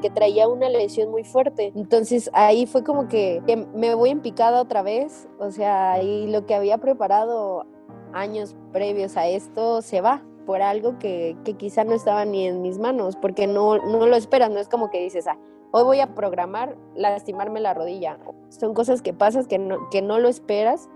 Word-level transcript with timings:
porque 0.00 0.14
traía 0.14 0.48
una 0.48 0.70
lesión 0.70 1.10
muy 1.10 1.24
fuerte. 1.24 1.72
Entonces 1.76 2.30
ahí 2.32 2.64
fue 2.64 2.82
como 2.82 3.06
que, 3.06 3.42
que 3.46 3.56
me 3.56 3.94
voy 3.94 4.08
en 4.08 4.20
picada 4.20 4.62
otra 4.62 4.80
vez, 4.80 5.28
o 5.38 5.50
sea, 5.50 6.02
y 6.02 6.26
lo 6.28 6.46
que 6.46 6.54
había 6.54 6.78
preparado 6.78 7.66
años 8.14 8.56
previos 8.72 9.18
a 9.18 9.28
esto 9.28 9.82
se 9.82 10.00
va 10.00 10.22
por 10.46 10.62
algo 10.62 10.98
que, 10.98 11.36
que 11.44 11.52
quizá 11.52 11.84
no 11.84 11.92
estaba 11.92 12.24
ni 12.24 12.46
en 12.46 12.62
mis 12.62 12.78
manos, 12.78 13.14
porque 13.16 13.46
no, 13.46 13.76
no 13.76 14.06
lo 14.06 14.16
esperas, 14.16 14.50
no 14.50 14.58
es 14.58 14.70
como 14.70 14.90
que 14.90 15.02
dices, 15.02 15.26
ah, 15.26 15.36
hoy 15.70 15.84
voy 15.84 16.00
a 16.00 16.14
programar 16.14 16.78
lastimarme 16.94 17.60
la 17.60 17.74
rodilla. 17.74 18.18
Son 18.48 18.72
cosas 18.72 19.02
que 19.02 19.12
pasas 19.12 19.46
que 19.46 19.58
no, 19.58 19.90
que 19.90 20.00
no 20.00 20.18
lo 20.18 20.28
esperas 20.28 20.88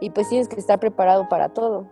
y 0.00 0.10
pues 0.10 0.28
tienes 0.28 0.48
que 0.48 0.58
estar 0.58 0.80
preparado 0.80 1.28
para 1.28 1.50
todo. 1.50 1.86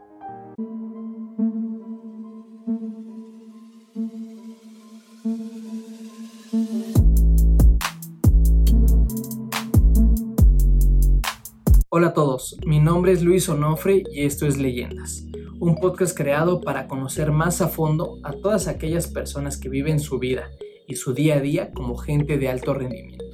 Hola 11.98 12.10
a 12.10 12.14
todos, 12.14 12.56
mi 12.64 12.78
nombre 12.78 13.10
es 13.10 13.24
Luis 13.24 13.48
Onofre 13.48 14.04
y 14.12 14.22
esto 14.22 14.46
es 14.46 14.56
Leyendas, 14.56 15.26
un 15.58 15.74
podcast 15.74 16.16
creado 16.16 16.60
para 16.60 16.86
conocer 16.86 17.32
más 17.32 17.60
a 17.60 17.66
fondo 17.66 18.20
a 18.22 18.34
todas 18.34 18.68
aquellas 18.68 19.08
personas 19.08 19.56
que 19.56 19.68
viven 19.68 19.98
su 19.98 20.20
vida 20.20 20.48
y 20.86 20.94
su 20.94 21.12
día 21.12 21.34
a 21.34 21.40
día 21.40 21.72
como 21.72 21.96
gente 21.96 22.38
de 22.38 22.48
alto 22.48 22.72
rendimiento. 22.72 23.24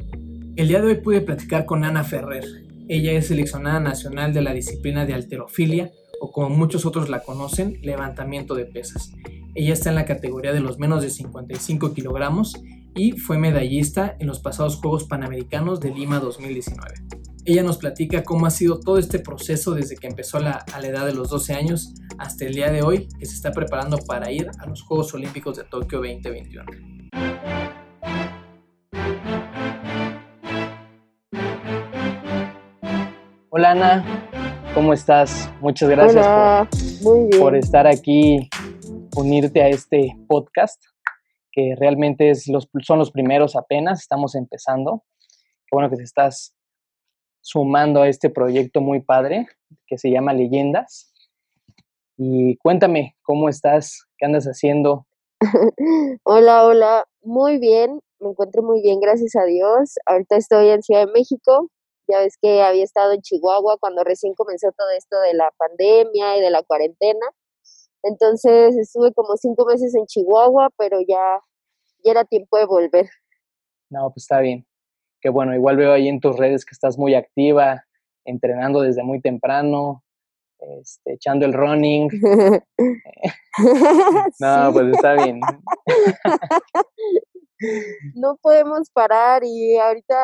El 0.57 0.69
día 0.69 0.81
de 0.81 0.87
hoy 0.87 0.95
pude 0.95 1.21
platicar 1.21 1.67
con 1.67 1.85
Ana 1.85 2.05
Ferrer. 2.05 2.47
Ella 2.89 3.13
es 3.13 3.27
seleccionada 3.27 3.81
nacional 3.81 4.33
de 4.33 4.41
la 4.41 4.55
disciplina 4.55 5.05
de 5.05 5.13
alterofilia 5.13 5.93
o 6.23 6.33
como 6.33 6.49
muchos 6.49 6.87
otros 6.87 7.11
la 7.11 7.21
conocen, 7.21 7.79
levantamiento 7.83 8.55
de 8.55 8.65
pesas. 8.65 9.13
Ella 9.55 9.75
está 9.75 9.91
en 9.91 9.97
la 9.97 10.07
categoría 10.07 10.55
de 10.55 10.61
los 10.61 10.79
menos 10.79 11.03
de 11.03 11.11
55 11.11 11.93
kilogramos 11.93 12.55
y 12.95 13.13
fue 13.13 13.37
medallista 13.37 14.17
en 14.19 14.27
los 14.27 14.41
pasados 14.41 14.77
Juegos 14.77 15.05
Panamericanos 15.05 15.81
de 15.81 15.91
Lima 15.95 16.19
2019. 16.19 17.34
Ella 17.47 17.63
nos 17.63 17.77
platica 17.77 18.25
cómo 18.25 18.47
ha 18.47 18.51
sido 18.51 18.81
todo 18.81 18.97
este 18.97 19.19
proceso 19.19 19.73
desde 19.73 19.97
que 19.97 20.07
empezó 20.07 20.39
a 20.39 20.41
la 20.41 20.87
edad 20.87 21.05
de 21.05 21.13
los 21.13 21.29
12 21.29 21.53
años 21.53 21.93
hasta 22.17 22.47
el 22.47 22.55
día 22.55 22.73
de 22.73 22.81
hoy, 22.81 23.07
que 23.19 23.27
se 23.27 23.35
está 23.35 23.53
preparando 23.53 23.99
para 23.99 24.33
ir 24.33 24.51
a 24.59 24.67
los 24.67 24.83
Juegos 24.83 25.13
Olímpicos 25.13 25.59
de 25.59 25.65
Tokio 25.65 25.99
2021. 25.99 26.65
Hola 33.51 33.73
Ana, 33.73 34.23
¿cómo 34.73 34.95
estás? 34.95 35.53
Muchas 35.61 35.91
gracias 35.91 36.27
por, 37.39 37.55
estar 37.57 37.87
aquí, 37.87 38.49
unirte 39.17 39.63
a 39.63 39.69
este 39.69 40.17
podcast, 40.29 40.83
que 41.53 41.75
realmente 41.79 42.31
es 42.31 42.49
los, 42.49 42.71
son 42.81 42.99
los 42.99 43.11
primeros 43.11 43.55
apenas, 43.55 44.01
estamos 44.01 44.35
empezando. 44.35 45.05
Qué 45.67 45.77
bueno 45.77 45.91
que 45.91 45.97
te 45.97 46.05
estás 46.05 46.54
sumando 47.45 48.01
a 48.01 48.09
este 48.09 48.31
proyecto 48.31 48.81
muy 48.81 49.01
padre 49.01 49.47
que 49.87 49.99
se 49.99 50.11
llama 50.11 50.33
Leyendas. 50.33 51.13
Y 52.17 52.57
cuéntame, 52.57 53.17
¿cómo 53.23 53.51
estás? 53.51 54.07
¿Qué 54.17 54.25
andas 54.25 54.47
haciendo? 54.47 55.07
hola, 56.25 56.65
hola, 56.65 57.05
muy 57.23 57.59
bien, 57.59 58.01
me 58.19 58.31
encuentro 58.31 58.63
muy 58.63 58.81
bien, 58.81 58.99
gracias 58.99 59.37
a 59.37 59.45
Dios. 59.45 59.97
Ahorita 60.07 60.37
estoy 60.37 60.71
en 60.71 60.83
Ciudad 60.83 61.07
de 61.07 61.13
México, 61.13 61.69
ya 62.09 62.21
ves 62.21 62.39
que 62.41 62.63
había 62.63 62.83
estado 62.83 63.13
en 63.13 63.21
Chihuahua 63.21 63.77
cuando 63.79 64.05
recién 64.05 64.33
comenzó 64.35 64.73
todo 64.73 64.89
esto 64.97 65.21
de 65.21 65.35
la 65.35 65.51
pandemia 65.59 66.39
y 66.39 66.41
de 66.41 66.51
la 66.51 66.63
cuarentena. 66.63 67.27
Entonces 68.03 68.75
estuve 68.79 69.13
como 69.13 69.37
cinco 69.37 69.67
meses 69.67 69.95
en 69.95 70.07
Chihuahua, 70.07 70.71
pero 70.79 71.01
ya, 71.07 71.41
ya 72.03 72.11
era 72.11 72.25
tiempo 72.25 72.57
de 72.57 72.65
volver. 72.65 73.11
No, 73.91 74.11
pues 74.11 74.25
está 74.25 74.41
bien 74.41 74.65
que 75.25 75.31
bueno, 75.31 75.55
igual 75.55 75.79
veo 75.79 75.95
ahí 75.95 76.07
en 76.07 76.21
tus 76.21 76.37
redes 76.37 76.67
que 76.67 76.73
estás 76.73 76.99
muy 76.99 77.15
activa, 77.15 77.87
entrenando 78.27 78.83
desde 78.83 79.03
muy 79.03 79.23
temprano, 79.23 80.05
este, 80.59 81.15
echando 81.15 81.47
el 81.47 81.55
running. 81.55 82.11
no, 84.39 84.73
pues 84.75 84.87
está 84.93 85.15
bien. 85.15 85.41
no 88.15 88.37
podemos 88.43 88.91
parar 88.91 89.45
y 89.45 89.79
ahorita 89.79 90.15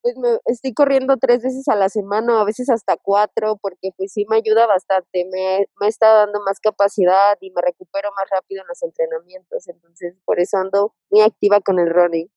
pues 0.00 0.16
me 0.16 0.38
estoy 0.46 0.72
corriendo 0.72 1.18
tres 1.18 1.42
veces 1.42 1.68
a 1.68 1.74
la 1.74 1.90
semana, 1.90 2.40
a 2.40 2.44
veces 2.44 2.70
hasta 2.70 2.96
cuatro, 2.96 3.58
porque 3.60 3.90
pues 3.98 4.14
sí 4.14 4.24
me 4.30 4.36
ayuda 4.36 4.66
bastante, 4.66 5.26
me, 5.30 5.66
me 5.78 5.88
está 5.88 6.10
dando 6.10 6.40
más 6.40 6.58
capacidad 6.58 7.36
y 7.42 7.50
me 7.50 7.60
recupero 7.60 8.08
más 8.16 8.30
rápido 8.30 8.62
en 8.62 8.68
los 8.68 8.82
entrenamientos, 8.82 9.68
entonces 9.68 10.14
por 10.24 10.40
eso 10.40 10.56
ando 10.56 10.94
muy 11.10 11.20
activa 11.20 11.60
con 11.60 11.78
el 11.80 11.90
running. 11.90 12.30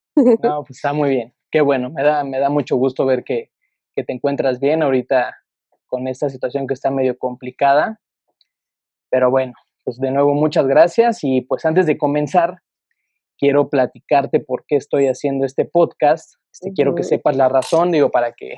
no, 0.44 0.66
pues 0.66 0.78
está 0.78 0.92
muy 0.92 1.12
bien 1.12 1.39
qué 1.52 1.62
bueno, 1.62 1.90
me 1.90 2.04
da, 2.04 2.24
me 2.24 2.40
da 2.40 2.50
mucho 2.50 2.76
gusto 2.76 3.06
ver 3.06 3.24
que, 3.24 3.52
que 3.96 4.04
te 4.04 4.14
encuentras 4.14 4.60
bien 4.60 4.84
ahorita 4.84 5.36
con 5.88 6.08
esta 6.08 6.30
situación 6.30 6.68
que 6.68 6.74
está 6.74 6.92
medio 6.92 7.18
complicada. 7.18 8.00
Pero 9.10 9.32
bueno, 9.32 9.54
pues 9.84 9.98
de 9.98 10.12
nuevo 10.12 10.34
muchas 10.34 10.68
gracias 10.68 11.24
y 11.24 11.42
pues 11.42 11.66
antes 11.66 11.86
de 11.86 11.98
comenzar, 11.98 12.60
quiero 13.38 13.70
platicarte 13.70 14.40
por 14.40 14.66
qué 14.68 14.76
estoy 14.76 15.08
haciendo 15.08 15.46
este 15.46 15.66
podcast. 15.66 16.36
Este, 16.52 16.72
Quiero 16.74 16.94
que 16.94 17.04
sepas 17.04 17.36
la 17.36 17.50
razón, 17.50 17.92
digo, 17.92 18.12
para 18.12 18.34
que 18.34 18.56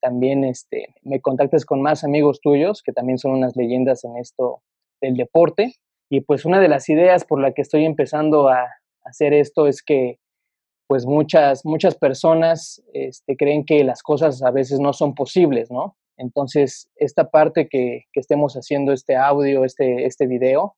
también 0.00 0.44
este, 0.44 0.94
me 1.02 1.20
contactes 1.20 1.64
con 1.64 1.80
más 1.80 2.04
amigos 2.04 2.40
tuyos 2.40 2.82
que 2.82 2.92
también 2.92 3.18
son 3.18 3.32
unas 3.32 3.56
leyendas 3.56 4.04
en 4.04 4.16
esto 4.16 4.62
del 5.00 5.14
deporte. 5.14 5.74
Y 6.10 6.20
pues 6.20 6.44
una 6.44 6.60
de 6.60 6.68
las 6.68 6.88
ideas 6.88 7.24
por 7.24 7.40
la 7.40 7.52
que 7.52 7.62
estoy 7.62 7.84
empezando 7.84 8.48
a 8.48 8.66
hacer 9.04 9.32
esto 9.32 9.66
es 9.66 9.82
que 9.82 10.18
pues 10.86 11.06
muchas, 11.06 11.64
muchas 11.64 11.96
personas 11.96 12.82
este, 12.92 13.36
creen 13.36 13.64
que 13.64 13.84
las 13.84 14.02
cosas 14.02 14.42
a 14.42 14.50
veces 14.50 14.80
no 14.80 14.92
son 14.92 15.14
posibles, 15.14 15.70
¿no? 15.70 15.96
Entonces, 16.16 16.90
esta 16.96 17.30
parte 17.30 17.68
que, 17.68 18.04
estemos 18.14 18.54
haciendo 18.54 18.92
este 18.92 19.16
audio, 19.16 19.64
este, 19.64 20.06
este 20.06 20.26
video, 20.26 20.76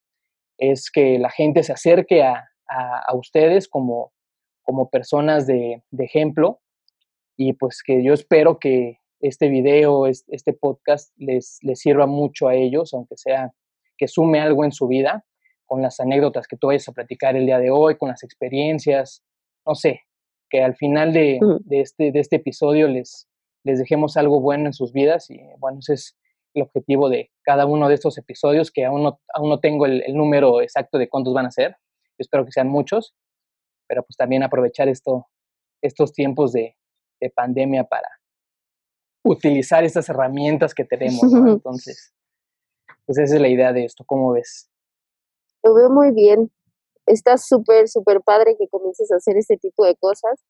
es 0.58 0.90
que 0.90 1.18
la 1.18 1.30
gente 1.30 1.62
se 1.62 1.72
acerque 1.72 2.22
a, 2.22 2.48
ustedes 3.14 3.68
como, 3.68 4.12
como 4.62 4.90
personas 4.90 5.46
de, 5.46 5.82
ejemplo 5.98 6.60
y 7.36 7.52
pues 7.52 7.82
que 7.84 8.02
yo 8.02 8.12
espero 8.12 8.58
que 8.58 8.98
este 9.20 9.48
video, 9.48 10.06
este 10.06 10.52
podcast 10.52 11.12
les, 11.16 11.58
les 11.62 11.78
sirva 11.78 12.06
mucho 12.06 12.48
a 12.48 12.54
ellos, 12.54 12.92
aunque 12.92 13.16
sea 13.16 13.52
que 13.96 14.08
sume 14.08 14.40
algo 14.40 14.64
en 14.64 14.72
su 14.72 14.88
vida, 14.88 15.24
con 15.64 15.82
las 15.82 16.00
anécdotas 16.00 16.46
que 16.46 16.56
tú 16.56 16.68
vayas 16.68 16.88
a 16.88 16.92
platicar 16.92 17.36
el 17.36 17.46
día 17.46 17.58
de 17.58 17.70
hoy, 17.70 17.96
con 17.96 18.08
las 18.08 18.22
experiencias, 18.22 19.22
no 19.66 19.74
sé, 19.74 20.02
que 20.48 20.62
al 20.62 20.76
final 20.76 21.12
de, 21.12 21.40
este, 21.70 22.12
de 22.12 22.20
este 22.20 22.36
episodio 22.36 22.88
les, 22.88 23.28
les 23.64 23.78
dejemos 23.78 24.16
algo 24.16 24.40
bueno 24.40 24.66
en 24.66 24.72
sus 24.72 24.92
vidas 24.92 25.28
y 25.30 25.40
bueno, 25.58 25.78
ese 25.80 25.94
es 25.94 26.16
el 26.54 26.62
objetivo 26.62 27.08
de 27.08 27.30
cada 27.42 27.66
uno 27.66 27.88
de 27.88 27.94
estos 27.94 28.16
episodios, 28.16 28.70
que 28.70 28.84
aún 28.84 29.02
no, 29.02 29.20
aún 29.34 29.50
no 29.50 29.60
tengo 29.60 29.86
el, 29.86 30.02
número 30.14 30.62
exacto 30.62 30.98
de 30.98 31.08
cuántos 31.08 31.34
van 31.34 31.46
a 31.46 31.50
ser, 31.50 31.76
espero 32.18 32.44
que 32.44 32.52
sean 32.52 32.68
muchos, 32.68 33.14
pero 33.86 34.02
pues 34.02 34.16
también 34.16 34.42
aprovechar 34.42 34.88
esto, 34.88 35.26
estos 35.82 36.12
tiempos 36.12 36.52
de, 36.52 36.76
de 37.20 37.30
pandemia 37.30 37.84
para 37.84 38.08
utilizar 39.22 39.84
estas 39.84 40.08
herramientas 40.08 40.74
que 40.74 40.84
tenemos, 40.84 41.22
Entonces, 41.46 42.14
pues 43.04 43.18
esa 43.18 43.34
es 43.34 43.40
la 43.40 43.48
idea 43.48 43.72
de 43.72 43.84
esto, 43.84 44.04
¿cómo 44.06 44.32
ves? 44.32 44.70
Lo 45.62 45.74
veo 45.74 45.90
muy 45.90 46.12
bien 46.12 46.50
está 47.06 47.38
súper, 47.38 47.88
súper 47.88 48.20
padre 48.22 48.56
que 48.58 48.68
comiences 48.68 49.10
a 49.12 49.16
hacer 49.16 49.36
este 49.36 49.56
tipo 49.56 49.84
de 49.84 49.94
cosas, 49.96 50.44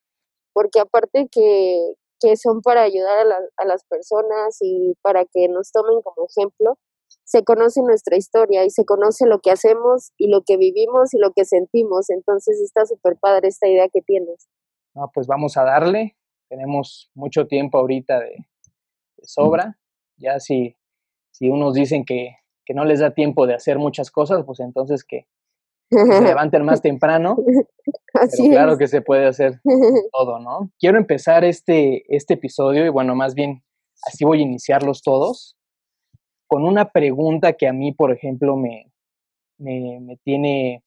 porque 0.53 0.81
aparte 0.81 1.29
que, 1.31 1.95
que 2.21 2.37
son 2.37 2.63
para 2.63 2.83
ayudar 2.83 3.27
a, 3.27 3.39
a, 3.57 3.67
las 3.67 3.85
personas 3.85 4.57
y 4.61 4.95
para 5.03 5.25
que 5.25 5.49
nos 5.49 5.71
tomen 5.71 6.01
como 6.03 6.27
ejemplo, 6.27 6.79
se 7.25 7.45
conoce 7.45 7.83
nuestra 7.83 8.17
historia 8.17 8.65
y 8.65 8.71
se 8.71 8.85
conoce 8.85 9.27
lo 9.27 9.41
que 9.41 9.51
hacemos 9.51 10.13
y 10.17 10.29
lo 10.29 10.43
que 10.43 10.57
vivimos 10.57 11.13
y 11.13 11.19
lo 11.19 11.33
que 11.33 11.45
sentimos. 11.45 12.11
Entonces 12.11 12.61
está 12.61 12.87
súper 12.87 13.17
padre 13.19 13.49
esta 13.49 13.69
idea 13.69 13.89
que 13.93 14.01
tienes. 14.01 14.49
No, 14.95 15.11
pues 15.13 15.27
vamos 15.27 15.57
a 15.57 15.65
darle. 15.65 16.17
Tenemos 16.49 17.11
mucho 17.15 17.47
tiempo 17.47 17.79
ahorita 17.79 18.21
de, 18.21 18.47
de 19.17 19.27
sobra. 19.27 19.79
Ya 20.17 20.41
si, 20.41 20.77
si 21.33 21.49
unos 21.49 21.75
dicen 21.75 22.05
que, 22.05 22.37
que 22.65 22.75
no 22.75 22.85
les 22.85 23.01
da 23.01 23.13
tiempo 23.13 23.47
de 23.47 23.55
hacer 23.55 23.79
muchas 23.79 24.11
cosas, 24.11 24.45
pues 24.47 24.61
entonces 24.61 25.05
que, 25.05 25.27
se 25.91 26.21
levanten 26.35 26.65
más 26.65 26.83
temprano. 26.83 27.37
Así 28.15 28.49
claro 28.49 28.79
que 28.79 28.89
se 28.89 29.03
puede 29.03 29.27
hacer 29.27 29.61
todo, 30.13 30.39
¿no? 30.39 30.71
Quiero 30.79 30.99
empezar 30.99 31.45
este, 31.45 32.05
este 32.15 32.35
episodio 32.35 32.87
y 32.87 32.89
bueno, 32.89 33.15
más 33.15 33.35
bien 33.35 33.63
así 34.07 34.25
voy 34.25 34.41
a 34.41 34.43
iniciarlos 34.43 35.03
todos 35.03 35.57
con 36.47 36.65
una 36.65 36.91
pregunta 36.91 37.55
que 37.55 37.67
a 37.67 37.73
mí, 37.73 37.93
por 37.93 38.13
ejemplo, 38.13 38.57
me, 38.57 38.93
me, 39.59 40.17
tiene, 40.23 40.85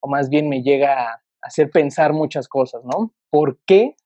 o 0.00 0.08
más 0.08 0.30
bien 0.30 0.48
me 0.48 0.62
llega 0.62 1.10
a 1.10 1.22
hacer 1.42 1.70
pensar 1.70 2.12
muchas 2.14 2.48
cosas, 2.48 2.82
¿no? 2.84 3.12
¿Por 3.28 3.58
qué? 3.66 3.96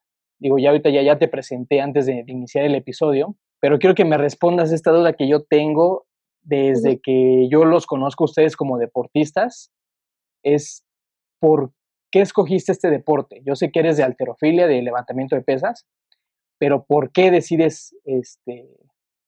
Digo, 0.41 0.59
ya 0.59 0.71
ahorita 0.71 0.91
ya, 0.91 1.03
ya 1.03 1.19
te 1.19 1.29
presenté 1.29 1.81
antes 1.81 2.07
de, 2.07 2.25
de 2.25 2.33
iniciar 2.33 2.65
el 2.65 2.75
episodio, 2.75 3.37
pero 3.61 3.79
quiero 3.79 3.95
que 3.95 4.05
me 4.05 4.19
respondas 4.19 4.73
esta 4.73 4.91
duda 4.91 5.13
que 5.13 5.29
yo 5.29 5.45
tengo 5.45 6.07
desde 6.43 7.01
que 7.01 7.49
yo 7.49 7.65
los 7.65 7.87
conozco 7.87 8.25
a 8.25 8.27
ustedes 8.27 8.57
como 8.57 8.79
deportistas 8.79 9.71
es 10.43 10.85
por 11.41 11.73
qué 12.11 12.21
escogiste 12.21 12.73
este 12.73 12.91
deporte? 12.91 13.43
Yo 13.45 13.55
sé 13.55 13.71
que 13.71 13.81
eres 13.81 13.97
de 13.97 14.05
alterofilia, 14.05 14.67
de 14.67 14.83
levantamiento 14.83 15.37
de 15.37 15.43
pesas, 15.43 15.87
pero 16.59 16.85
¿por 16.85 17.13
qué 17.13 17.31
decides 17.31 17.95
este, 18.05 18.69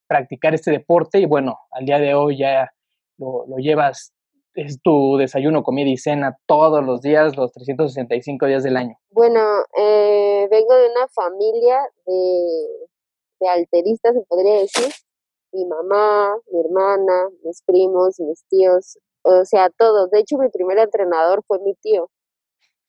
practicar 0.07 0.53
este 0.53 0.71
deporte? 0.71 1.19
Y 1.19 1.25
bueno, 1.25 1.57
al 1.71 1.85
día 1.85 1.99
de 1.99 2.13
hoy 2.13 2.37
ya 2.37 2.71
lo, 3.17 3.45
llevas, 3.57 4.13
es 4.55 4.81
tu 4.81 5.17
desayuno, 5.17 5.63
comida 5.63 5.89
y 5.89 5.97
cena 5.97 6.37
todos 6.45 6.83
los 6.83 7.01
días, 7.01 7.37
los 7.37 7.51
365 7.53 8.45
días 8.45 8.63
del 8.63 8.77
año. 8.77 8.97
Bueno, 9.11 9.39
eh, 9.77 10.47
vengo 10.49 10.75
de 10.75 10.89
una 10.89 11.07
familia 11.07 11.79
de, 12.05 12.87
de 13.39 13.49
alteristas, 13.49 14.13
se 14.13 14.21
podría 14.27 14.55
decir. 14.55 14.91
Mi 15.53 15.65
mamá, 15.65 16.37
mi 16.49 16.61
hermana, 16.61 17.27
mis 17.43 17.61
primos, 17.63 18.19
mis 18.21 18.45
tíos, 18.47 18.97
o 19.23 19.45
sea, 19.45 19.69
todos. 19.69 20.09
De 20.11 20.19
hecho, 20.19 20.37
mi 20.37 20.49
primer 20.49 20.77
entrenador 20.77 21.43
fue 21.47 21.59
mi 21.59 21.75
tío. 21.75 22.09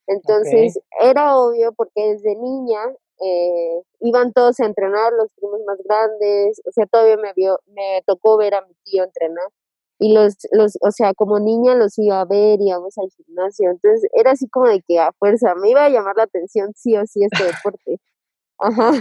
Entonces, 0.06 0.78
era 1.00 1.36
obvio 1.38 1.72
porque 1.72 2.12
desde 2.12 2.34
niña 2.34 2.80
eh, 3.24 3.82
iban 4.00 4.32
todos 4.32 4.58
a 4.60 4.66
entrenar, 4.66 5.12
los 5.12 5.30
primos 5.36 5.60
más 5.64 5.78
grandes, 5.84 6.60
o 6.66 6.72
sea, 6.72 6.86
todavía 6.86 7.16
me, 7.16 7.32
vio, 7.34 7.58
me 7.66 8.02
tocó 8.06 8.36
ver 8.36 8.54
a 8.54 8.62
mi 8.62 8.74
tío 8.84 9.04
entrenar. 9.04 9.48
Y 9.98 10.12
los, 10.12 10.34
los, 10.50 10.76
o 10.80 10.90
sea, 10.90 11.14
como 11.14 11.38
niña 11.38 11.76
los 11.76 11.96
iba 11.98 12.20
a 12.20 12.24
ver, 12.24 12.58
íbamos 12.60 12.98
al 12.98 13.08
gimnasio. 13.10 13.70
Entonces, 13.70 14.10
era 14.12 14.32
así 14.32 14.48
como 14.48 14.66
de 14.66 14.82
que 14.82 14.98
a 14.98 15.12
fuerza 15.12 15.54
me 15.54 15.70
iba 15.70 15.84
a 15.84 15.90
llamar 15.90 16.16
la 16.16 16.24
atención 16.24 16.72
sí 16.74 16.96
o 16.96 17.06
sí 17.06 17.20
este 17.24 17.44
deporte. 17.44 18.00
Ajá. 18.58 18.92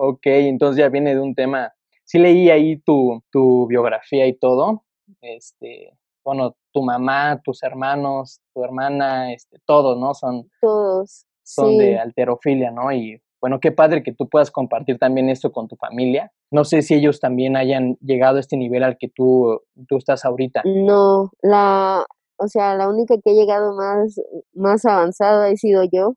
Ok, 0.00 0.24
entonces 0.24 0.78
ya 0.78 0.88
viene 0.88 1.14
de 1.14 1.20
un 1.20 1.34
tema. 1.34 1.72
Sí 2.04 2.18
leí 2.18 2.50
ahí 2.50 2.78
tu, 2.80 3.22
tu 3.30 3.66
biografía 3.66 4.26
y 4.26 4.34
todo. 4.34 4.84
Este, 5.22 5.92
bueno, 6.24 6.56
tu 6.72 6.82
mamá, 6.82 7.40
tus 7.42 7.62
hermanos, 7.62 8.40
tu 8.54 8.64
hermana, 8.64 9.32
este, 9.32 9.58
todos, 9.64 9.98
¿no? 9.98 10.14
Son 10.14 10.48
todos. 10.60 11.26
Son 11.44 11.76
de 11.76 11.98
alterofilia, 11.98 12.70
¿no? 12.70 12.92
Y 12.92 13.20
bueno, 13.40 13.58
qué 13.58 13.72
padre 13.72 14.04
que 14.04 14.12
tú 14.12 14.28
puedas 14.28 14.52
compartir 14.52 14.98
también 14.98 15.28
esto 15.28 15.50
con 15.50 15.66
tu 15.66 15.74
familia. 15.74 16.30
No 16.52 16.64
sé 16.64 16.82
si 16.82 16.94
ellos 16.94 17.18
también 17.18 17.56
hayan 17.56 17.96
llegado 18.00 18.36
a 18.36 18.40
este 18.40 18.56
nivel 18.56 18.84
al 18.84 18.96
que 18.96 19.08
tú, 19.08 19.60
tú 19.88 19.96
estás 19.96 20.24
ahorita. 20.24 20.62
No, 20.64 21.30
la, 21.42 22.06
o 22.36 22.46
sea, 22.46 22.76
la 22.76 22.88
única 22.88 23.16
que 23.18 23.30
ha 23.30 23.34
llegado 23.34 23.74
más, 23.74 24.20
más 24.54 24.84
avanzada 24.84 25.48
he 25.50 25.56
sido 25.56 25.82
yo. 25.82 26.14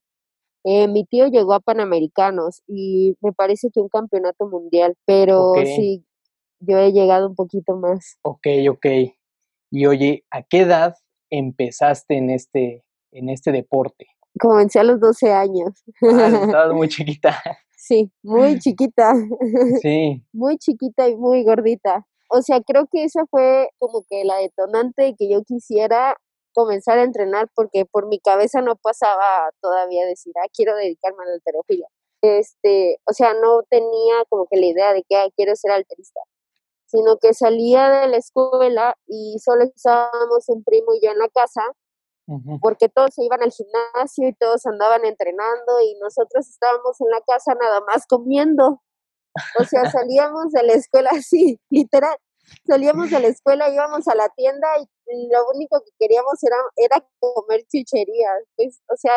Eh, 0.63 0.87
mi 0.87 1.05
tío 1.05 1.27
llegó 1.27 1.53
a 1.53 1.59
Panamericanos 1.59 2.61
y 2.67 3.15
me 3.21 3.33
parece 3.33 3.69
que 3.71 3.79
un 3.79 3.89
campeonato 3.89 4.47
mundial, 4.47 4.95
pero 5.05 5.53
sí, 5.63 6.03
yo 6.59 6.77
he 6.77 6.91
llegado 6.91 7.27
un 7.27 7.35
poquito 7.35 7.75
más. 7.75 8.17
Ok, 8.23 8.47
ok. 8.69 8.85
Y 9.77 9.87
oye, 9.87 10.23
¿a 10.31 10.41
qué 10.41 10.61
edad 10.61 10.95
empezaste 11.29 12.15
en 12.15 12.29
este, 12.29 12.85
en 13.11 13.27
este 13.27 13.51
deporte? 13.51 14.07
Comencé 14.39 14.79
a 14.79 14.85
los 14.85 15.01
12 15.01 15.33
años. 15.33 15.83
Ah, 16.01 16.27
estabas 16.47 16.73
muy 16.73 16.87
chiquita. 16.87 17.35
Sí, 17.71 18.09
muy 18.23 18.57
chiquita. 18.57 19.11
Sí. 19.81 20.23
Muy 20.31 20.57
chiquita 20.59 21.09
y 21.09 21.17
muy 21.17 21.43
gordita. 21.43 22.07
O 22.29 22.41
sea, 22.41 22.61
creo 22.61 22.87
que 22.89 23.03
esa 23.03 23.25
fue 23.25 23.67
como 23.77 24.05
que 24.09 24.23
la 24.23 24.37
detonante 24.37 25.03
de 25.03 25.15
que 25.19 25.29
yo 25.29 25.43
quisiera 25.43 26.15
comenzar 26.53 26.97
a 26.97 27.03
entrenar 27.03 27.49
porque 27.53 27.83
por 27.83 28.07
mi 28.07 28.21
cabeza 28.21 28.61
no 28.61 28.77
pasaba 28.77 29.49
todavía 29.61 30.05
decir, 30.05 30.31
ah, 30.41 30.47
quiero 30.55 30.73
dedicarme 30.77 31.23
a 31.23 31.27
la 31.27 31.33
alterofilia. 31.33 31.87
Este, 32.21 33.01
o 33.05 33.11
sea, 33.11 33.33
no 33.33 33.63
tenía 33.69 34.23
como 34.29 34.47
que 34.49 34.55
la 34.55 34.67
idea 34.67 34.93
de 34.93 35.03
que 35.03 35.17
ah, 35.17 35.27
quiero 35.35 35.53
ser 35.57 35.71
alterista 35.71 36.21
sino 36.85 37.17
que 37.17 37.33
salía 37.33 37.89
de 37.89 38.07
la 38.07 38.17
escuela 38.17 38.95
y 39.07 39.37
solo 39.39 39.63
estábamos 39.63 40.47
un 40.49 40.63
primo 40.63 40.93
y 40.93 41.05
yo 41.05 41.11
en 41.11 41.19
la 41.19 41.29
casa, 41.29 41.61
porque 42.59 42.89
todos 42.89 43.13
se 43.13 43.23
iban 43.23 43.43
al 43.43 43.51
gimnasio 43.51 44.27
y 44.27 44.33
todos 44.33 44.65
andaban 44.65 45.05
entrenando 45.05 45.79
y 45.83 45.95
nosotros 45.99 46.47
estábamos 46.47 46.99
en 46.99 47.09
la 47.09 47.21
casa 47.21 47.53
nada 47.53 47.81
más 47.81 48.07
comiendo. 48.07 48.81
O 49.59 49.63
sea, 49.63 49.83
salíamos 49.91 50.51
de 50.51 50.63
la 50.63 50.73
escuela 50.73 51.09
así, 51.13 51.59
literal. 51.69 52.17
Salíamos 52.67 53.09
de 53.09 53.19
la 53.19 53.27
escuela, 53.27 53.69
íbamos 53.69 54.07
a 54.07 54.15
la 54.15 54.29
tienda 54.29 54.67
y 54.79 55.29
lo 55.31 55.49
único 55.53 55.81
que 55.81 55.91
queríamos 55.99 56.43
era, 56.43 56.57
era 56.75 57.07
comer 57.19 57.63
chucherías. 57.71 58.43
Pues, 58.55 58.81
o 58.87 58.95
sea, 58.97 59.13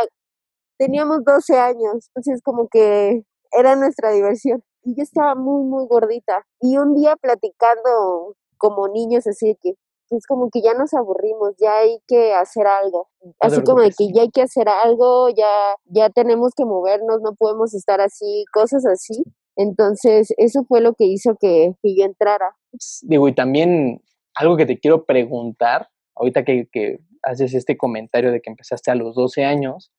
teníamos 0.78 1.24
12 1.24 1.58
años, 1.58 2.08
entonces 2.08 2.42
como 2.42 2.68
que 2.68 3.24
era 3.52 3.76
nuestra 3.76 4.10
diversión 4.10 4.62
y 4.82 4.96
yo 4.96 5.02
estaba 5.02 5.34
muy, 5.34 5.64
muy 5.64 5.86
gordita. 5.86 6.46
Y 6.60 6.76
un 6.76 6.94
día 6.94 7.16
platicando 7.16 8.36
como 8.56 8.88
niños, 8.88 9.26
así 9.26 9.48
de 9.48 9.56
que, 9.60 9.74
pues 10.08 10.26
como 10.26 10.48
que 10.50 10.62
ya 10.62 10.74
nos 10.74 10.94
aburrimos, 10.94 11.54
ya 11.58 11.78
hay 11.78 12.00
que 12.06 12.32
hacer 12.32 12.66
algo. 12.66 13.08
Así 13.40 13.62
como 13.62 13.82
de 13.82 13.90
que 13.90 14.10
ya 14.12 14.22
hay 14.22 14.30
que 14.30 14.42
hacer 14.42 14.68
algo, 14.68 15.28
ya, 15.28 15.76
ya 15.84 16.08
tenemos 16.10 16.52
que 16.56 16.64
movernos, 16.64 17.20
no 17.20 17.34
podemos 17.34 17.74
estar 17.74 18.00
así, 18.00 18.44
cosas 18.52 18.86
así. 18.86 19.22
Entonces, 19.56 20.32
eso 20.36 20.64
fue 20.64 20.80
lo 20.80 20.94
que 20.94 21.04
hizo 21.04 21.36
que, 21.38 21.74
que 21.82 21.96
yo 21.96 22.04
entrara. 22.04 22.56
Digo, 23.02 23.28
y 23.28 23.34
también 23.34 24.00
algo 24.34 24.56
que 24.56 24.66
te 24.66 24.78
quiero 24.78 25.04
preguntar, 25.04 25.88
ahorita 26.14 26.44
que, 26.44 26.68
que 26.70 27.00
haces 27.22 27.54
este 27.54 27.76
comentario 27.76 28.32
de 28.32 28.40
que 28.40 28.50
empezaste 28.50 28.90
a 28.90 28.94
los 28.94 29.14
12 29.14 29.44
años, 29.44 29.92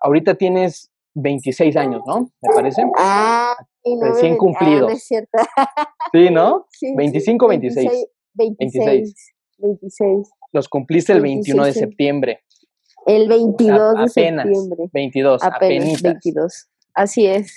ahorita 0.00 0.34
tienes 0.34 0.89
26 1.14 1.76
años, 1.76 2.02
¿no? 2.06 2.30
Me 2.40 2.54
parece. 2.54 2.82
Ah, 2.96 3.56
Recién 4.02 4.36
cumplidos. 4.36 4.92
sí, 6.12 6.30
¿no? 6.30 6.66
25 6.96 7.48
26. 7.48 8.06
26. 8.34 9.14
26. 9.58 10.30
Los 10.52 10.68
cumpliste 10.68 11.12
el 11.12 11.20
21 11.20 11.64
de 11.64 11.72
septiembre. 11.72 12.40
El 13.06 13.28
22 13.28 13.94
de 13.98 14.08
septiembre. 14.08 14.88
22, 14.92 15.42
apenas. 15.42 16.02
22. 16.02 16.68
Así 16.94 17.26
es. 17.26 17.56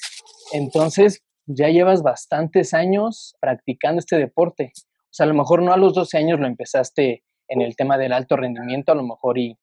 Entonces, 0.54 1.24
ya 1.46 1.70
llevas 1.70 2.04
bastantes 2.04 2.74
años 2.74 3.36
practicando 3.40 4.00
este 4.00 4.18
deporte. 4.18 4.72
O 4.76 5.16
sea, 5.16 5.26
a 5.26 5.28
lo 5.28 5.36
mejor 5.36 5.62
no 5.62 5.74
a 5.74 5.78
los 5.78 5.94
12 5.94 6.18
años 6.18 6.40
lo 6.40 6.48
empezaste 6.48 7.24
en 7.48 7.62
el 7.62 7.76
tema 7.76 7.98
del 7.98 8.14
alto 8.14 8.38
rendimiento, 8.38 8.92
a 8.92 8.96
lo 8.96 9.04
mejor 9.04 9.38
y 9.38 9.58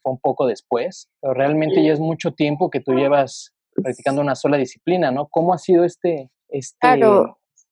fue 0.00 0.12
un 0.12 0.18
poco 0.18 0.46
después, 0.46 1.08
pero 1.20 1.34
realmente 1.34 1.84
ya 1.84 1.92
es 1.92 2.00
mucho 2.00 2.32
tiempo 2.32 2.70
que 2.70 2.80
tú 2.80 2.92
llevas 2.92 3.52
practicando 3.74 4.20
una 4.20 4.34
sola 4.34 4.56
disciplina, 4.56 5.10
¿no? 5.10 5.28
¿Cómo 5.28 5.54
ha 5.54 5.58
sido 5.58 5.84
este, 5.84 6.30
este, 6.48 7.00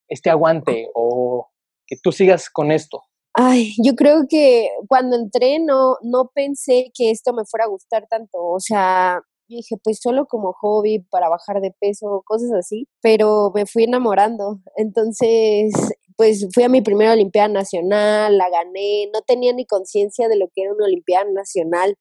este 0.07 0.29
aguante 0.29 0.89
o 0.93 1.47
que 1.85 1.97
tú 2.01 2.11
sigas 2.11 2.49
con 2.49 2.71
esto? 2.71 3.03
Ay, 3.33 3.73
yo 3.81 3.95
creo 3.95 4.25
que 4.27 4.69
cuando 4.87 5.15
entré 5.15 5.59
no, 5.59 5.97
no 6.01 6.29
pensé 6.33 6.91
que 6.93 7.11
esto 7.11 7.33
me 7.33 7.45
fuera 7.45 7.65
a 7.65 7.69
gustar 7.69 8.07
tanto, 8.09 8.37
o 8.37 8.59
sea, 8.59 9.21
yo 9.51 9.57
dije, 9.57 9.75
pues 9.83 9.99
solo 10.01 10.27
como 10.27 10.53
hobby 10.53 10.99
para 11.09 11.29
bajar 11.29 11.61
de 11.61 11.73
peso, 11.77 12.23
cosas 12.25 12.51
así, 12.53 12.87
pero 13.01 13.51
me 13.53 13.65
fui 13.65 13.83
enamorando. 13.83 14.61
Entonces, 14.77 15.73
pues 16.15 16.47
fui 16.53 16.63
a 16.63 16.69
mi 16.69 16.81
primera 16.81 17.11
Olimpiada 17.13 17.49
Nacional, 17.49 18.37
la 18.37 18.49
gané, 18.49 19.09
no 19.13 19.21
tenía 19.21 19.51
ni 19.53 19.65
conciencia 19.65 20.29
de 20.29 20.37
lo 20.37 20.47
que 20.53 20.63
era 20.63 20.73
una 20.73 20.85
Olimpiada 20.85 21.25
Nacional. 21.31 21.97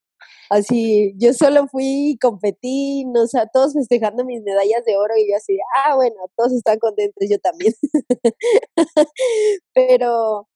Así, 0.51 1.15
yo 1.19 1.33
solo 1.33 1.69
fui, 1.69 2.19
competí, 2.21 3.05
o 3.17 3.27
sea, 3.27 3.47
todos 3.47 3.73
festejando 3.75 4.25
mis 4.25 4.43
medallas 4.43 4.85
de 4.85 4.97
oro 4.97 5.15
y 5.17 5.31
yo 5.31 5.37
así, 5.37 5.57
ah, 5.87 5.95
bueno, 5.95 6.17
todos 6.37 6.53
están 6.53 6.79
contentos, 6.79 7.27
yo 7.31 7.39
también. 7.39 7.73
pero, 9.75 10.49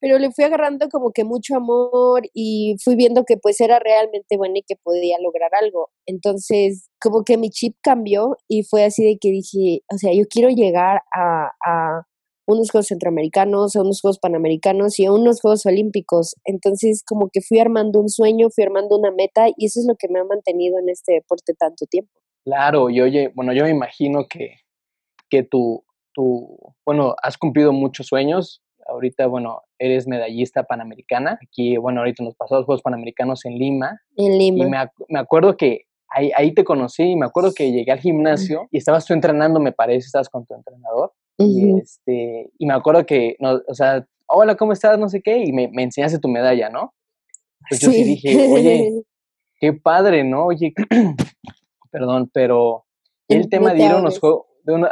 pero 0.00 0.18
le 0.18 0.32
fui 0.32 0.44
agarrando 0.44 0.88
como 0.90 1.12
que 1.12 1.24
mucho 1.24 1.56
amor 1.56 2.22
y 2.34 2.76
fui 2.84 2.96
viendo 2.96 3.24
que 3.24 3.36
pues 3.36 3.60
era 3.60 3.78
realmente 3.78 4.36
buena 4.38 4.58
y 4.58 4.62
que 4.62 4.76
podía 4.76 5.18
lograr 5.20 5.50
algo. 5.60 5.90
Entonces, 6.06 6.88
como 7.00 7.24
que 7.24 7.36
mi 7.38 7.50
chip 7.50 7.76
cambió 7.82 8.36
y 8.48 8.62
fue 8.64 8.84
así 8.84 9.04
de 9.04 9.18
que 9.20 9.30
dije, 9.30 9.82
o 9.92 9.98
sea, 9.98 10.12
yo 10.14 10.24
quiero 10.30 10.48
llegar 10.50 11.02
a, 11.14 11.50
a 11.64 12.02
unos 12.46 12.70
Juegos 12.70 12.86
Centroamericanos, 12.86 13.76
a 13.76 13.82
unos 13.82 14.00
Juegos 14.00 14.18
Panamericanos 14.18 14.98
y 14.98 15.06
a 15.06 15.12
unos 15.12 15.40
Juegos 15.40 15.66
Olímpicos. 15.66 16.36
Entonces, 16.44 17.02
como 17.04 17.28
que 17.30 17.40
fui 17.40 17.58
armando 17.58 18.00
un 18.00 18.08
sueño, 18.08 18.48
fui 18.50 18.64
armando 18.64 18.96
una 18.96 19.10
meta 19.10 19.48
y 19.56 19.66
eso 19.66 19.80
es 19.80 19.86
lo 19.86 19.96
que 19.96 20.08
me 20.08 20.20
ha 20.20 20.24
mantenido 20.24 20.78
en 20.78 20.88
este 20.88 21.14
deporte 21.14 21.54
tanto 21.54 21.86
tiempo. 21.86 22.12
Claro, 22.44 22.90
y 22.90 23.00
oye, 23.00 23.32
bueno, 23.34 23.52
yo 23.52 23.64
me 23.64 23.70
imagino 23.70 24.26
que, 24.28 24.54
que 25.28 25.42
tú, 25.42 25.84
tú, 26.14 26.58
bueno, 26.84 27.16
has 27.22 27.36
cumplido 27.36 27.72
muchos 27.72 28.06
sueños. 28.06 28.62
Ahorita, 28.88 29.26
bueno, 29.26 29.62
eres 29.80 30.06
medallista 30.06 30.62
panamericana. 30.62 31.40
Aquí, 31.42 31.76
bueno, 31.76 32.00
ahorita 32.00 32.22
nos 32.22 32.36
pasó 32.36 32.54
los 32.54 32.66
Juegos 32.66 32.82
Panamericanos 32.82 33.44
en 33.44 33.58
Lima. 33.58 34.00
En 34.16 34.38
Lima. 34.38 34.64
Y 34.64 34.70
me, 34.70 34.78
me 35.08 35.18
acuerdo 35.18 35.56
que 35.56 35.86
ahí, 36.08 36.30
ahí 36.36 36.54
te 36.54 36.62
conocí 36.62 37.02
y 37.02 37.16
me 37.16 37.26
acuerdo 37.26 37.52
que 37.52 37.72
llegué 37.72 37.90
al 37.90 37.98
gimnasio 37.98 38.68
y 38.70 38.78
estabas 38.78 39.04
tú 39.04 39.12
entrenando, 39.12 39.58
me 39.58 39.72
parece, 39.72 40.06
estabas 40.06 40.28
con 40.28 40.46
tu 40.46 40.54
entrenador. 40.54 41.12
Y, 41.38 41.78
este, 41.78 42.50
y 42.58 42.66
me 42.66 42.74
acuerdo 42.74 43.04
que, 43.04 43.36
no, 43.40 43.60
o 43.66 43.74
sea, 43.74 44.06
hola, 44.26 44.56
¿cómo 44.56 44.72
estás? 44.72 44.98
No 44.98 45.08
sé 45.08 45.20
qué, 45.22 45.38
y 45.44 45.52
me, 45.52 45.68
me 45.68 45.82
enseñaste 45.82 46.18
tu 46.18 46.28
medalla, 46.28 46.70
¿no? 46.70 46.94
Pues 47.68 47.80
yo 47.80 47.90
sí 47.90 48.04
dije, 48.04 48.48
oye, 48.50 49.02
qué 49.60 49.72
padre, 49.72 50.24
¿no? 50.24 50.46
Oye, 50.46 50.72
perdón, 51.90 52.30
pero 52.32 52.84
el 53.28 53.48
tema 53.48 53.74
de 53.74 53.84
ir 53.84 53.90
a 53.90 53.96
unos 53.96 54.18
juegos, 54.18 54.46
de 54.64 54.74
una, 54.74 54.90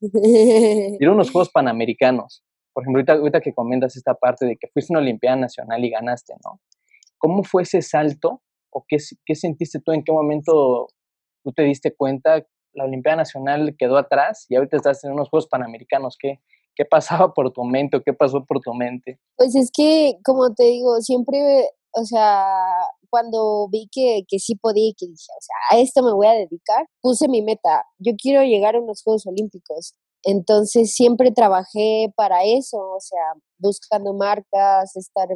ir 0.00 1.08
a 1.08 1.12
unos 1.12 1.30
Juegos 1.32 1.50
Panamericanos. 1.50 2.44
Por 2.72 2.84
ejemplo, 2.84 3.00
ahorita, 3.00 3.12
ahorita 3.14 3.40
que 3.40 3.54
comentas 3.54 3.96
esta 3.96 4.14
parte 4.14 4.46
de 4.46 4.56
que 4.56 4.68
fuiste 4.68 4.92
a 4.92 4.98
una 4.98 5.02
Olimpiada 5.02 5.36
Nacional 5.36 5.84
y 5.84 5.90
ganaste, 5.90 6.34
¿no? 6.44 6.60
¿Cómo 7.18 7.42
fue 7.42 7.62
ese 7.62 7.82
salto 7.82 8.42
o 8.70 8.84
qué, 8.88 8.98
qué 9.26 9.34
sentiste 9.34 9.80
tú? 9.80 9.92
¿En 9.92 10.02
qué 10.04 10.12
momento 10.12 10.88
tú 11.42 11.52
te 11.52 11.62
diste 11.64 11.94
cuenta? 11.94 12.46
La 12.72 12.84
Olimpiada 12.84 13.16
Nacional 13.16 13.74
quedó 13.78 13.96
atrás 13.96 14.46
y 14.48 14.56
ahorita 14.56 14.76
estás 14.76 15.04
en 15.04 15.12
unos 15.12 15.28
Juegos 15.28 15.48
Panamericanos. 15.48 16.16
¿Qué, 16.18 16.40
¿Qué 16.74 16.84
pasaba 16.84 17.34
por 17.34 17.52
tu 17.52 17.64
mente 17.64 17.96
o 17.96 18.02
qué 18.02 18.12
pasó 18.12 18.44
por 18.44 18.60
tu 18.60 18.72
mente? 18.74 19.18
Pues 19.36 19.54
es 19.54 19.70
que, 19.72 20.18
como 20.24 20.54
te 20.54 20.64
digo, 20.64 21.00
siempre, 21.00 21.70
o 21.92 22.04
sea, 22.04 22.46
cuando 23.10 23.68
vi 23.70 23.88
que, 23.92 24.22
que 24.28 24.38
sí 24.38 24.54
podía 24.54 24.88
y 24.88 24.94
que 24.94 25.06
dije, 25.06 25.32
o 25.36 25.42
sea, 25.42 25.56
a 25.70 25.80
esto 25.80 26.02
me 26.02 26.12
voy 26.12 26.26
a 26.26 26.32
dedicar, 26.32 26.86
puse 27.02 27.28
mi 27.28 27.42
meta. 27.42 27.84
Yo 27.98 28.12
quiero 28.16 28.42
llegar 28.44 28.76
a 28.76 28.80
unos 28.80 29.02
Juegos 29.02 29.26
Olímpicos. 29.26 29.94
Entonces 30.22 30.92
siempre 30.94 31.32
trabajé 31.32 32.12
para 32.14 32.44
eso, 32.44 32.78
o 32.78 33.00
sea, 33.00 33.20
buscando 33.58 34.12
marcas, 34.12 34.94
estar 34.96 35.28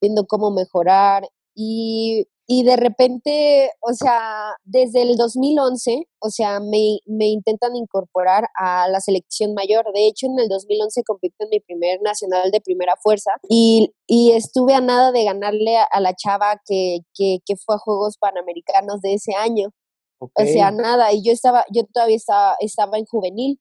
viendo 0.00 0.26
cómo 0.26 0.50
mejorar 0.50 1.28
y, 1.54 2.26
y 2.46 2.64
de 2.64 2.76
repente, 2.76 3.70
o 3.80 3.92
sea, 3.94 4.56
desde 4.64 5.02
el 5.02 5.16
2011, 5.16 6.08
o 6.18 6.30
sea, 6.30 6.58
me, 6.60 6.98
me, 7.06 7.26
intentan 7.28 7.76
incorporar 7.76 8.48
a 8.56 8.88
la 8.88 9.00
selección 9.00 9.54
mayor. 9.54 9.84
De 9.94 10.06
hecho, 10.06 10.26
en 10.26 10.38
el 10.38 10.48
2011 10.48 11.04
competí 11.04 11.34
en 11.38 11.48
mi 11.50 11.60
primer 11.60 12.00
nacional 12.02 12.50
de 12.50 12.60
primera 12.60 12.94
fuerza 13.00 13.30
y, 13.48 13.92
y 14.06 14.32
estuve 14.32 14.74
a 14.74 14.80
nada 14.80 15.12
de 15.12 15.24
ganarle 15.24 15.76
a, 15.78 16.00
la 16.00 16.14
chava 16.14 16.60
que, 16.66 16.98
que, 17.14 17.38
que, 17.46 17.56
fue 17.56 17.76
a 17.76 17.78
Juegos 17.78 18.18
Panamericanos 18.18 19.00
de 19.00 19.14
ese 19.14 19.34
año. 19.34 19.70
O 20.18 20.44
sea, 20.44 20.70
nada, 20.70 21.12
y 21.12 21.24
yo 21.24 21.32
estaba, 21.32 21.64
yo 21.72 21.82
todavía 21.92 22.16
estaba, 22.16 22.56
estaba 22.60 22.98
en 22.98 23.06
juvenil. 23.06 23.58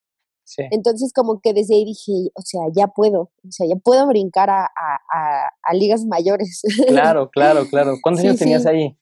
Entonces 0.72 1.14
como 1.14 1.40
que 1.40 1.54
desde 1.54 1.76
ahí 1.76 1.86
dije, 1.86 2.12
o 2.36 2.42
sea, 2.42 2.62
ya 2.76 2.88
puedo, 2.88 3.22
o 3.22 3.52
sea, 3.52 3.68
ya 3.68 3.76
puedo 3.76 4.06
brincar 4.08 4.50
a, 4.50 4.64
a, 4.66 5.50
a, 5.64 5.74
ligas 5.74 6.06
mayores. 6.06 6.62
Claro, 6.88 7.30
claro, 7.30 7.66
claro. 7.70 7.96
¿Cuántos 8.02 8.24
años 8.24 8.38
tenías 8.38 8.66
ahí? 8.66 8.98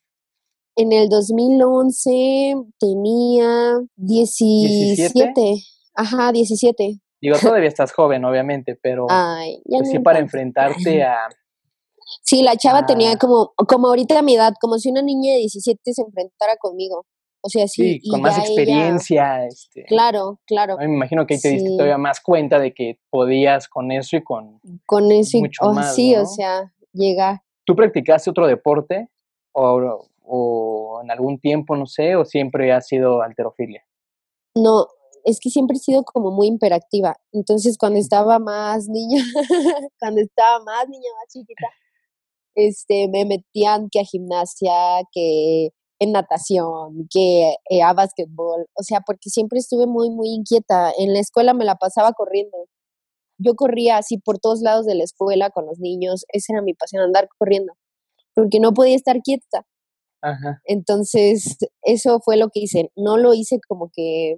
En 0.76 0.92
el 0.92 1.08
2011 1.08 2.54
tenía 2.78 3.80
17. 3.96 5.56
Ajá, 5.94 6.32
17. 6.32 7.00
Digo, 7.20 7.36
todavía 7.38 7.68
estás 7.68 7.92
joven, 7.92 8.24
obviamente, 8.24 8.78
pero 8.80 9.06
Ay, 9.10 9.60
pues 9.64 9.90
sí 9.90 9.98
para 9.98 10.20
enfrentarte 10.20 11.02
a... 11.02 11.28
Sí, 12.22 12.42
la 12.42 12.56
chava 12.56 12.86
tenía 12.86 13.16
como, 13.16 13.52
como 13.68 13.88
ahorita 13.88 14.18
a 14.18 14.22
mi 14.22 14.34
edad, 14.34 14.54
como 14.60 14.78
si 14.78 14.90
una 14.90 15.02
niña 15.02 15.32
de 15.32 15.40
17 15.40 15.92
se 15.92 16.02
enfrentara 16.02 16.56
conmigo. 16.56 17.06
O 17.42 17.48
sea, 17.48 17.66
sí. 17.66 18.00
con 18.10 18.20
más 18.20 18.38
experiencia. 18.38 19.46
este, 19.46 19.84
claro, 19.84 20.40
claro. 20.46 20.76
Me 20.78 20.84
imagino 20.84 21.26
que 21.26 21.34
ahí 21.34 21.40
te 21.40 21.48
diste 21.48 21.70
todavía 21.70 21.98
más 21.98 22.20
cuenta 22.20 22.58
de 22.58 22.74
que 22.74 22.98
podías 23.08 23.68
con 23.68 23.90
eso 23.92 24.16
y 24.16 24.22
con. 24.22 24.60
Con 24.86 25.10
eso 25.10 25.38
y 25.38 25.40
mucho 25.42 25.64
oh, 25.64 25.82
Sí, 25.82 26.14
o 26.16 26.26
sea, 26.26 26.72
llega. 26.92 27.42
¿Tú 27.64 27.74
practicaste 27.74 28.30
otro 28.30 28.46
deporte? 28.46 29.08
O, 29.52 30.06
o 30.22 31.00
en 31.02 31.10
algún 31.10 31.38
tiempo, 31.40 31.76
no 31.76 31.86
sé, 31.86 32.14
o 32.16 32.24
siempre 32.24 32.72
ha 32.72 32.80
sido 32.80 33.22
alterofilia? 33.22 33.84
No, 34.54 34.86
es 35.24 35.40
que 35.40 35.50
siempre 35.50 35.76
he 35.76 35.80
sido 35.80 36.04
como 36.04 36.30
muy 36.30 36.46
imperactiva. 36.46 37.16
Entonces, 37.32 37.76
cuando 37.78 37.98
estaba 37.98 38.38
más 38.38 38.88
niña, 38.88 39.22
cuando 39.98 40.20
estaba 40.20 40.62
más 40.64 40.88
niña, 40.88 41.08
más 41.18 41.32
chiquita, 41.32 41.66
este, 42.54 43.08
me 43.08 43.24
metían 43.24 43.88
que 43.90 44.00
a 44.00 44.04
gimnasia, 44.04 44.72
que 45.12 45.70
en 46.00 46.12
natación, 46.12 47.06
que 47.10 47.54
eh, 47.68 47.82
a 47.82 47.92
básquetbol, 47.92 48.66
o 48.74 48.82
sea, 48.82 49.02
porque 49.02 49.28
siempre 49.28 49.58
estuve 49.58 49.86
muy, 49.86 50.10
muy 50.10 50.30
inquieta. 50.30 50.92
En 50.98 51.12
la 51.12 51.20
escuela 51.20 51.52
me 51.52 51.66
la 51.66 51.76
pasaba 51.76 52.12
corriendo. 52.12 52.56
Yo 53.38 53.54
corría 53.54 53.98
así 53.98 54.18
por 54.18 54.38
todos 54.38 54.62
lados 54.62 54.86
de 54.86 54.94
la 54.94 55.04
escuela 55.04 55.50
con 55.50 55.66
los 55.66 55.78
niños, 55.78 56.24
esa 56.32 56.54
era 56.54 56.62
mi 56.62 56.74
pasión, 56.74 57.02
andar 57.02 57.28
corriendo, 57.38 57.74
porque 58.34 58.60
no 58.60 58.72
podía 58.72 58.96
estar 58.96 59.20
quieta. 59.22 59.66
Ajá. 60.22 60.60
Entonces, 60.64 61.58
eso 61.82 62.20
fue 62.20 62.36
lo 62.36 62.48
que 62.48 62.60
hice. 62.60 62.90
No 62.96 63.16
lo 63.18 63.34
hice 63.34 63.60
como 63.68 63.90
que 63.94 64.36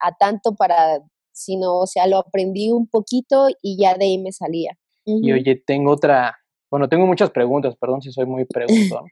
a 0.00 0.14
tanto 0.16 0.54
para, 0.56 1.00
sino, 1.32 1.78
o 1.78 1.86
sea, 1.86 2.06
lo 2.08 2.18
aprendí 2.18 2.70
un 2.70 2.88
poquito 2.88 3.48
y 3.62 3.80
ya 3.80 3.94
de 3.94 4.04
ahí 4.06 4.18
me 4.18 4.32
salía. 4.32 4.76
Y 5.04 5.32
oye, 5.32 5.62
tengo 5.64 5.92
otra, 5.92 6.36
bueno, 6.70 6.88
tengo 6.88 7.06
muchas 7.06 7.30
preguntas, 7.30 7.76
perdón 7.80 8.02
si 8.02 8.12
soy 8.12 8.26
muy 8.26 8.44
preguntón. 8.44 9.06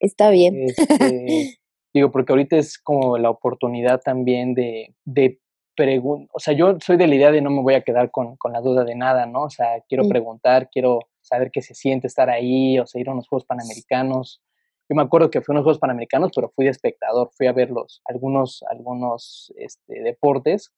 Está 0.00 0.30
bien. 0.30 0.64
Este, 0.66 1.58
digo, 1.94 2.10
porque 2.10 2.32
ahorita 2.32 2.56
es 2.56 2.78
como 2.78 3.18
la 3.18 3.30
oportunidad 3.30 4.00
también 4.00 4.54
de, 4.54 4.94
de 5.04 5.38
preguntar, 5.76 6.28
o 6.32 6.40
sea, 6.40 6.54
yo 6.54 6.76
soy 6.80 6.96
de 6.96 7.06
la 7.06 7.14
idea 7.14 7.30
de 7.30 7.40
no 7.40 7.50
me 7.50 7.62
voy 7.62 7.74
a 7.74 7.82
quedar 7.82 8.10
con, 8.10 8.36
con 8.36 8.52
la 8.52 8.60
duda 8.60 8.84
de 8.84 8.94
nada, 8.94 9.26
¿no? 9.26 9.44
O 9.44 9.50
sea, 9.50 9.82
quiero 9.88 10.04
mm. 10.04 10.08
preguntar, 10.08 10.68
quiero 10.70 11.00
saber 11.20 11.50
qué 11.50 11.62
se 11.62 11.74
siente 11.74 12.06
estar 12.06 12.28
ahí, 12.28 12.78
o 12.78 12.86
sea, 12.86 13.00
ir 13.00 13.08
a 13.08 13.12
unos 13.12 13.28
Juegos 13.28 13.46
Panamericanos. 13.46 14.42
Yo 14.88 14.96
me 14.96 15.02
acuerdo 15.02 15.30
que 15.30 15.40
fui 15.40 15.52
a 15.52 15.54
unos 15.54 15.64
Juegos 15.64 15.78
Panamericanos, 15.78 16.32
pero 16.34 16.50
fui 16.50 16.64
de 16.64 16.72
espectador, 16.72 17.30
fui 17.36 17.46
a 17.46 17.52
ver 17.52 17.70
los, 17.70 18.02
algunos, 18.06 18.64
algunos 18.68 19.52
este, 19.56 20.02
deportes. 20.02 20.72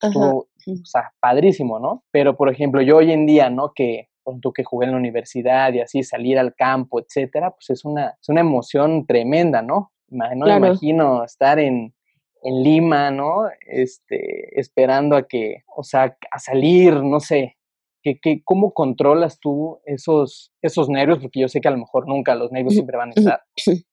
Estuvo, 0.00 0.48
o 0.66 0.84
sea, 0.84 1.12
padrísimo, 1.20 1.78
¿no? 1.78 2.04
Pero, 2.10 2.36
por 2.36 2.50
ejemplo, 2.50 2.82
yo 2.82 2.98
hoy 2.98 3.12
en 3.12 3.24
día, 3.24 3.48
¿no? 3.48 3.72
Que 3.74 4.10
tú 4.40 4.52
que 4.52 4.64
jugué 4.64 4.86
en 4.86 4.92
la 4.92 4.98
universidad 4.98 5.72
y 5.72 5.80
así 5.80 6.02
salir 6.02 6.38
al 6.38 6.54
campo, 6.54 7.00
etcétera, 7.00 7.50
pues 7.50 7.70
es 7.70 7.84
una, 7.84 8.16
es 8.20 8.28
una 8.28 8.40
emoción 8.40 9.06
tremenda, 9.06 9.62
¿no? 9.62 9.92
No 10.08 10.46
me 10.46 10.56
imagino 10.56 11.24
estar 11.24 11.58
en, 11.58 11.94
en 12.42 12.62
Lima, 12.62 13.10
¿no? 13.10 13.48
Este, 13.66 14.58
esperando 14.58 15.16
a 15.16 15.26
que, 15.26 15.64
o 15.74 15.82
sea, 15.82 16.16
a 16.30 16.38
salir, 16.38 16.94
no 17.02 17.20
sé, 17.20 17.56
que, 18.02 18.20
que, 18.20 18.42
¿cómo 18.44 18.72
controlas 18.72 19.40
tú 19.40 19.80
esos, 19.84 20.52
esos 20.62 20.88
nervios? 20.88 21.18
Porque 21.18 21.40
yo 21.40 21.48
sé 21.48 21.60
que 21.60 21.68
a 21.68 21.72
lo 21.72 21.78
mejor 21.78 22.06
nunca 22.06 22.36
los 22.36 22.52
nervios 22.52 22.74
siempre 22.74 22.96
van 22.96 23.10
a 23.10 23.14
estar, 23.16 23.40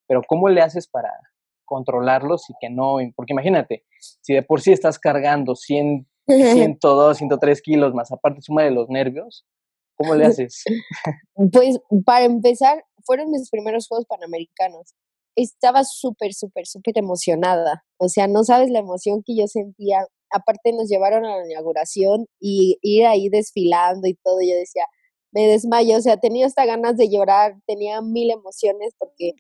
pero 0.08 0.22
¿cómo 0.28 0.50
le 0.50 0.62
haces 0.62 0.88
para 0.88 1.10
controlarlos 1.66 2.50
y 2.50 2.54
que 2.60 2.70
no? 2.70 2.98
Porque 3.16 3.34
imagínate, 3.34 3.86
si 4.00 4.34
de 4.34 4.44
por 4.44 4.62
sí 4.62 4.72
estás 4.72 5.00
cargando 5.00 5.56
100, 5.56 6.08
102, 6.28 7.18
103 7.18 7.62
kilos, 7.62 7.94
más 7.96 8.12
aparte 8.12 8.42
suma 8.42 8.64
de 8.64 8.72
los 8.72 8.88
nervios, 8.90 9.48
¿Cómo 9.98 10.16
le 10.16 10.26
haces? 10.26 10.64
Pues 11.52 11.80
para 12.06 12.26
empezar, 12.26 12.84
fueron 13.06 13.32
mis 13.32 13.50
primeros 13.50 13.88
Juegos 13.88 14.06
Panamericanos. 14.08 14.94
Estaba 15.36 15.84
súper, 15.84 16.34
súper, 16.34 16.68
súper 16.68 16.98
emocionada. 16.98 17.84
O 17.98 18.08
sea, 18.08 18.28
no 18.28 18.44
sabes 18.44 18.70
la 18.70 18.80
emoción 18.80 19.24
que 19.26 19.36
yo 19.36 19.48
sentía. 19.48 20.06
Aparte 20.32 20.74
nos 20.74 20.90
llevaron 20.90 21.26
a 21.26 21.38
la 21.38 21.46
inauguración 21.46 22.28
y 22.40 22.78
ir 22.82 23.06
ahí 23.06 23.30
desfilando 23.30 24.08
y 24.08 24.16
todo. 24.16 24.42
Yo 24.42 24.56
decía, 24.56 24.86
me 25.32 25.48
desmayo. 25.48 25.98
O 25.98 26.02
sea, 26.02 26.18
tenía 26.18 26.46
hasta 26.46 26.66
ganas 26.66 26.98
de 26.98 27.10
llorar, 27.10 27.56
tenía 27.66 28.02
mil 28.02 28.32
emociones 28.32 28.94
porque 28.98 29.34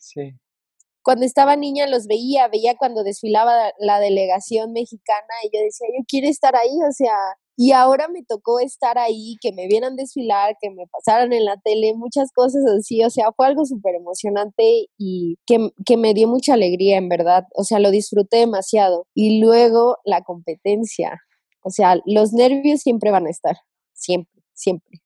cuando 1.04 1.26
estaba 1.26 1.56
niña 1.56 1.86
los 1.88 2.08
veía, 2.08 2.48
veía 2.48 2.76
cuando 2.78 3.04
desfilaba 3.04 3.72
la 3.78 4.00
delegación 4.00 4.72
mexicana 4.72 5.34
y 5.44 5.56
yo 5.56 5.62
decía, 5.62 5.88
yo 5.96 6.04
quiero 6.08 6.28
estar 6.28 6.56
ahí, 6.56 6.76
o 6.88 6.92
sea, 6.92 7.16
y 7.56 7.72
ahora 7.72 8.08
me 8.08 8.24
tocó 8.24 8.60
estar 8.60 8.98
ahí, 8.98 9.36
que 9.42 9.52
me 9.52 9.68
vieran 9.68 9.96
desfilar, 9.96 10.56
que 10.60 10.72
me 10.72 10.88
pasaran 10.88 11.34
en 11.34 11.46
la 11.46 11.58
tele, 11.58 11.94
muchas 11.96 12.32
cosas 12.32 12.64
así, 12.78 13.04
o 13.04 13.10
sea, 13.10 13.32
fue 13.36 13.48
algo 13.48 13.66
súper 13.66 13.96
emocionante 13.96 14.88
y 14.98 15.38
que, 15.46 15.70
que, 15.86 15.98
me 15.98 16.14
dio 16.14 16.28
mucha 16.28 16.56
alegría, 16.56 16.98
en 16.98 17.10
verdad, 17.10 17.46
o 17.56 17.64
sea, 17.64 17.80
lo 17.80 17.92
disfruté 17.92 18.38
demasiado. 18.38 19.06
Y 19.14 19.40
luego 19.40 19.98
la 20.04 20.24
competencia, 20.24 21.22
o 21.64 21.70
sea, 21.70 22.00
los 22.06 22.34
nervios 22.34 22.82
siempre 22.82 23.12
van 23.12 23.28
a 23.28 23.30
estar, 23.30 23.58
siempre, 23.94 24.42
siempre. 24.54 25.04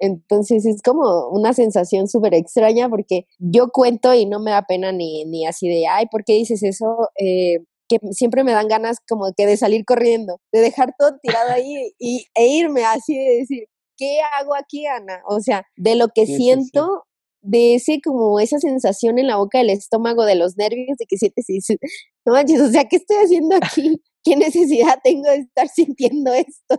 Entonces 0.00 0.64
es 0.64 0.80
como 0.82 1.28
una 1.28 1.52
sensación 1.52 2.08
súper 2.08 2.34
extraña 2.34 2.88
porque 2.88 3.26
yo 3.38 3.68
cuento 3.70 4.14
y 4.14 4.24
no 4.24 4.40
me 4.40 4.50
da 4.50 4.62
pena 4.62 4.92
ni, 4.92 5.26
ni 5.26 5.46
así 5.46 5.68
de, 5.68 5.86
ay, 5.86 6.06
¿por 6.10 6.24
qué 6.24 6.32
dices 6.34 6.62
eso? 6.62 7.10
Eh, 7.18 7.58
que 7.90 7.98
siempre 8.12 8.44
me 8.44 8.52
dan 8.52 8.68
ganas 8.68 8.98
como 9.08 9.32
que 9.36 9.46
de 9.46 9.56
salir 9.56 9.84
corriendo, 9.84 10.40
de 10.52 10.60
dejar 10.60 10.94
todo 10.96 11.18
tirado 11.20 11.50
ahí 11.52 11.92
y, 11.98 12.26
e 12.34 12.46
irme 12.46 12.84
así 12.84 13.18
de 13.18 13.38
decir, 13.38 13.64
¿qué 13.96 14.20
hago 14.38 14.54
aquí, 14.54 14.86
Ana? 14.86 15.20
O 15.26 15.40
sea, 15.40 15.64
de 15.76 15.96
lo 15.96 16.08
que 16.14 16.26
siento, 16.26 17.04
de 17.42 17.74
ese 17.74 18.00
como 18.02 18.38
esa 18.38 18.58
sensación 18.58 19.18
en 19.18 19.26
la 19.26 19.36
boca 19.36 19.58
del 19.58 19.70
estómago, 19.70 20.24
de 20.24 20.36
los 20.36 20.56
nervios, 20.56 20.96
de 20.98 21.06
que 21.06 21.16
sientes 21.16 21.50
y 21.50 21.54
dices, 21.54 21.78
no 22.24 22.32
manches, 22.32 22.60
o 22.60 22.70
sea, 22.70 22.84
¿qué 22.84 22.96
estoy 22.96 23.16
haciendo 23.16 23.56
aquí? 23.56 24.00
¿Qué 24.22 24.36
necesidad 24.36 24.98
tengo 25.02 25.30
de 25.30 25.38
estar 25.38 25.68
sintiendo 25.74 26.32
esto? 26.32 26.76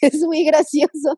es 0.00 0.20
muy 0.22 0.44
gracioso. 0.44 1.16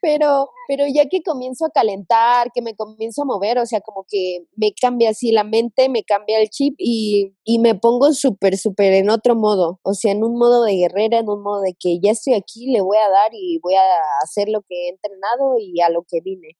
Pero, 0.00 0.50
pero 0.68 0.84
ya 0.86 1.06
que 1.06 1.22
comienzo 1.22 1.66
a 1.66 1.70
calentar, 1.70 2.52
que 2.54 2.62
me 2.62 2.76
comienzo 2.76 3.22
a 3.22 3.24
mover, 3.24 3.58
o 3.58 3.66
sea, 3.66 3.80
como 3.80 4.06
que 4.08 4.46
me 4.56 4.72
cambia 4.72 5.10
así 5.10 5.32
la 5.32 5.44
mente, 5.44 5.88
me 5.88 6.04
cambia 6.04 6.40
el 6.40 6.48
chip 6.48 6.74
y, 6.78 7.34
y 7.44 7.58
me 7.58 7.74
pongo 7.74 8.12
súper, 8.12 8.56
súper 8.56 8.92
en 8.92 9.10
otro 9.10 9.34
modo. 9.34 9.80
O 9.82 9.94
sea, 9.94 10.12
en 10.12 10.22
un 10.22 10.38
modo 10.38 10.64
de 10.64 10.76
guerrera, 10.76 11.18
en 11.18 11.28
un 11.28 11.42
modo 11.42 11.62
de 11.62 11.74
que 11.78 11.98
ya 12.00 12.12
estoy 12.12 12.34
aquí, 12.34 12.70
le 12.70 12.80
voy 12.80 12.98
a 12.98 13.10
dar 13.10 13.30
y 13.32 13.58
voy 13.62 13.74
a 13.74 13.82
hacer 14.22 14.48
lo 14.48 14.62
que 14.62 14.86
he 14.86 14.88
entrenado 14.90 15.58
y 15.58 15.80
a 15.80 15.90
lo 15.90 16.04
que 16.08 16.20
vine. 16.20 16.56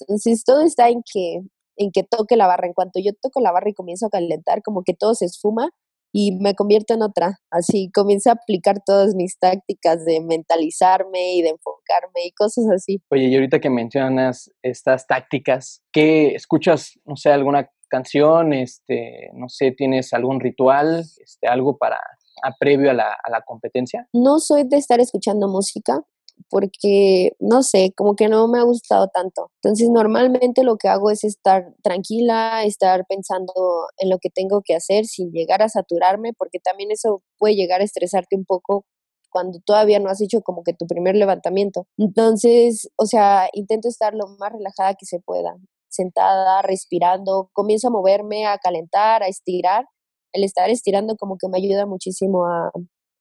Entonces, 0.00 0.44
todo 0.44 0.62
está 0.62 0.88
en 0.88 1.02
que 1.02 1.42
en 1.76 1.90
que 1.92 2.02
toque 2.02 2.36
la 2.36 2.46
barra. 2.46 2.66
En 2.66 2.72
cuanto 2.74 3.00
yo 3.00 3.12
toco 3.20 3.40
la 3.40 3.52
barra 3.52 3.70
y 3.70 3.74
comienzo 3.74 4.06
a 4.06 4.10
calentar, 4.10 4.62
como 4.62 4.82
que 4.82 4.94
todo 4.94 5.14
se 5.14 5.26
esfuma 5.26 5.70
y 6.18 6.32
me 6.32 6.54
convierto 6.54 6.94
en 6.94 7.02
otra. 7.02 7.40
Así 7.50 7.90
comienzo 7.92 8.30
a 8.30 8.32
aplicar 8.32 8.82
todas 8.86 9.14
mis 9.14 9.38
tácticas 9.38 10.02
de 10.06 10.22
mentalizarme 10.22 11.34
y 11.34 11.42
de 11.42 11.50
enfocarme 11.50 12.24
y 12.24 12.32
cosas 12.32 12.64
así. 12.74 13.02
Oye, 13.10 13.24
y 13.24 13.34
ahorita 13.34 13.60
que 13.60 13.68
mencionas 13.68 14.50
estas 14.62 15.06
tácticas, 15.06 15.82
¿qué 15.92 16.34
escuchas, 16.34 16.98
no 17.04 17.16
sé, 17.16 17.30
alguna 17.30 17.70
canción, 17.90 18.54
este, 18.54 19.28
no 19.34 19.50
sé, 19.50 19.72
¿tienes 19.72 20.14
algún 20.14 20.40
ritual, 20.40 21.00
este, 21.00 21.48
algo 21.48 21.76
para 21.76 22.00
a 22.42 22.54
previo 22.58 22.90
a 22.90 22.94
la, 22.94 23.12
a 23.22 23.30
la 23.30 23.42
competencia? 23.42 24.08
No 24.14 24.38
soy 24.38 24.64
de 24.64 24.78
estar 24.78 25.00
escuchando 25.00 25.48
música 25.48 26.02
porque, 26.50 27.32
no 27.40 27.62
sé, 27.62 27.92
como 27.96 28.14
que 28.14 28.28
no 28.28 28.48
me 28.48 28.58
ha 28.58 28.62
gustado 28.62 29.08
tanto. 29.08 29.50
Entonces, 29.62 29.88
normalmente 29.90 30.62
lo 30.62 30.76
que 30.76 30.88
hago 30.88 31.10
es 31.10 31.24
estar 31.24 31.74
tranquila, 31.82 32.64
estar 32.64 33.04
pensando 33.08 33.52
en 33.98 34.10
lo 34.10 34.18
que 34.18 34.30
tengo 34.30 34.62
que 34.64 34.74
hacer 34.74 35.06
sin 35.06 35.32
llegar 35.32 35.62
a 35.62 35.68
saturarme, 35.68 36.32
porque 36.34 36.58
también 36.60 36.90
eso 36.90 37.22
puede 37.38 37.56
llegar 37.56 37.80
a 37.80 37.84
estresarte 37.84 38.36
un 38.36 38.44
poco 38.44 38.84
cuando 39.30 39.58
todavía 39.64 39.98
no 39.98 40.08
has 40.08 40.20
hecho 40.22 40.40
como 40.42 40.62
que 40.62 40.72
tu 40.72 40.86
primer 40.86 41.16
levantamiento. 41.16 41.86
Entonces, 41.98 42.88
o 42.96 43.06
sea, 43.06 43.48
intento 43.52 43.88
estar 43.88 44.14
lo 44.14 44.28
más 44.38 44.52
relajada 44.52 44.94
que 44.94 45.04
se 45.06 45.20
pueda, 45.20 45.56
sentada, 45.88 46.62
respirando, 46.62 47.50
comienzo 47.52 47.88
a 47.88 47.90
moverme, 47.90 48.46
a 48.46 48.58
calentar, 48.58 49.22
a 49.22 49.28
estirar. 49.28 49.86
El 50.32 50.44
estar 50.44 50.70
estirando 50.70 51.16
como 51.16 51.36
que 51.38 51.48
me 51.48 51.58
ayuda 51.58 51.86
muchísimo 51.86 52.46
a, 52.46 52.70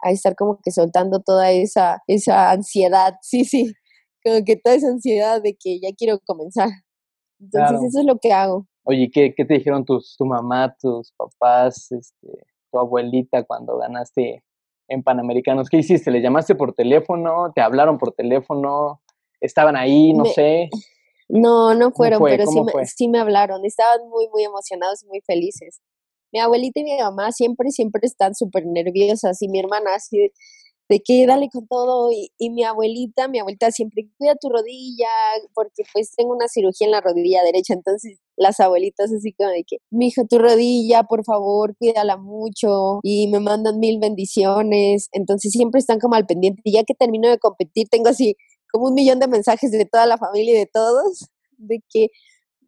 a 0.01 0.11
estar 0.11 0.35
como 0.35 0.59
que 0.63 0.71
soltando 0.71 1.21
toda 1.21 1.51
esa, 1.51 2.01
esa 2.07 2.51
ansiedad, 2.51 3.15
sí, 3.21 3.45
sí, 3.45 3.73
como 4.23 4.43
que 4.45 4.55
toda 4.57 4.75
esa 4.75 4.87
ansiedad 4.87 5.41
de 5.41 5.55
que 5.55 5.79
ya 5.79 5.89
quiero 5.97 6.19
comenzar. 6.25 6.69
Entonces 7.39 7.89
eso 7.89 7.99
es 7.99 8.05
lo 8.05 8.17
que 8.17 8.31
hago. 8.31 8.65
Oye, 8.83 9.09
¿qué, 9.11 9.33
qué 9.35 9.45
te 9.45 9.55
dijeron 9.55 9.83
tus, 9.83 10.15
tu 10.17 10.25
mamá, 10.25 10.75
tus 10.79 11.11
papás, 11.13 11.91
este, 11.91 12.27
tu 12.71 12.79
abuelita 12.79 13.43
cuando 13.43 13.77
ganaste 13.77 14.43
en 14.87 15.03
Panamericanos? 15.03 15.69
¿Qué 15.69 15.77
hiciste? 15.77 16.11
¿Le 16.11 16.21
llamaste 16.21 16.55
por 16.55 16.73
teléfono? 16.73 17.51
¿Te 17.53 17.61
hablaron 17.61 17.97
por 17.97 18.13
teléfono? 18.13 19.01
¿Estaban 19.41 19.75
ahí? 19.75 20.13
No 20.13 20.25
sé. 20.25 20.69
No, 21.27 21.73
no 21.73 21.89
fueron, 21.89 22.21
pero 22.23 22.45
sí 22.45 22.61
me, 22.61 22.85
sí 22.85 23.07
me 23.07 23.17
hablaron. 23.17 23.65
Estaban 23.65 24.07
muy, 24.09 24.27
muy 24.29 24.43
emocionados 24.43 25.01
y 25.01 25.07
muy 25.07 25.21
felices 25.21 25.81
mi 26.35 26.41
abuelita 26.41 26.81
y 26.81 26.83
mi 26.83 26.97
mamá 26.97 27.31
siempre, 27.31 27.71
siempre 27.71 28.01
están 28.03 28.35
súper 28.35 28.65
nerviosas 28.65 29.41
y 29.41 29.47
mi 29.47 29.59
hermana 29.59 29.91
así 29.95 30.17
de, 30.89 30.99
que 30.99 31.25
dale 31.25 31.47
con 31.49 31.65
todo 31.65 32.11
y, 32.11 32.29
y, 32.37 32.49
mi 32.49 32.65
abuelita, 32.65 33.29
mi 33.29 33.39
abuelita 33.39 33.71
siempre 33.71 34.09
cuida 34.17 34.35
tu 34.35 34.49
rodilla 34.49 35.07
porque 35.53 35.83
pues 35.93 36.13
tengo 36.13 36.33
una 36.33 36.49
cirugía 36.49 36.87
en 36.87 36.91
la 36.91 36.99
rodilla 36.99 37.41
derecha, 37.41 37.73
entonces 37.73 38.19
las 38.35 38.59
abuelitas 38.59 39.13
así 39.13 39.31
como 39.31 39.49
de 39.49 39.63
que, 39.63 39.77
mi 39.89 40.07
hija, 40.07 40.25
tu 40.25 40.37
rodilla, 40.37 41.03
por 41.03 41.23
favor, 41.23 41.73
cuídala 41.77 42.17
mucho 42.17 42.99
y 43.01 43.29
me 43.29 43.39
mandan 43.39 43.79
mil 43.79 43.97
bendiciones, 43.99 45.07
entonces 45.13 45.53
siempre 45.53 45.79
están 45.79 45.99
como 45.99 46.15
al 46.15 46.25
pendiente. 46.25 46.61
Y 46.65 46.73
ya 46.73 46.83
que 46.83 46.95
termino 46.95 47.29
de 47.29 47.39
competir 47.39 47.87
tengo 47.89 48.09
así 48.09 48.35
como 48.69 48.87
un 48.87 48.93
millón 48.93 49.19
de 49.19 49.29
mensajes 49.29 49.71
de 49.71 49.85
toda 49.85 50.05
la 50.05 50.17
familia 50.17 50.55
y 50.55 50.57
de 50.57 50.65
todos, 50.65 51.29
de 51.57 51.79
que 51.89 52.09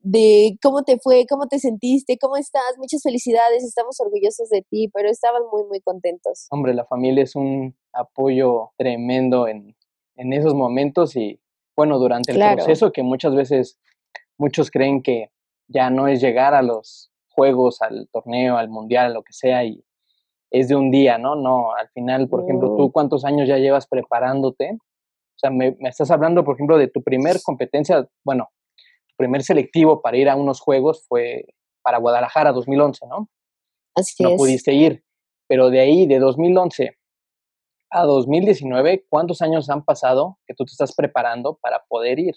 de 0.09 0.57
cómo 0.61 0.83
te 0.83 0.97
fue, 0.99 1.25
cómo 1.27 1.47
te 1.47 1.59
sentiste, 1.59 2.17
cómo 2.17 2.37
estás, 2.37 2.77
muchas 2.77 3.03
felicidades, 3.03 3.63
estamos 3.63 3.99
orgullosos 3.99 4.49
de 4.49 4.61
ti, 4.61 4.89
pero 4.93 5.09
estaban 5.09 5.41
muy, 5.51 5.65
muy 5.65 5.81
contentos. 5.81 6.47
Hombre, 6.49 6.73
la 6.73 6.85
familia 6.85 7.23
es 7.23 7.35
un 7.35 7.75
apoyo 7.91 8.71
tremendo 8.77 9.49
en, 9.49 9.75
en 10.15 10.33
esos 10.33 10.53
momentos 10.53 11.15
y 11.17 11.41
bueno, 11.75 11.99
durante 11.99 12.31
el 12.31 12.55
proceso 12.55 12.91
que 12.93 13.03
muchas 13.03 13.35
veces 13.35 13.79
muchos 14.37 14.71
creen 14.71 15.03
que 15.03 15.29
ya 15.67 15.89
no 15.89 16.07
es 16.07 16.21
llegar 16.21 16.53
a 16.53 16.61
los 16.61 17.11
juegos, 17.27 17.81
al 17.81 18.07
torneo, 18.11 18.57
al 18.57 18.69
mundial, 18.69 19.13
lo 19.13 19.23
que 19.23 19.33
sea, 19.33 19.65
y 19.65 19.83
es 20.49 20.69
de 20.69 20.75
un 20.75 20.89
día, 20.89 21.17
¿no? 21.17 21.35
No, 21.35 21.73
al 21.75 21.89
final, 21.89 22.29
por 22.29 22.43
ejemplo, 22.43 22.75
tú 22.77 22.91
cuántos 22.93 23.25
años 23.25 23.47
ya 23.47 23.57
llevas 23.57 23.85
preparándote. 23.85 24.71
O 24.71 25.39
sea, 25.39 25.51
me, 25.51 25.75
me, 25.79 25.89
estás 25.89 26.09
hablando, 26.09 26.43
por 26.45 26.55
ejemplo, 26.55 26.77
de 26.77 26.87
tu 26.87 27.03
primer 27.03 27.41
competencia, 27.43 28.07
bueno, 28.23 28.49
primer 29.17 29.43
selectivo 29.43 30.01
para 30.01 30.17
ir 30.17 30.29
a 30.29 30.35
unos 30.35 30.59
juegos 30.59 31.05
fue 31.07 31.45
para 31.81 31.97
Guadalajara 31.97 32.51
2011, 32.51 33.07
¿no? 33.07 33.29
Así 33.95 34.23
no 34.23 34.35
pudiste 34.35 34.73
ir, 34.73 35.03
pero 35.47 35.69
de 35.69 35.79
ahí, 35.79 36.05
de 36.05 36.19
2011 36.19 36.97
a 37.89 38.03
2019, 38.03 39.05
¿cuántos 39.09 39.41
años 39.41 39.69
han 39.69 39.83
pasado 39.83 40.37
que 40.45 40.53
tú 40.53 40.65
te 40.65 40.71
estás 40.71 40.93
preparando 40.93 41.57
para 41.61 41.83
poder 41.87 42.19
ir? 42.19 42.35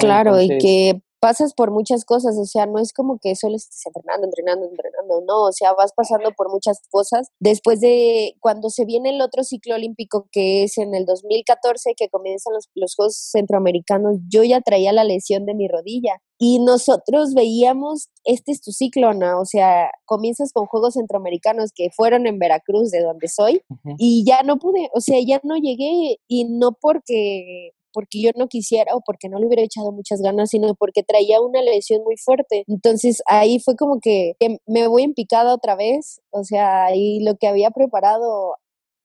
Claro, 0.00 0.40
y 0.40 0.48
que 0.58 1.02
pasas 1.24 1.54
por 1.54 1.70
muchas 1.70 2.04
cosas, 2.04 2.36
o 2.36 2.44
sea, 2.44 2.66
no 2.66 2.78
es 2.78 2.92
como 2.92 3.18
que 3.18 3.34
solo 3.34 3.56
estés 3.56 3.80
entrenando, 3.86 4.26
entrenando, 4.26 4.66
entrenando, 4.66 5.22
no, 5.26 5.44
o 5.44 5.52
sea, 5.52 5.72
vas 5.72 5.92
pasando 5.96 6.32
por 6.32 6.50
muchas 6.50 6.82
cosas. 6.90 7.28
Después 7.40 7.80
de 7.80 8.34
cuando 8.40 8.68
se 8.68 8.84
viene 8.84 9.08
el 9.08 9.22
otro 9.22 9.42
ciclo 9.42 9.74
olímpico, 9.74 10.28
que 10.30 10.64
es 10.64 10.76
en 10.76 10.94
el 10.94 11.06
2014, 11.06 11.94
que 11.96 12.10
comienzan 12.10 12.52
los, 12.52 12.68
los 12.74 12.94
Juegos 12.94 13.16
Centroamericanos, 13.16 14.18
yo 14.28 14.44
ya 14.44 14.60
traía 14.60 14.92
la 14.92 15.02
lesión 15.02 15.46
de 15.46 15.54
mi 15.54 15.66
rodilla 15.66 16.20
y 16.38 16.58
nosotros 16.58 17.32
veíamos, 17.32 18.10
este 18.24 18.52
es 18.52 18.60
tu 18.60 18.72
ciclo, 18.72 19.14
¿no? 19.14 19.40
O 19.40 19.46
sea, 19.46 19.92
comienzas 20.04 20.52
con 20.52 20.66
Juegos 20.66 20.92
Centroamericanos 20.92 21.70
que 21.74 21.88
fueron 21.90 22.26
en 22.26 22.38
Veracruz, 22.38 22.90
de 22.90 23.00
donde 23.00 23.28
soy, 23.28 23.62
y 23.96 24.26
ya 24.26 24.42
no 24.42 24.58
pude, 24.58 24.90
o 24.92 25.00
sea, 25.00 25.16
ya 25.26 25.40
no 25.42 25.56
llegué, 25.56 26.18
y 26.28 26.44
no 26.44 26.72
porque 26.78 27.72
porque 27.94 28.20
yo 28.20 28.30
no 28.36 28.48
quisiera 28.48 28.94
o 28.94 29.00
porque 29.00 29.28
no 29.28 29.38
le 29.38 29.46
hubiera 29.46 29.62
echado 29.62 29.92
muchas 29.92 30.20
ganas, 30.20 30.50
sino 30.50 30.74
porque 30.74 31.02
traía 31.02 31.40
una 31.40 31.62
lesión 31.62 32.02
muy 32.02 32.16
fuerte. 32.18 32.64
Entonces 32.66 33.22
ahí 33.26 33.60
fue 33.60 33.76
como 33.76 34.00
que, 34.00 34.34
me 34.66 34.88
voy 34.88 35.04
en 35.04 35.14
picada 35.14 35.54
otra 35.54 35.76
vez, 35.76 36.20
o 36.30 36.44
sea, 36.44 36.86
ahí 36.86 37.20
lo 37.20 37.36
que 37.36 37.46
había 37.46 37.70
preparado 37.70 38.56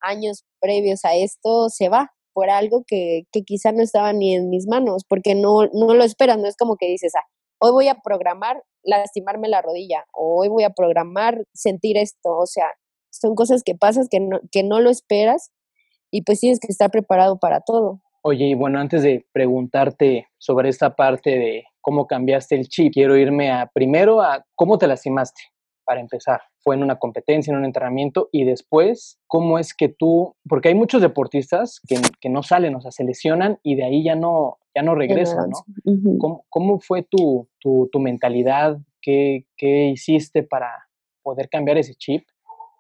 años 0.02 0.44
previos 0.60 1.06
a 1.06 1.16
esto 1.16 1.70
se 1.70 1.90
va 1.90 2.12
por 2.34 2.50
algo 2.50 2.84
que, 2.88 3.24
que 3.32 3.44
quizá 3.44 3.72
no 3.72 3.84
estaba 3.84 4.14
ni 4.14 4.34
en 4.36 4.50
mis 4.50 4.68
manos, 4.68 5.04
porque 5.08 5.36
no, 5.36 5.68
no 5.74 5.94
lo 5.94 6.04
esperas, 6.04 6.38
no 6.38 6.48
es 6.48 6.58
como 6.58 6.78
que 6.78 6.88
dices, 6.88 7.14
ah, 7.16 7.28
hoy 7.60 7.72
voy 7.72 7.88
a 7.88 7.96
programar 7.96 8.64
lastimarme 8.84 9.50
la 9.50 9.62
rodilla, 9.62 10.06
o 10.14 10.40
hoy 10.40 10.50
voy 10.50 10.64
a 10.64 10.70
programar 10.72 11.46
sentir 11.54 11.98
esto, 11.98 12.36
o 12.38 12.46
sea, 12.46 12.66
son 13.12 13.36
cosas 13.36 13.64
que 13.64 13.76
pasas 13.76 14.08
que 14.10 14.20
no, 14.20 14.40
que 14.52 14.64
no 14.64 14.80
lo 14.80 14.90
esperas 14.90 15.52
y 16.12 16.24
pues 16.24 16.40
tienes 16.40 16.60
que 16.60 16.68
estar 16.72 16.92
preparado 16.92 17.40
para 17.40 17.62
todo. 17.62 18.02
Oye, 18.22 18.48
y 18.48 18.54
bueno, 18.54 18.80
antes 18.80 19.02
de 19.04 19.26
preguntarte 19.32 20.28
sobre 20.38 20.70
esta 20.70 20.96
parte 20.96 21.32
de 21.32 21.64
cómo 21.82 22.08
cambiaste 22.08 22.56
el 22.56 22.68
chip, 22.68 22.94
quiero 22.94 23.16
irme 23.16 23.52
a 23.52 23.68
primero 23.74 24.22
a 24.22 24.46
cómo 24.56 24.78
te 24.78 24.88
lastimaste 24.88 25.42
para 25.86 26.02
empezar. 26.02 26.42
Fue 26.60 26.76
en 26.76 26.84
una 26.84 27.00
competencia, 27.00 27.52
en 27.52 27.58
un 27.58 27.66
entrenamiento 27.66 28.30
y 28.32 28.44
después, 28.44 29.20
¿cómo 29.26 29.58
es 29.58 29.74
que 29.74 29.90
tú, 29.90 30.36
porque 30.48 30.68
hay 30.68 30.76
muchos 30.76 31.02
deportistas 31.02 31.82
que, 31.88 31.96
que 32.20 32.30
no 32.30 32.44
salen, 32.44 32.76
o 32.76 32.82
sea, 32.82 32.92
se 32.92 33.04
lesionan 33.04 33.58
y 33.64 33.76
de 33.76 33.86
ahí 33.86 34.04
ya 34.04 34.16
no, 34.16 34.60
ya 34.76 34.84
no 34.84 34.96
regresan, 34.96 35.50
¿no? 35.50 36.18
¿Cómo, 36.20 36.46
¿Cómo, 36.50 36.80
fue 36.80 37.04
tu, 37.04 37.48
tu, 37.60 37.90
tu 37.92 38.00
mentalidad? 38.00 38.78
¿Qué, 39.02 39.46
¿Qué 39.58 39.88
hiciste 39.88 40.44
para 40.44 40.70
poder 41.24 41.50
cambiar 41.50 41.78
ese 41.78 41.96
chip 41.96 42.28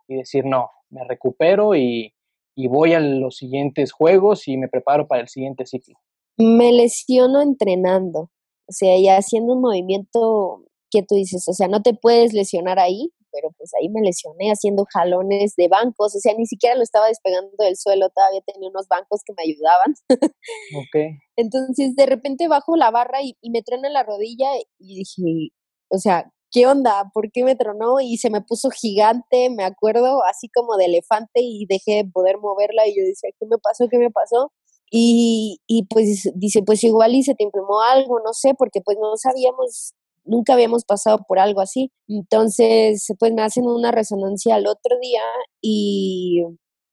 y 0.08 0.16
decir, 0.16 0.46
no, 0.46 0.70
me 0.90 1.04
recupero 1.04 1.76
y 1.76 2.14
y 2.60 2.68
voy 2.68 2.94
a 2.94 3.00
los 3.00 3.38
siguientes 3.38 3.94
juegos 3.94 4.46
y 4.50 4.58
me 4.58 4.68
preparo 4.68 5.08
para 5.08 5.22
el 5.22 5.30
siguiente 5.30 5.66
ciclo? 5.66 5.96
Me 6.36 6.74
lesiono 6.74 7.42
entrenando, 7.42 8.32
o 8.68 8.72
sea, 8.72 8.98
y 8.98 9.08
haciendo 9.08 9.54
un 9.54 9.62
movimiento 9.62 10.66
que 10.92 11.02
tú 11.02 11.16
dices, 11.16 11.48
o 11.48 11.54
sea, 11.54 11.70
no 11.70 11.82
te 11.82 11.94
puedes 11.94 12.34
lesionar 12.34 12.78
ahí, 12.78 13.14
pero 13.32 13.50
pues 13.58 13.72
ahí 13.80 13.88
me 13.88 14.02
lesioné 14.02 14.52
haciendo 14.52 14.86
jalones 14.94 15.54
de 15.56 15.70
bancos, 15.70 16.14
o 16.18 16.20
sea, 16.20 16.34
ni 16.34 16.46
siquiera 16.48 16.76
lo 16.76 16.84
estaba 16.84 17.08
despegando 17.08 17.52
del 17.60 17.78
suelo, 17.78 18.10
todavía 18.10 18.42
tenía 18.46 18.68
unos 18.68 18.90
bancos 18.90 19.22
que 19.26 19.34
me 19.38 19.44
ayudaban. 19.44 19.94
ok. 20.12 21.22
Entonces, 21.38 21.96
de 21.96 22.06
repente 22.08 22.50
bajo 22.50 22.76
la 22.76 22.92
barra 22.92 23.22
y, 23.24 23.38
y 23.40 23.52
me 23.52 23.62
truena 23.62 23.90
la 23.90 24.04
rodilla 24.04 24.50
y 24.80 24.98
dije, 24.98 25.54
o 25.90 25.98
sea, 25.98 26.30
¿qué 26.52 26.68
onda? 26.68 27.10
¿Por 27.14 27.32
qué 27.32 27.44
me 27.44 27.56
tronó? 27.56 28.00
Y 28.02 28.18
se 28.18 28.30
me 28.30 28.42
puso 28.42 28.70
gigante, 28.72 29.50
me 29.50 29.64
acuerdo, 29.64 30.24
así 30.26 30.50
como 30.50 30.78
de 30.78 30.86
elefante 30.86 31.42
y 31.42 31.66
dejé 31.68 32.04
de 32.04 32.06
poder 32.06 32.38
moverla 32.40 32.88
y 32.88 32.98
yo 32.98 33.04
decía, 33.04 33.30
¿qué 33.40 33.46
me 33.46 33.58
pasó? 33.58 33.88
¿Qué 33.90 33.98
me 33.98 34.12
pasó? 34.12 34.52
Y, 34.92 35.60
y 35.68 35.86
pues 35.88 36.32
dice, 36.36 36.64
pues 36.64 36.84
igual 36.84 37.14
y 37.16 37.24
se 37.24 37.36
te 37.36 37.44
inflamó 37.44 37.82
algo, 37.82 38.20
no 38.26 38.34
sé, 38.34 38.54
porque 38.58 38.82
pues 38.82 38.98
no 39.00 39.16
sabíamos, 39.18 39.94
nunca 40.26 40.54
habíamos 40.54 40.86
pasado 40.86 41.20
por 41.28 41.40
algo 41.40 41.62
así. 41.62 41.92
Entonces, 42.08 43.08
pues 43.20 43.34
me 43.34 43.44
hacen 43.44 43.66
una 43.68 43.92
resonancia 43.92 44.56
al 44.56 44.68
otro 44.68 44.98
día 45.02 45.22
y, 45.62 46.44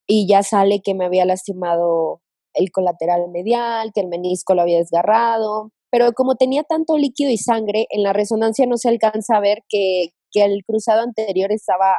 y 0.07 0.27
ya 0.27 0.43
sale 0.43 0.81
que 0.83 0.93
me 0.95 1.05
había 1.05 1.25
lastimado 1.25 2.21
el 2.53 2.71
colateral 2.71 3.29
medial, 3.31 3.91
que 3.93 4.01
el 4.01 4.07
menisco 4.07 4.55
lo 4.55 4.61
había 4.63 4.77
desgarrado, 4.79 5.71
pero 5.91 6.13
como 6.13 6.35
tenía 6.35 6.63
tanto 6.63 6.97
líquido 6.97 7.29
y 7.31 7.37
sangre, 7.37 7.87
en 7.89 8.03
la 8.03 8.13
resonancia 8.13 8.65
no 8.67 8.77
se 8.77 8.89
alcanza 8.89 9.37
a 9.37 9.41
ver 9.41 9.63
que, 9.69 10.09
que 10.31 10.43
el 10.43 10.63
cruzado 10.65 11.01
anterior 11.01 11.51
estaba 11.51 11.97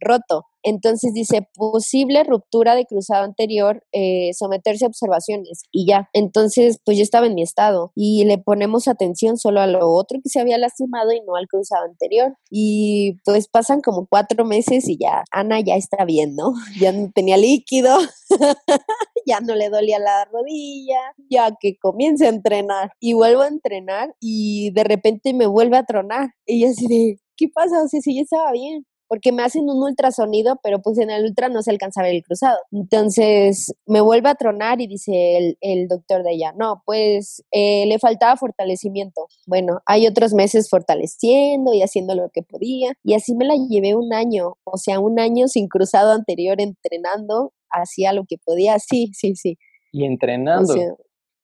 roto. 0.00 0.44
Entonces 0.62 1.12
dice, 1.14 1.48
posible 1.54 2.24
ruptura 2.24 2.74
de 2.74 2.84
cruzado 2.84 3.24
anterior, 3.24 3.82
eh, 3.92 4.30
someterse 4.34 4.84
a 4.84 4.88
observaciones 4.88 5.62
y 5.72 5.86
ya. 5.86 6.08
Entonces, 6.12 6.78
pues 6.84 6.96
yo 6.96 7.02
estaba 7.02 7.26
en 7.26 7.34
mi 7.34 7.42
estado 7.42 7.92
y 7.94 8.24
le 8.24 8.38
ponemos 8.38 8.88
atención 8.88 9.38
solo 9.38 9.60
a 9.60 9.66
lo 9.66 9.88
otro 9.88 10.18
que 10.22 10.28
se 10.28 10.40
había 10.40 10.58
lastimado 10.58 11.12
y 11.12 11.20
no 11.20 11.36
al 11.36 11.46
cruzado 11.46 11.84
anterior. 11.84 12.36
Y 12.50 13.18
pues 13.24 13.48
pasan 13.48 13.80
como 13.80 14.06
cuatro 14.10 14.44
meses 14.44 14.88
y 14.88 14.98
ya, 14.98 15.24
Ana 15.30 15.60
ya 15.60 15.76
está 15.76 16.04
bien, 16.04 16.34
¿no? 16.34 16.52
Ya 16.80 16.92
no 16.92 17.10
tenía 17.12 17.36
líquido, 17.36 17.98
ya 19.26 19.40
no 19.40 19.54
le 19.54 19.68
dolía 19.68 19.98
la 19.98 20.24
rodilla, 20.26 20.98
ya 21.28 21.50
que 21.60 21.76
comience 21.76 22.26
a 22.26 22.30
entrenar 22.30 22.92
y 23.00 23.14
vuelvo 23.14 23.42
a 23.42 23.48
entrenar 23.48 24.14
y 24.20 24.70
de 24.72 24.84
repente 24.84 25.34
me 25.34 25.46
vuelve 25.46 25.76
a 25.76 25.84
tronar. 25.84 26.30
Y 26.46 26.64
así 26.64 26.86
de, 26.86 27.18
¿qué 27.36 27.48
pasa? 27.52 27.82
O 27.82 27.88
sea, 27.88 28.00
si 28.00 28.14
yo 28.16 28.22
estaba 28.22 28.52
bien 28.52 28.84
porque 29.08 29.32
me 29.32 29.42
hacen 29.42 29.68
un 29.68 29.82
ultrasonido, 29.82 30.60
pero 30.62 30.80
pues 30.80 30.98
en 30.98 31.10
el 31.10 31.24
ultra 31.24 31.48
no 31.48 31.62
se 31.62 31.70
alcanza 31.70 32.00
a 32.00 32.04
ver 32.04 32.14
el 32.14 32.22
cruzado. 32.22 32.58
Entonces 32.70 33.74
me 33.86 34.00
vuelve 34.00 34.28
a 34.28 34.34
tronar 34.34 34.80
y 34.80 34.86
dice 34.86 35.56
el, 35.60 35.88
doctor 35.88 36.22
de 36.22 36.32
ella, 36.32 36.52
no, 36.56 36.82
pues 36.84 37.42
eh, 37.50 37.86
le 37.86 37.98
faltaba 37.98 38.36
fortalecimiento. 38.36 39.26
Bueno, 39.46 39.80
hay 39.86 40.06
otros 40.06 40.34
meses 40.34 40.68
fortaleciendo 40.68 41.72
y 41.72 41.82
haciendo 41.82 42.14
lo 42.14 42.28
que 42.30 42.42
podía 42.42 42.92
y 43.02 43.14
así 43.14 43.34
me 43.34 43.46
la 43.46 43.54
llevé 43.56 43.94
un 43.94 44.12
año, 44.12 44.58
o 44.64 44.76
sea, 44.76 45.00
un 45.00 45.18
año 45.18 45.48
sin 45.48 45.68
cruzado 45.68 46.12
anterior 46.12 46.60
entrenando, 46.60 47.52
hacía 47.70 48.12
lo 48.12 48.24
que 48.28 48.36
podía, 48.38 48.78
sí, 48.78 49.10
sí, 49.14 49.34
sí. 49.34 49.58
Y 49.92 50.04
entrenando 50.04 50.74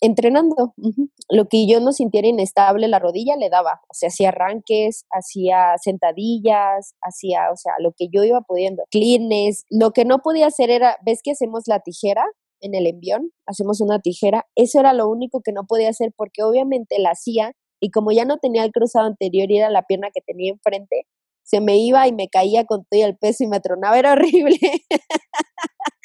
entrenando. 0.05 0.75
Lo 1.31 1.47
que 1.49 1.67
yo 1.67 1.81
no 1.81 1.93
sintiera 1.93 2.29
inestable 2.29 2.89
la 2.89 2.99
rodilla 2.99 3.37
le 3.37 3.49
daba, 3.49 3.81
o 3.89 3.95
sea, 3.95 4.09
hacía 4.09 4.29
arranques, 4.29 5.07
hacía 5.11 5.75
sentadillas, 5.83 6.95
hacía, 7.01 7.51
o 7.51 7.57
sea, 7.57 7.73
lo 7.79 7.93
que 7.97 8.09
yo 8.13 8.23
iba 8.25 8.43
pudiendo, 8.43 8.85
cleans, 8.91 9.65
lo 9.71 9.93
que 9.93 10.05
no 10.05 10.19
podía 10.19 10.49
hacer 10.49 10.71
era, 10.71 10.99
¿ves 11.05 11.21
que 11.23 11.33
hacemos 11.33 11.65
la 11.67 11.81
tijera? 11.81 12.25
En 12.61 12.75
el 12.75 12.87
envión, 12.87 13.31
hacemos 13.47 13.81
una 13.81 13.99
tijera, 13.99 14.47
eso 14.55 14.81
era 14.81 14.95
lo 14.95 15.09
único 15.09 15.41
que 15.43 15.53
no 15.53 15.65
podía 15.67 15.91
hacer 15.91 16.13
porque 16.17 16.43
obviamente 16.43 16.99
la 16.99 17.11
hacía 17.11 17.53
y 17.79 17.91
como 17.91 18.11
ya 18.13 18.25
no 18.25 18.39
tenía 18.39 18.65
el 18.65 18.73
cruzado 18.73 19.07
anterior 19.07 19.51
y 19.51 19.59
era 19.59 19.69
la 19.69 19.83
pierna 19.83 20.09
que 20.15 20.23
tenía 20.23 20.51
enfrente, 20.53 21.07
se 21.45 21.61
me 21.61 21.77
iba 21.77 22.09
y 22.09 22.13
me 22.13 22.29
caía 22.29 22.65
con 22.65 22.85
todo 22.91 23.05
el 23.05 23.17
peso 23.17 23.45
y 23.45 23.47
me 23.47 23.61
tronaba, 23.61 23.99
era 23.99 24.13
horrible. 24.13 24.59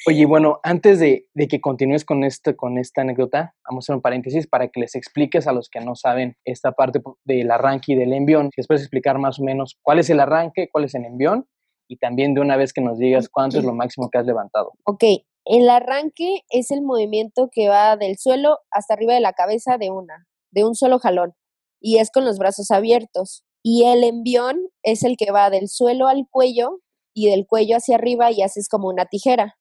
Oye, 0.06 0.24
bueno, 0.24 0.60
antes 0.62 0.98
de, 0.98 1.26
que 1.48 1.60
continúes 1.60 2.04
con, 2.04 2.24
esto, 2.24 2.56
con 2.56 2.78
esta 2.78 3.02
anécdota, 3.02 3.54
vamos 3.68 3.84
a 3.84 3.86
hacer 3.86 3.96
un 3.96 4.02
paréntesis 4.02 4.46
para 4.46 4.68
que 4.68 4.80
les 4.80 4.94
expliques 4.94 5.46
a 5.46 5.52
los 5.52 5.68
que 5.68 5.80
no 5.80 5.94
saben 5.94 6.36
esta 6.44 6.72
parte 6.72 7.02
del 7.24 7.50
arranque 7.50 7.92
y 7.92 7.96
del 7.96 8.14
envión. 8.14 8.50
Si 8.54 8.62
puedes 8.66 8.82
explicar 8.82 9.18
más 9.18 9.38
o 9.40 9.44
menos 9.44 9.78
cuál 9.82 9.98
es 9.98 10.08
el 10.08 10.20
arranque, 10.20 10.68
cuál 10.72 10.84
es 10.84 10.94
el 10.94 11.04
envión 11.04 11.46
y 11.86 11.96
también 11.98 12.34
de 12.34 12.40
una 12.40 12.56
vez 12.56 12.72
que 12.72 12.80
nos 12.80 12.98
digas 12.98 13.28
cuánto 13.28 13.58
es 13.58 13.64
lo 13.64 13.74
máximo 13.74 14.08
que 14.10 14.18
has 14.18 14.26
levantado. 14.26 14.72
Ok, 14.84 15.04
el 15.44 15.68
arranque 15.68 16.44
es 16.48 16.70
el 16.70 16.82
movimiento 16.82 17.50
que 17.52 17.68
va 17.68 17.96
del 17.96 18.16
suelo 18.16 18.58
hasta 18.70 18.94
arriba 18.94 19.12
de 19.12 19.20
la 19.20 19.32
cabeza 19.32 19.76
de 19.76 19.90
una, 19.90 20.26
de 20.50 20.64
un 20.64 20.74
solo 20.74 20.98
jalón 20.98 21.34
y 21.80 21.98
es 21.98 22.10
con 22.10 22.24
los 22.24 22.38
brazos 22.38 22.70
abiertos. 22.70 23.44
Y 23.62 23.84
el 23.84 24.04
envión 24.04 24.58
es 24.82 25.04
el 25.04 25.16
que 25.16 25.32
va 25.32 25.50
del 25.50 25.68
suelo 25.68 26.08
al 26.08 26.26
cuello 26.30 26.80
y 27.14 27.28
del 27.28 27.46
cuello 27.46 27.76
hacia 27.76 27.96
arriba 27.96 28.30
y 28.30 28.42
haces 28.42 28.68
como 28.68 28.88
una 28.88 29.06
tijera. 29.06 29.56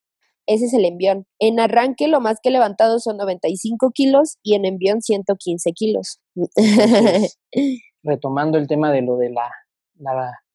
Ese 0.46 0.66
es 0.66 0.74
el 0.74 0.86
envión. 0.86 1.28
En 1.40 1.60
arranque 1.60 2.08
lo 2.08 2.22
más 2.22 2.40
que 2.42 2.50
he 2.50 2.52
levantado 2.52 3.00
son 3.00 3.18
95 3.18 3.92
kilos 3.94 4.38
y 4.42 4.56
en 4.56 4.66
envión 4.66 5.02
115 5.02 5.72
kilos. 5.74 6.20
retomando 8.04 8.58
el 8.58 8.68
tema 8.68 8.92
de 8.92 9.02
lo 9.02 9.18
de 9.18 9.30
la, 9.32 9.52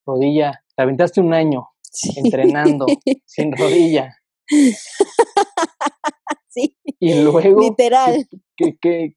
rodilla, 0.07 0.63
te 0.77 0.83
aventaste 0.83 1.21
un 1.21 1.35
año 1.35 1.69
entrenando 2.17 2.87
sin 3.27 3.57
rodilla. 3.57 4.17
Sí. 6.49 6.77
Y 7.01 7.23
luego. 7.23 7.61
Literal. 7.61 8.27
qué, 8.57 8.77
¿Qué, 8.81 9.17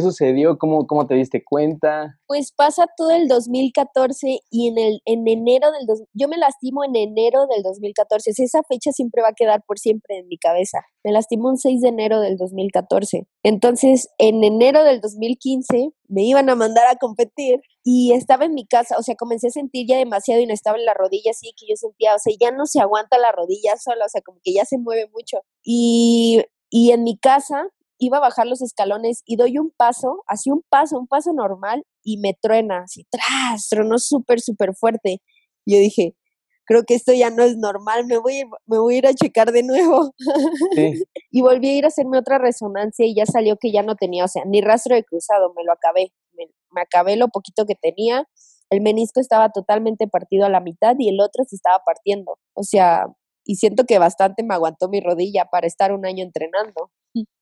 sucedió? 0.00 0.58
¿Cómo, 0.58 0.86
¿Cómo 0.86 1.06
te 1.06 1.14
diste 1.14 1.42
cuenta? 1.44 2.18
Pues 2.26 2.52
pasa 2.52 2.86
todo 2.96 3.10
el 3.10 3.28
2014 3.28 4.40
y 4.50 4.68
en, 4.68 4.78
el, 4.78 5.00
en 5.04 5.26
enero 5.26 5.70
del... 5.72 5.86
Dos, 5.86 6.02
yo 6.12 6.28
me 6.28 6.36
lastimo 6.36 6.84
en 6.84 6.96
enero 6.96 7.46
del 7.46 7.62
2014. 7.62 8.30
esa 8.36 8.62
fecha 8.62 8.92
siempre 8.92 9.22
va 9.22 9.28
a 9.28 9.34
quedar 9.34 9.62
por 9.66 9.78
siempre 9.78 10.18
en 10.18 10.28
mi 10.28 10.38
cabeza. 10.38 10.78
Me 11.04 11.12
lastimo 11.12 11.48
un 11.48 11.56
6 11.56 11.80
de 11.80 11.88
enero 11.88 12.20
del 12.20 12.36
2014. 12.36 13.26
Entonces, 13.42 14.08
en 14.18 14.44
enero 14.44 14.84
del 14.84 15.00
2015 15.00 15.90
me 16.08 16.22
iban 16.24 16.50
a 16.50 16.54
mandar 16.54 16.86
a 16.86 16.96
competir 16.96 17.60
y 17.84 18.12
estaba 18.12 18.44
en 18.44 18.54
mi 18.54 18.66
casa. 18.66 18.96
O 18.98 19.02
sea, 19.02 19.14
comencé 19.14 19.48
a 19.48 19.50
sentir 19.50 19.86
ya 19.88 19.96
demasiado 19.96 20.40
inestable 20.40 20.84
la 20.84 20.94
rodilla, 20.94 21.30
así 21.30 21.52
que 21.56 21.66
yo 21.68 21.76
sentía, 21.76 22.14
o 22.14 22.18
sea, 22.18 22.34
ya 22.38 22.50
no 22.50 22.66
se 22.66 22.80
aguanta 22.80 23.18
la 23.18 23.32
rodilla 23.32 23.76
sola, 23.76 24.04
o 24.04 24.08
sea, 24.08 24.20
como 24.22 24.38
que 24.42 24.52
ya 24.52 24.64
se 24.64 24.78
mueve 24.78 25.08
mucho. 25.12 25.38
Y, 25.62 26.42
y 26.70 26.92
en 26.92 27.04
mi 27.04 27.18
casa 27.18 27.68
iba 27.98 28.18
a 28.18 28.20
bajar 28.20 28.46
los 28.46 28.62
escalones 28.62 29.22
y 29.26 29.36
doy 29.36 29.58
un 29.58 29.70
paso, 29.70 30.22
así 30.26 30.50
un 30.50 30.62
paso, 30.68 30.98
un 30.98 31.06
paso 31.06 31.32
normal 31.32 31.84
y 32.02 32.18
me 32.18 32.34
truena, 32.34 32.82
así, 32.84 33.06
tras, 33.10 33.68
tronó 33.68 33.98
súper, 33.98 34.40
súper 34.40 34.74
fuerte. 34.74 35.20
Yo 35.66 35.78
dije, 35.78 36.14
creo 36.64 36.84
que 36.84 36.94
esto 36.94 37.12
ya 37.12 37.30
no 37.30 37.42
es 37.42 37.56
normal, 37.56 38.06
me 38.06 38.18
voy, 38.18 38.44
me 38.66 38.78
voy 38.78 38.94
a 38.94 38.98
ir 38.98 39.06
a 39.06 39.14
checar 39.14 39.52
de 39.52 39.62
nuevo. 39.62 40.12
y 41.30 41.42
volví 41.42 41.68
a 41.68 41.74
ir 41.74 41.84
a 41.84 41.88
hacerme 41.88 42.18
otra 42.18 42.38
resonancia 42.38 43.06
y 43.06 43.14
ya 43.14 43.26
salió 43.26 43.56
que 43.56 43.72
ya 43.72 43.82
no 43.82 43.96
tenía, 43.96 44.24
o 44.24 44.28
sea, 44.28 44.44
ni 44.46 44.60
rastro 44.60 44.94
de 44.94 45.04
cruzado, 45.04 45.52
me 45.56 45.64
lo 45.64 45.72
acabé, 45.72 46.12
me, 46.32 46.46
me 46.70 46.80
acabé 46.82 47.16
lo 47.16 47.28
poquito 47.28 47.66
que 47.66 47.74
tenía. 47.74 48.28
El 48.70 48.82
menisco 48.82 49.20
estaba 49.20 49.48
totalmente 49.48 50.06
partido 50.08 50.44
a 50.44 50.50
la 50.50 50.60
mitad 50.60 50.94
y 50.98 51.08
el 51.08 51.20
otro 51.20 51.44
se 51.44 51.56
estaba 51.56 51.80
partiendo. 51.86 52.38
O 52.52 52.62
sea, 52.62 53.06
y 53.48 53.56
siento 53.56 53.84
que 53.84 53.98
bastante 53.98 54.42
me 54.42 54.52
aguantó 54.52 54.90
mi 54.90 55.00
rodilla 55.00 55.46
para 55.46 55.66
estar 55.66 55.92
un 55.92 56.04
año 56.04 56.22
entrenando. 56.22 56.90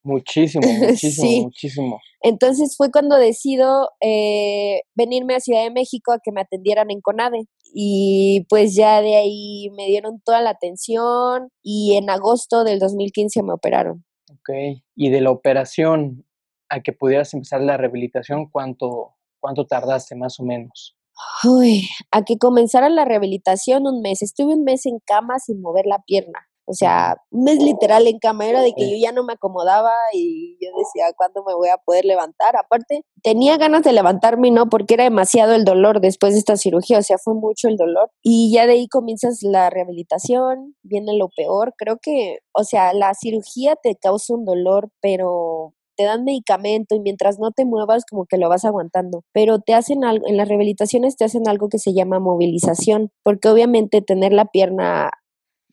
Muchísimo, 0.02 0.66
muchísimo, 0.78 1.42
muchísimo. 1.42 2.00
Entonces 2.20 2.76
fue 2.76 2.90
cuando 2.90 3.16
decido 3.16 3.90
eh, 4.00 4.80
venirme 4.94 5.34
a 5.34 5.40
Ciudad 5.40 5.64
de 5.64 5.70
México 5.70 6.12
a 6.12 6.20
que 6.22 6.32
me 6.32 6.40
atendieran 6.40 6.90
en 6.90 7.00
CONADE. 7.00 7.46
Y 7.74 8.46
pues 8.48 8.74
ya 8.74 9.02
de 9.02 9.16
ahí 9.16 9.68
me 9.76 9.86
dieron 9.86 10.20
toda 10.24 10.40
la 10.40 10.50
atención 10.50 11.48
y 11.62 11.96
en 11.96 12.08
agosto 12.08 12.64
del 12.64 12.78
2015 12.78 13.42
me 13.42 13.52
operaron. 13.52 14.04
Ok, 14.30 14.80
y 14.94 15.10
de 15.10 15.20
la 15.20 15.30
operación 15.30 16.24
a 16.68 16.80
que 16.80 16.92
pudieras 16.92 17.34
empezar 17.34 17.60
la 17.60 17.76
rehabilitación, 17.76 18.48
¿cuánto, 18.50 19.14
cuánto 19.40 19.66
tardaste 19.66 20.14
más 20.16 20.40
o 20.40 20.44
menos? 20.44 20.96
Uy, 21.44 21.88
a 22.10 22.22
que 22.22 22.38
comenzara 22.38 22.88
la 22.88 23.04
rehabilitación 23.04 23.86
un 23.86 24.00
mes. 24.02 24.22
Estuve 24.22 24.54
un 24.54 24.64
mes 24.64 24.86
en 24.86 24.98
cama 25.04 25.38
sin 25.38 25.60
mover 25.60 25.86
la 25.86 26.02
pierna. 26.06 26.48
O 26.66 26.74
sea, 26.74 27.16
un 27.30 27.44
mes 27.44 27.62
literal 27.62 28.06
en 28.06 28.18
cama 28.18 28.46
era 28.46 28.60
de 28.60 28.72
que 28.72 28.90
yo 28.90 28.96
ya 29.00 29.12
no 29.12 29.24
me 29.24 29.34
acomodaba 29.34 29.92
y 30.12 30.56
yo 30.60 30.68
decía, 30.76 31.12
¿cuándo 31.16 31.44
me 31.44 31.54
voy 31.54 31.68
a 31.68 31.78
poder 31.78 32.04
levantar? 32.04 32.56
Aparte, 32.56 33.02
tenía 33.22 33.56
ganas 33.56 33.82
de 33.82 33.92
levantarme, 33.92 34.50
¿no? 34.50 34.68
Porque 34.68 34.94
era 34.94 35.04
demasiado 35.04 35.54
el 35.54 35.64
dolor 35.64 36.00
después 36.00 36.32
de 36.32 36.40
esta 36.40 36.56
cirugía, 36.56 36.98
o 36.98 37.02
sea, 37.02 37.18
fue 37.18 37.34
mucho 37.34 37.68
el 37.68 37.76
dolor. 37.76 38.10
Y 38.22 38.52
ya 38.52 38.66
de 38.66 38.72
ahí 38.72 38.88
comienzas 38.88 39.42
la 39.42 39.70
rehabilitación, 39.70 40.74
viene 40.82 41.16
lo 41.16 41.28
peor. 41.36 41.74
Creo 41.78 41.98
que, 42.02 42.38
o 42.52 42.64
sea, 42.64 42.92
la 42.92 43.14
cirugía 43.14 43.76
te 43.76 43.94
causa 43.96 44.34
un 44.34 44.44
dolor, 44.44 44.90
pero 45.00 45.74
te 45.96 46.04
dan 46.04 46.24
medicamento 46.24 46.94
y 46.94 47.00
mientras 47.00 47.38
no 47.38 47.50
te 47.50 47.64
muevas 47.64 48.04
como 48.08 48.26
que 48.26 48.36
lo 48.36 48.48
vas 48.48 48.64
aguantando, 48.64 49.24
pero 49.32 49.58
te 49.58 49.74
hacen 49.74 50.04
algo, 50.04 50.28
en 50.28 50.36
las 50.36 50.46
rehabilitaciones 50.46 51.16
te 51.16 51.24
hacen 51.24 51.48
algo 51.48 51.68
que 51.68 51.78
se 51.78 51.94
llama 51.94 52.20
movilización, 52.20 53.10
porque 53.24 53.48
obviamente 53.48 54.02
tener 54.02 54.32
la 54.32 54.44
pierna 54.44 55.10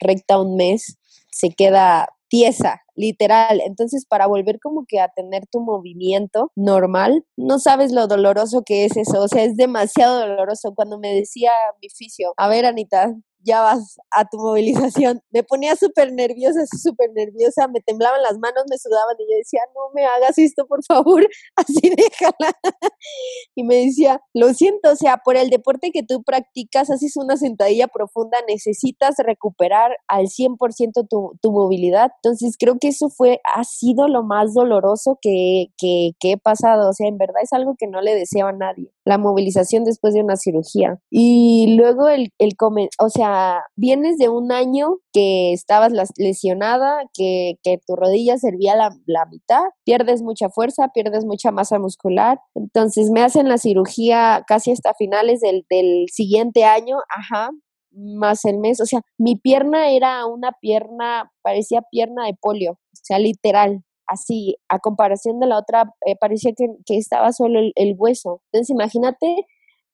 recta 0.04 0.39
un 0.39 0.56
mes 0.56 0.98
se 1.32 1.50
queda 1.50 2.10
tiesa, 2.30 2.82
literal. 2.96 3.62
Entonces, 3.62 4.06
para 4.08 4.28
volver 4.28 4.60
como 4.60 4.86
que 4.88 5.00
a 5.00 5.10
tener 5.10 5.46
tu 5.52 5.60
movimiento 5.60 6.52
normal, 6.56 7.26
no 7.38 7.60
sabes 7.60 7.92
lo 7.92 8.08
doloroso 8.08 8.63
que 8.66 8.86
es 8.86 8.98
eso. 8.98 9.22
O 9.22 9.28
sea, 9.28 9.44
es 9.44 9.56
demasiado 9.56 10.20
doloroso. 10.20 10.74
Cuando 10.76 10.98
me 11.00 11.13
decía 11.13 11.52
mi 11.82 11.89
fisio, 11.89 12.34
a 12.38 12.48
ver, 12.48 12.66
Anita, 12.66 13.13
ya 13.44 13.62
vas 13.62 13.98
a 14.12 14.26
tu 14.26 14.38
movilización. 14.38 15.22
Me 15.32 15.44
ponía 15.44 15.76
súper 15.76 16.12
nerviosa, 16.14 16.62
súper 16.82 17.12
nerviosa, 17.14 17.68
me 17.68 17.82
temblaban 17.82 18.22
las 18.22 18.38
manos, 18.40 18.64
me 18.70 18.78
sudaban 18.78 19.16
y 19.20 19.32
yo 19.32 19.38
decía, 19.38 19.62
no 19.76 19.82
me 19.94 20.06
hagas 20.06 20.38
esto, 20.38 20.66
por 20.68 20.84
favor, 20.84 21.28
así 21.56 21.94
déjala. 21.96 22.54
Y 23.56 23.64
me 23.64 23.76
decía, 23.76 24.22
lo 24.34 24.54
siento, 24.54 24.92
o 24.92 24.96
sea, 24.96 25.18
por 25.18 25.36
el 25.38 25.50
deporte 25.50 25.92
que 25.92 26.04
tú 26.04 26.24
practicas, 26.24 26.90
haces 26.90 27.18
una 27.18 27.38
sentadilla 27.38 27.88
profunda, 27.88 28.38
necesitas 28.48 29.16
recuperar 29.18 29.98
al 30.08 30.28
100% 30.28 31.08
tu, 31.10 31.38
tu 31.42 31.52
movilidad. 31.52 32.12
Entonces, 32.24 32.56
creo 32.58 32.78
que 32.80 32.90
eso 32.90 33.10
fue, 33.10 33.42
ha 33.44 33.64
sido 33.64 34.08
lo 34.08 34.24
más 34.24 34.54
doloroso 34.54 35.20
que, 35.22 35.68
que, 35.78 36.12
que 36.20 36.34
he 36.34 36.38
pasado. 36.38 36.90
O 36.90 36.94
sea, 36.94 37.08
en 37.08 37.18
verdad 37.18 37.42
es 37.42 37.54
algo 37.54 37.76
que 37.78 37.88
no 37.88 38.02
le 38.02 38.16
deseaba 38.16 38.52
a 38.52 38.54
nadie. 38.54 38.92
La 39.06 39.18
movilización 39.18 39.84
después 39.84 40.13
de 40.13 40.22
una 40.22 40.38
cirugía. 40.38 41.00
Y 41.10 41.76
luego 41.78 42.08
el, 42.08 42.32
el 42.39 42.54
o 43.00 43.10
sea, 43.10 43.62
vienes 43.76 44.18
de 44.18 44.30
un 44.30 44.52
año 44.52 44.98
que 45.12 45.54
estabas 45.54 45.92
lesionada, 46.18 47.04
que, 47.13 47.58
tu 47.86 47.96
rodilla 47.96 48.38
servía 48.38 48.76
la, 48.76 48.96
la, 49.06 49.26
mitad, 49.26 49.63
pierdes 49.84 50.22
mucha 50.22 50.50
fuerza, 50.50 50.89
pierdes 50.94 51.26
mucha 51.26 51.52
masa 51.52 51.80
muscular. 51.80 52.39
Entonces 52.56 53.10
me 53.12 53.22
hacen 53.22 53.50
la 53.50 53.58
cirugía 53.58 54.44
casi 54.48 54.72
hasta 54.72 54.94
finales 54.94 55.42
del, 55.42 55.66
del 55.70 56.06
siguiente 56.10 56.63
año, 56.63 56.98
ajá, 57.10 57.50
más 57.92 58.46
el 58.46 58.60
mes. 58.60 58.82
O 58.82 58.86
sea, 58.86 59.02
mi 59.18 59.36
pierna 59.36 59.89
era 59.92 60.26
una 60.26 60.52
pierna, 60.62 61.32
parecía 61.42 61.82
pierna 61.92 62.26
de 62.26 62.36
polio, 62.39 62.74
o 62.74 63.00
sea, 63.02 63.20
literal 63.20 63.84
así, 64.08 64.56
a 64.70 64.80
comparación 64.80 65.39
de 65.39 65.48
la 65.48 65.58
otra, 65.58 65.94
eh, 66.06 66.16
parecía 66.20 66.54
que, 66.56 66.68
que, 66.86 66.98
estaba 66.98 67.32
solo 67.32 67.60
el, 67.60 67.72
el, 67.76 67.96
hueso. 67.98 68.42
Entonces, 68.52 68.70
imagínate 68.70 69.46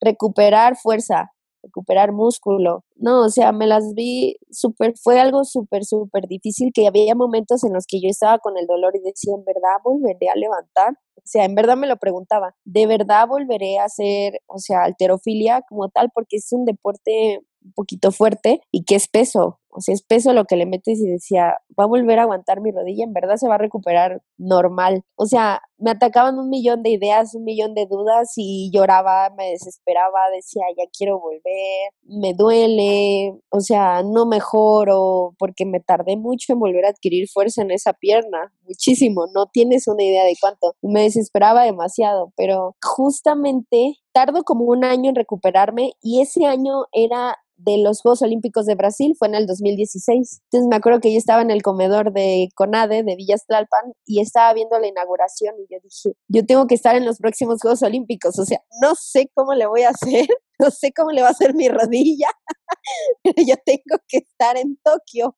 recuperar 0.01 0.75
fuerza, 0.77 1.31
recuperar 1.63 2.11
músculo. 2.11 2.83
No, 2.95 3.25
o 3.25 3.29
sea, 3.29 3.51
me 3.51 3.67
las 3.67 3.93
vi 3.93 4.37
súper, 4.51 4.93
fue 4.97 5.19
algo 5.19 5.43
súper, 5.43 5.85
súper 5.85 6.27
difícil 6.27 6.71
que 6.73 6.87
había 6.87 7.15
momentos 7.15 7.63
en 7.63 7.73
los 7.73 7.85
que 7.87 8.01
yo 8.01 8.09
estaba 8.09 8.39
con 8.39 8.57
el 8.57 8.67
dolor 8.67 8.95
y 8.95 8.99
decía, 8.99 9.33
¿en 9.35 9.43
verdad 9.45 9.79
volveré 9.83 10.29
a 10.29 10.37
levantar? 10.37 10.93
O 11.17 11.21
sea, 11.25 11.45
en 11.45 11.55
verdad 11.55 11.77
me 11.77 11.87
lo 11.87 11.97
preguntaba, 11.97 12.55
¿de 12.65 12.87
verdad 12.87 13.27
volveré 13.27 13.77
a 13.79 13.85
hacer, 13.85 14.41
o 14.47 14.57
sea, 14.59 14.83
alterofilia 14.83 15.61
como 15.67 15.89
tal? 15.89 16.09
Porque 16.13 16.37
es 16.37 16.51
un 16.51 16.65
deporte 16.65 17.41
un 17.63 17.73
poquito 17.73 18.11
fuerte 18.11 18.61
y 18.71 18.83
que 18.85 18.95
es 18.95 19.07
peso, 19.07 19.58
o 19.79 19.81
sea, 19.81 19.95
es 19.95 20.01
peso 20.01 20.33
lo 20.33 20.43
que 20.43 20.57
le 20.57 20.65
metes 20.65 20.99
y 20.99 21.07
decía, 21.07 21.57
va 21.79 21.85
a 21.85 21.87
volver 21.87 22.19
a 22.19 22.23
aguantar 22.23 22.59
mi 22.59 22.69
rodilla, 22.71 23.05
en 23.05 23.13
verdad 23.13 23.37
se 23.37 23.47
va 23.47 23.55
a 23.55 23.59
recuperar 23.59 24.21
normal. 24.37 25.05
O 25.15 25.25
sea, 25.25 25.61
me 25.77 25.91
atacaban 25.91 26.37
un 26.37 26.49
millón 26.49 26.83
de 26.83 26.89
ideas, 26.89 27.33
un 27.33 27.45
millón 27.45 27.73
de 27.75 27.85
dudas 27.85 28.33
y 28.35 28.69
lloraba, 28.73 29.29
me 29.37 29.51
desesperaba, 29.51 30.19
decía, 30.35 30.63
ya 30.77 30.83
quiero 30.95 31.21
volver, 31.21 31.91
me 32.03 32.33
duele, 32.33 33.39
o 33.51 33.61
sea, 33.61 34.03
no 34.03 34.25
mejoro 34.25 35.33
porque 35.39 35.65
me 35.65 35.79
tardé 35.79 36.17
mucho 36.17 36.51
en 36.51 36.59
volver 36.59 36.85
a 36.85 36.89
adquirir 36.89 37.29
fuerza 37.29 37.61
en 37.61 37.71
esa 37.71 37.93
pierna, 37.93 38.51
muchísimo, 38.67 39.27
no 39.33 39.45
tienes 39.45 39.87
una 39.87 40.03
idea 40.03 40.25
de 40.25 40.35
cuánto. 40.41 40.73
Me 40.81 41.03
desesperaba 41.03 41.63
demasiado, 41.63 42.33
pero 42.35 42.75
justamente 42.83 43.95
tardo 44.11 44.43
como 44.43 44.65
un 44.65 44.83
año 44.83 45.09
en 45.09 45.15
recuperarme 45.15 45.93
y 46.01 46.21
ese 46.21 46.45
año 46.45 46.83
era 46.91 47.37
de 47.59 47.77
los 47.77 48.01
Juegos 48.01 48.21
Olímpicos 48.21 48.65
de 48.65 48.75
Brasil, 48.75 49.15
fue 49.17 49.27
en 49.27 49.35
el 49.35 49.45
2016. 49.69 50.41
Entonces 50.45 50.67
me 50.69 50.75
acuerdo 50.75 50.99
que 50.99 51.11
yo 51.11 51.17
estaba 51.17 51.41
en 51.41 51.51
el 51.51 51.61
comedor 51.61 52.11
de 52.13 52.49
CONADE, 52.55 53.03
de 53.03 53.15
Villas 53.15 53.45
Tlalpan, 53.45 53.93
y 54.05 54.21
estaba 54.21 54.53
viendo 54.53 54.79
la 54.79 54.87
inauguración 54.87 55.55
y 55.59 55.73
yo 55.73 55.79
dije, 55.83 56.17
yo 56.27 56.45
tengo 56.45 56.67
que 56.67 56.75
estar 56.75 56.95
en 56.95 57.05
los 57.05 57.17
próximos 57.17 57.61
Juegos 57.61 57.83
Olímpicos, 57.83 58.37
o 58.39 58.45
sea, 58.45 58.59
no 58.81 58.93
sé 58.95 59.29
cómo 59.33 59.53
le 59.53 59.67
voy 59.67 59.83
a 59.83 59.89
hacer, 59.89 60.27
no 60.59 60.71
sé 60.71 60.91
cómo 60.95 61.11
le 61.11 61.21
va 61.21 61.29
a 61.29 61.31
hacer 61.31 61.53
mi 61.53 61.67
rodilla, 61.69 62.29
pero 63.23 63.35
yo 63.45 63.55
tengo 63.65 64.01
que 64.07 64.19
estar 64.19 64.57
en 64.57 64.77
Tokio. 64.83 65.35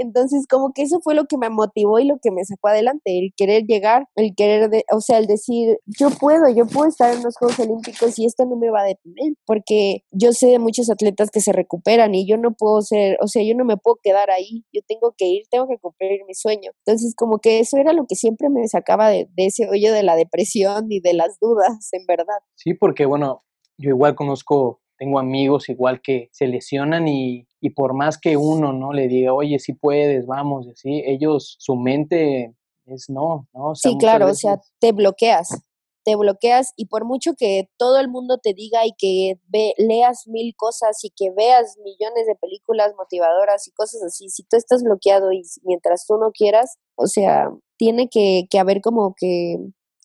Entonces, 0.00 0.46
como 0.48 0.72
que 0.72 0.82
eso 0.82 1.00
fue 1.02 1.14
lo 1.14 1.26
que 1.26 1.36
me 1.36 1.50
motivó 1.50 1.98
y 1.98 2.04
lo 2.04 2.18
que 2.22 2.30
me 2.30 2.44
sacó 2.44 2.68
adelante, 2.68 3.18
el 3.18 3.32
querer 3.36 3.64
llegar, 3.64 4.06
el 4.16 4.34
querer, 4.34 4.70
de, 4.70 4.84
o 4.92 5.00
sea, 5.00 5.18
el 5.18 5.26
decir, 5.26 5.78
yo 5.86 6.10
puedo, 6.10 6.48
yo 6.48 6.66
puedo 6.66 6.88
estar 6.88 7.14
en 7.14 7.22
los 7.22 7.36
Juegos 7.36 7.58
Olímpicos 7.60 8.18
y 8.18 8.26
esto 8.26 8.44
no 8.46 8.56
me 8.56 8.70
va 8.70 8.82
a 8.82 8.86
detener, 8.86 9.34
porque 9.46 10.02
yo 10.10 10.32
sé 10.32 10.48
de 10.48 10.58
muchos 10.58 10.90
atletas 10.90 11.30
que 11.30 11.40
se 11.40 11.52
recuperan 11.52 12.14
y 12.14 12.26
yo 12.26 12.36
no 12.36 12.52
puedo 12.52 12.82
ser, 12.82 13.18
o 13.20 13.28
sea, 13.28 13.42
yo 13.42 13.54
no 13.54 13.64
me 13.64 13.76
puedo 13.76 13.98
quedar 14.02 14.30
ahí, 14.30 14.64
yo 14.72 14.80
tengo 14.86 15.14
que 15.16 15.26
ir, 15.26 15.42
tengo 15.50 15.68
que 15.68 15.78
cumplir 15.78 16.20
mi 16.26 16.34
sueño. 16.34 16.72
Entonces, 16.84 17.14
como 17.14 17.38
que 17.38 17.60
eso 17.60 17.76
era 17.76 17.92
lo 17.92 18.06
que 18.06 18.14
siempre 18.14 18.48
me 18.48 18.66
sacaba 18.68 19.08
de, 19.10 19.28
de 19.36 19.46
ese 19.46 19.68
hoyo 19.68 19.92
de 19.92 20.02
la 20.02 20.16
depresión 20.16 20.86
y 20.90 21.00
de 21.00 21.14
las 21.14 21.38
dudas, 21.40 21.88
en 21.92 22.06
verdad. 22.06 22.38
Sí, 22.56 22.74
porque 22.74 23.06
bueno, 23.06 23.42
yo 23.78 23.90
igual 23.90 24.14
conozco 24.14 24.79
tengo 25.00 25.18
amigos 25.18 25.70
igual 25.70 26.02
que 26.02 26.28
se 26.30 26.46
lesionan 26.46 27.08
y, 27.08 27.48
y 27.58 27.70
por 27.70 27.94
más 27.94 28.18
que 28.18 28.36
uno 28.36 28.74
no 28.74 28.92
le 28.92 29.08
diga, 29.08 29.32
oye, 29.32 29.58
si 29.58 29.72
puedes, 29.72 30.26
vamos, 30.26 30.68
así, 30.68 31.02
ellos, 31.06 31.56
su 31.58 31.74
mente 31.74 32.54
es 32.84 33.06
no, 33.08 33.48
¿no? 33.54 33.74
sí, 33.74 33.96
claro, 33.98 34.28
o 34.28 34.34
sea, 34.34 34.60
te 34.78 34.92
bloqueas, 34.92 35.62
te 36.04 36.16
bloqueas 36.16 36.74
y 36.76 36.84
por 36.84 37.06
mucho 37.06 37.32
que 37.34 37.70
todo 37.78 37.98
el 37.98 38.08
mundo 38.10 38.40
te 38.42 38.52
diga 38.52 38.84
y 38.84 38.92
que 38.98 39.40
ve, 39.48 39.72
leas 39.78 40.24
mil 40.26 40.54
cosas 40.54 41.02
y 41.02 41.10
que 41.16 41.30
veas 41.34 41.78
millones 41.82 42.26
de 42.26 42.36
películas 42.36 42.92
motivadoras 42.94 43.66
y 43.68 43.72
cosas 43.72 44.02
así, 44.02 44.28
si 44.28 44.42
tú 44.42 44.58
estás 44.58 44.82
bloqueado 44.82 45.32
y 45.32 45.40
mientras 45.62 46.04
tú 46.06 46.18
no 46.18 46.30
quieras, 46.30 46.76
o 46.94 47.06
sea, 47.06 47.48
tiene 47.78 48.10
que, 48.10 48.44
que 48.50 48.58
haber 48.58 48.82
como 48.82 49.14
que 49.16 49.56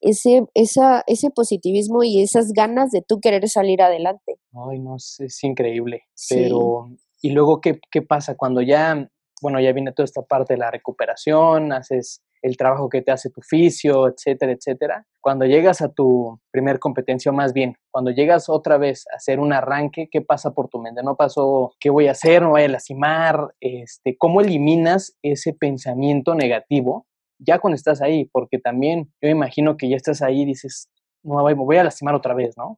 ese, 0.06 0.46
esa, 0.54 1.04
ese 1.08 1.32
positivismo 1.32 2.04
y 2.04 2.22
esas 2.22 2.54
ganas 2.54 2.92
de 2.92 3.02
tú 3.02 3.20
querer 3.20 3.50
salir 3.50 3.82
adelante. 3.82 4.38
Ay, 4.54 4.80
no, 4.80 4.98
es, 4.98 5.44
increíble. 5.44 6.04
Pero, 6.30 6.92
¿y 7.22 7.32
luego 7.32 7.60
qué, 7.60 7.80
qué 7.92 8.04
pasa 8.04 8.38
cuando 8.38 8.62
ya, 8.62 9.10
bueno, 9.42 9.60
ya 9.60 9.74
viene 9.74 9.92
toda 9.92 10.06
esta 10.06 10.22
parte 10.22 10.54
de 10.54 10.60
la 10.60 10.70
recuperación, 10.70 11.74
haces 11.74 12.22
el 12.44 12.58
trabajo 12.58 12.90
que 12.90 13.02
te 13.02 13.12
hace 13.12 13.32
tu 13.32 13.40
oficio, 13.40 14.08
etcétera, 14.08 14.52
etcétera. 14.52 15.08
Cuando 15.20 15.46
llegas 15.46 15.82
a 15.82 15.90
tu 15.90 16.40
primer 16.52 16.78
competencia, 16.78 17.32
más 17.32 17.54
bien, 17.54 17.76
cuando 17.90 18.12
llegas 18.12 18.50
otra 18.50 18.78
vez 18.78 19.06
a 19.12 19.16
hacer 19.16 19.40
un 19.40 19.52
arranque, 19.52 20.08
¿qué 20.12 20.22
pasa 20.22 20.54
por 20.54 20.70
tu 20.70 20.78
mente? 20.78 21.02
¿No 21.02 21.16
pasó 21.16 21.74
qué 21.80 21.90
voy 21.90 22.08
a 22.08 22.12
hacer? 22.12 22.44
¿No 22.44 22.52
voy 22.52 22.62
a 22.62 22.68
lastimar? 22.68 23.56
Este, 23.60 24.16
¿Cómo 24.20 24.42
eliminas 24.42 25.18
ese 25.24 25.54
pensamiento 25.54 26.36
negativo 26.36 27.08
ya 27.40 27.60
cuando 27.60 27.76
estás 27.76 28.02
ahí, 28.02 28.26
porque 28.26 28.60
también 28.60 29.12
yo 29.22 29.30
imagino 29.30 29.78
que 29.78 29.90
ya 29.90 29.96
estás 29.96 30.22
ahí 30.22 30.42
y 30.42 30.46
dices, 30.46 30.90
no, 31.24 31.44
me 31.44 31.54
voy 31.54 31.78
a 31.78 31.84
lastimar 31.84 32.16
otra 32.16 32.34
vez, 32.34 32.56
¿no? 32.58 32.78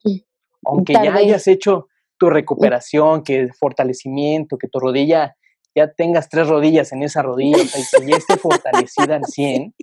Aunque 0.65 0.93
ya 0.93 1.13
hayas 1.13 1.47
hecho 1.47 1.87
tu 2.17 2.29
recuperación, 2.29 3.23
que 3.23 3.49
fortalecimiento, 3.59 4.57
que 4.57 4.67
tu 4.67 4.79
rodilla, 4.79 5.35
ya 5.75 5.91
tengas 5.93 6.29
tres 6.29 6.47
rodillas 6.47 6.91
en 6.91 7.03
esa 7.03 7.21
rodilla, 7.21 7.57
y 7.57 7.67
que 7.67 8.09
ya 8.09 8.17
esté 8.17 8.37
fortalecida 8.37 9.17
al 9.17 9.25
100, 9.27 9.75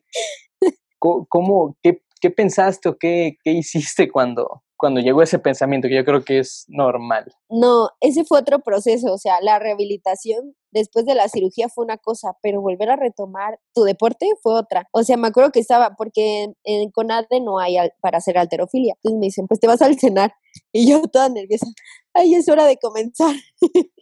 ¿cómo, 0.99 1.77
qué, 1.83 2.03
qué 2.21 2.31
pensaste 2.31 2.89
o 2.89 2.97
qué, 2.99 3.37
qué 3.45 3.53
hiciste 3.53 4.11
cuando, 4.11 4.65
cuando 4.77 5.01
llegó 5.01 5.23
ese 5.23 5.39
pensamiento, 5.39 5.89
que 5.89 5.97
yo 5.97 6.05
creo 6.05 6.25
que 6.25 6.41
es 6.41 6.65
normal. 6.69 7.33
No, 7.49 7.91
ese 8.01 8.25
fue 8.25 8.41
otro 8.41 8.61
proceso, 8.61 9.13
o 9.13 9.19
sea, 9.19 9.41
la 9.41 9.59
rehabilitación 9.59 10.55
después 10.75 11.07
de 11.07 11.15
la 11.15 11.29
cirugía 11.29 11.69
fue 11.69 11.85
una 11.85 11.97
cosa, 11.97 12.37
pero 12.43 12.61
volver 12.61 12.91
a 12.91 12.97
retomar 12.97 13.61
tu 13.73 13.85
deporte 13.85 14.29
fue 14.43 14.55
otra. 14.55 14.89
O 14.93 15.05
sea, 15.05 15.17
me 15.17 15.29
acuerdo 15.29 15.53
que 15.53 15.61
estaba, 15.61 15.95
porque 15.97 16.49
en, 16.65 16.91
CONADE 16.91 17.41
no 17.41 17.59
hay 17.59 17.77
para 18.01 18.19
hacer 18.19 18.37
alterofilia. 18.37 18.95
Entonces 18.97 19.19
me 19.19 19.27
dicen, 19.27 19.47
pues 19.47 19.61
te 19.61 19.67
vas 19.67 19.81
al 19.81 19.99
cenar. 19.99 20.35
Y 20.73 20.89
yo 20.89 21.03
toda 21.03 21.29
nerviosa, 21.29 21.67
ay, 22.13 22.35
es 22.35 22.49
hora 22.49 22.65
de 22.65 22.77
comenzar. 22.77 23.35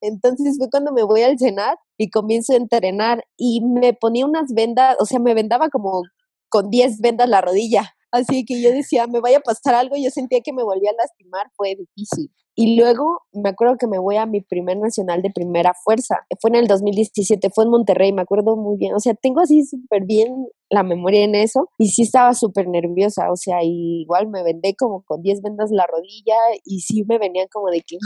Entonces 0.00 0.56
fue 0.58 0.70
cuando 0.70 0.92
me 0.92 1.02
voy 1.02 1.22
al 1.22 1.38
cenar 1.38 1.78
y 1.98 2.10
comienzo 2.10 2.52
a 2.52 2.56
entrenar 2.56 3.24
y 3.36 3.62
me 3.62 3.92
ponía 3.92 4.26
unas 4.26 4.52
vendas, 4.54 4.96
o 5.00 5.06
sea, 5.06 5.18
me 5.18 5.34
vendaba 5.34 5.68
como 5.68 6.02
con 6.48 6.70
10 6.70 7.00
vendas 7.00 7.28
la 7.28 7.40
rodilla 7.40 7.95
Así 8.16 8.44
que 8.44 8.60
yo 8.60 8.70
decía, 8.72 9.06
me 9.06 9.20
vaya 9.20 9.38
a 9.38 9.40
pasar 9.40 9.74
algo, 9.74 9.96
yo 9.96 10.10
sentía 10.10 10.40
que 10.40 10.52
me 10.52 10.62
volvía 10.62 10.90
a 10.90 10.94
lastimar, 10.94 11.50
fue 11.56 11.76
difícil. 11.76 12.30
Y 12.58 12.76
luego 12.76 13.20
me 13.32 13.50
acuerdo 13.50 13.76
que 13.76 13.86
me 13.86 13.98
voy 13.98 14.16
a 14.16 14.24
mi 14.24 14.40
primer 14.40 14.78
nacional 14.78 15.20
de 15.20 15.30
primera 15.30 15.74
fuerza. 15.84 16.26
Fue 16.40 16.48
en 16.48 16.56
el 16.56 16.66
2017, 16.66 17.50
fue 17.54 17.64
en 17.64 17.70
Monterrey, 17.70 18.12
me 18.12 18.22
acuerdo 18.22 18.56
muy 18.56 18.78
bien. 18.78 18.94
O 18.94 18.98
sea, 18.98 19.12
tengo 19.12 19.40
así 19.40 19.62
súper 19.64 20.04
bien 20.06 20.46
la 20.70 20.82
memoria 20.82 21.24
en 21.24 21.34
eso. 21.34 21.68
Y 21.78 21.88
sí 21.88 22.02
estaba 22.02 22.34
súper 22.34 22.68
nerviosa. 22.68 23.30
O 23.30 23.36
sea, 23.36 23.58
igual 23.62 24.28
me 24.28 24.42
vendé 24.42 24.74
como 24.76 25.02
con 25.04 25.22
10 25.22 25.42
vendas 25.42 25.70
la 25.70 25.86
rodilla 25.86 26.36
y 26.64 26.80
sí 26.80 27.04
me 27.08 27.18
venían 27.18 27.48
como 27.52 27.68
de 27.68 27.80
que, 27.80 27.98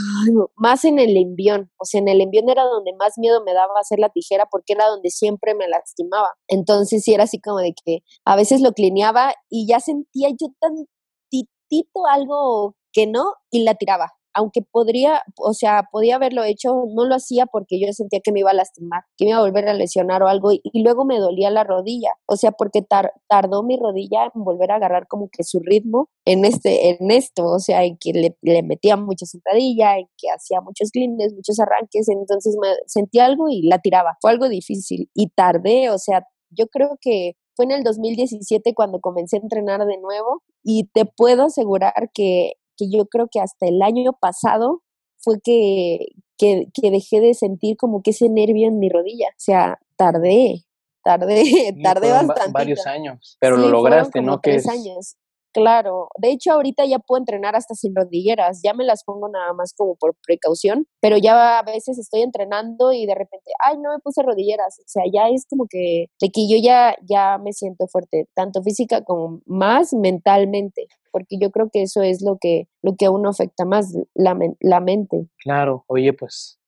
más 0.55 0.85
en 0.85 0.99
el 0.99 1.17
envión. 1.17 1.71
O 1.77 1.85
sea, 1.85 1.99
en 1.99 2.07
el 2.07 2.21
envión 2.21 2.49
era 2.49 2.63
donde 2.63 2.93
más 2.93 3.13
miedo 3.17 3.43
me 3.43 3.53
daba 3.53 3.73
hacer 3.79 3.99
la 3.99 4.09
tijera 4.09 4.47
porque 4.49 4.73
era 4.73 4.87
donde 4.87 5.09
siempre 5.09 5.55
me 5.55 5.67
lastimaba. 5.67 6.29
Entonces 6.47 7.03
sí 7.03 7.13
era 7.13 7.23
así 7.23 7.39
como 7.39 7.57
de 7.59 7.73
que 7.85 7.99
a 8.25 8.35
veces 8.35 8.61
lo 8.61 8.73
clineaba 8.73 9.33
y 9.49 9.67
ya 9.67 9.79
sentía 9.79 10.29
yo 10.29 10.47
tantitito 10.59 12.05
algo 12.11 12.75
que 12.93 13.07
no 13.07 13.33
y 13.49 13.63
la 13.63 13.75
tiraba 13.75 14.13
aunque 14.33 14.61
podría, 14.61 15.21
o 15.37 15.53
sea, 15.53 15.87
podía 15.91 16.15
haberlo 16.15 16.43
hecho, 16.43 16.85
no 16.93 17.05
lo 17.05 17.15
hacía 17.15 17.45
porque 17.45 17.79
yo 17.79 17.91
sentía 17.93 18.19
que 18.23 18.31
me 18.31 18.39
iba 18.39 18.51
a 18.51 18.53
lastimar, 18.53 19.03
que 19.17 19.25
me 19.25 19.31
iba 19.31 19.39
a 19.39 19.43
volver 19.43 19.67
a 19.67 19.73
lesionar 19.73 20.23
o 20.23 20.27
algo, 20.27 20.51
y, 20.51 20.61
luego 20.81 21.05
me 21.05 21.19
dolía 21.19 21.49
la 21.49 21.63
rodilla, 21.63 22.11
o 22.25 22.35
sea, 22.35 22.51
porque 22.51 22.81
tardó 23.27 23.63
mi 23.63 23.77
rodilla 23.77 24.31
en 24.33 24.43
volver 24.43 24.71
a 24.71 24.75
agarrar 24.75 25.07
como 25.07 25.29
que 25.29 25.43
su 25.43 25.59
ritmo 25.59 26.09
en 26.25 26.45
este, 26.45 26.89
en 26.89 27.11
esto, 27.11 27.45
o 27.45 27.59
sea, 27.59 27.83
en 27.83 27.97
que 27.97 28.13
le, 28.41 28.63
metía 28.63 28.97
mucha 28.97 29.25
sentadilla, 29.25 29.97
en 29.97 30.07
que 30.17 30.29
hacía 30.29 30.61
muchos 30.61 30.91
clines, 30.91 31.33
muchos 31.33 31.59
arranques, 31.59 32.07
entonces 32.09 32.55
me 32.61 32.69
sentí 32.87 33.19
algo 33.19 33.49
y 33.49 33.63
la 33.63 33.79
tiraba, 33.79 34.17
fue 34.21 34.31
algo 34.31 34.49
difícil, 34.49 35.09
y 35.13 35.29
tardé, 35.29 35.89
o 35.89 35.97
sea, 35.97 36.23
yo 36.49 36.67
creo 36.67 36.97
que 36.99 37.33
fue 37.55 37.65
en 37.65 37.71
el 37.71 37.83
2017 37.83 38.73
cuando 38.73 38.99
comencé 38.99 39.37
a 39.37 39.39
entrenar 39.41 39.85
de 39.85 39.97
nuevo 39.97 40.41
y 40.63 40.89
te 40.93 41.05
puedo 41.05 41.43
asegurar 41.43 42.11
que 42.13 42.53
que 42.81 42.89
yo 42.89 43.05
creo 43.05 43.27
que 43.31 43.39
hasta 43.39 43.67
el 43.67 43.81
año 43.81 44.13
pasado 44.19 44.81
fue 45.19 45.39
que, 45.43 46.07
que, 46.37 46.65
dejé 46.89 47.21
de 47.21 47.35
sentir 47.35 47.77
como 47.77 48.01
que 48.01 48.09
ese 48.09 48.27
nervio 48.29 48.67
en 48.67 48.79
mi 48.79 48.89
rodilla. 48.89 49.27
O 49.29 49.39
sea, 49.39 49.79
tardé, 49.95 50.63
tardé, 51.03 51.43
tardé 51.83 52.11
bastante. 52.11 52.51
Varios 52.51 52.87
años, 52.87 53.37
pero 53.39 53.57
lo 53.57 53.69
lograste, 53.69 54.21
¿no? 54.21 54.39
Tres 54.39 54.67
años. 54.67 55.15
Claro, 55.53 56.07
de 56.17 56.31
hecho 56.31 56.53
ahorita 56.53 56.85
ya 56.85 56.99
puedo 56.99 57.19
entrenar 57.19 57.57
hasta 57.57 57.75
sin 57.75 57.93
rodilleras, 57.93 58.61
ya 58.63 58.73
me 58.73 58.85
las 58.85 59.03
pongo 59.03 59.27
nada 59.27 59.51
más 59.51 59.73
como 59.77 59.95
por 59.95 60.15
precaución, 60.25 60.87
pero 61.01 61.17
ya 61.17 61.59
a 61.59 61.63
veces 61.63 61.99
estoy 61.99 62.21
entrenando 62.21 62.93
y 62.93 63.05
de 63.05 63.15
repente, 63.15 63.51
ay, 63.59 63.75
no 63.77 63.91
me 63.91 63.99
puse 63.99 64.23
rodilleras, 64.23 64.79
o 64.79 64.83
sea, 64.87 65.03
ya 65.13 65.27
es 65.27 65.45
como 65.49 65.65
que 65.69 66.05
de 66.21 66.29
que 66.29 66.47
yo 66.47 66.55
ya 66.57 66.95
ya 67.01 67.37
me 67.37 67.51
siento 67.51 67.87
fuerte, 67.87 68.29
tanto 68.33 68.63
física 68.63 69.03
como 69.03 69.41
más 69.45 69.91
mentalmente, 69.91 70.87
porque 71.11 71.37
yo 71.39 71.51
creo 71.51 71.69
que 71.71 71.83
eso 71.83 72.01
es 72.01 72.21
lo 72.21 72.37
que 72.39 72.67
lo 72.81 72.95
que 72.95 73.05
a 73.05 73.11
uno 73.11 73.29
afecta 73.29 73.65
más 73.65 73.95
la, 74.13 74.37
la 74.59 74.79
mente. 74.79 75.27
Claro, 75.43 75.83
oye, 75.87 76.13
pues 76.13 76.59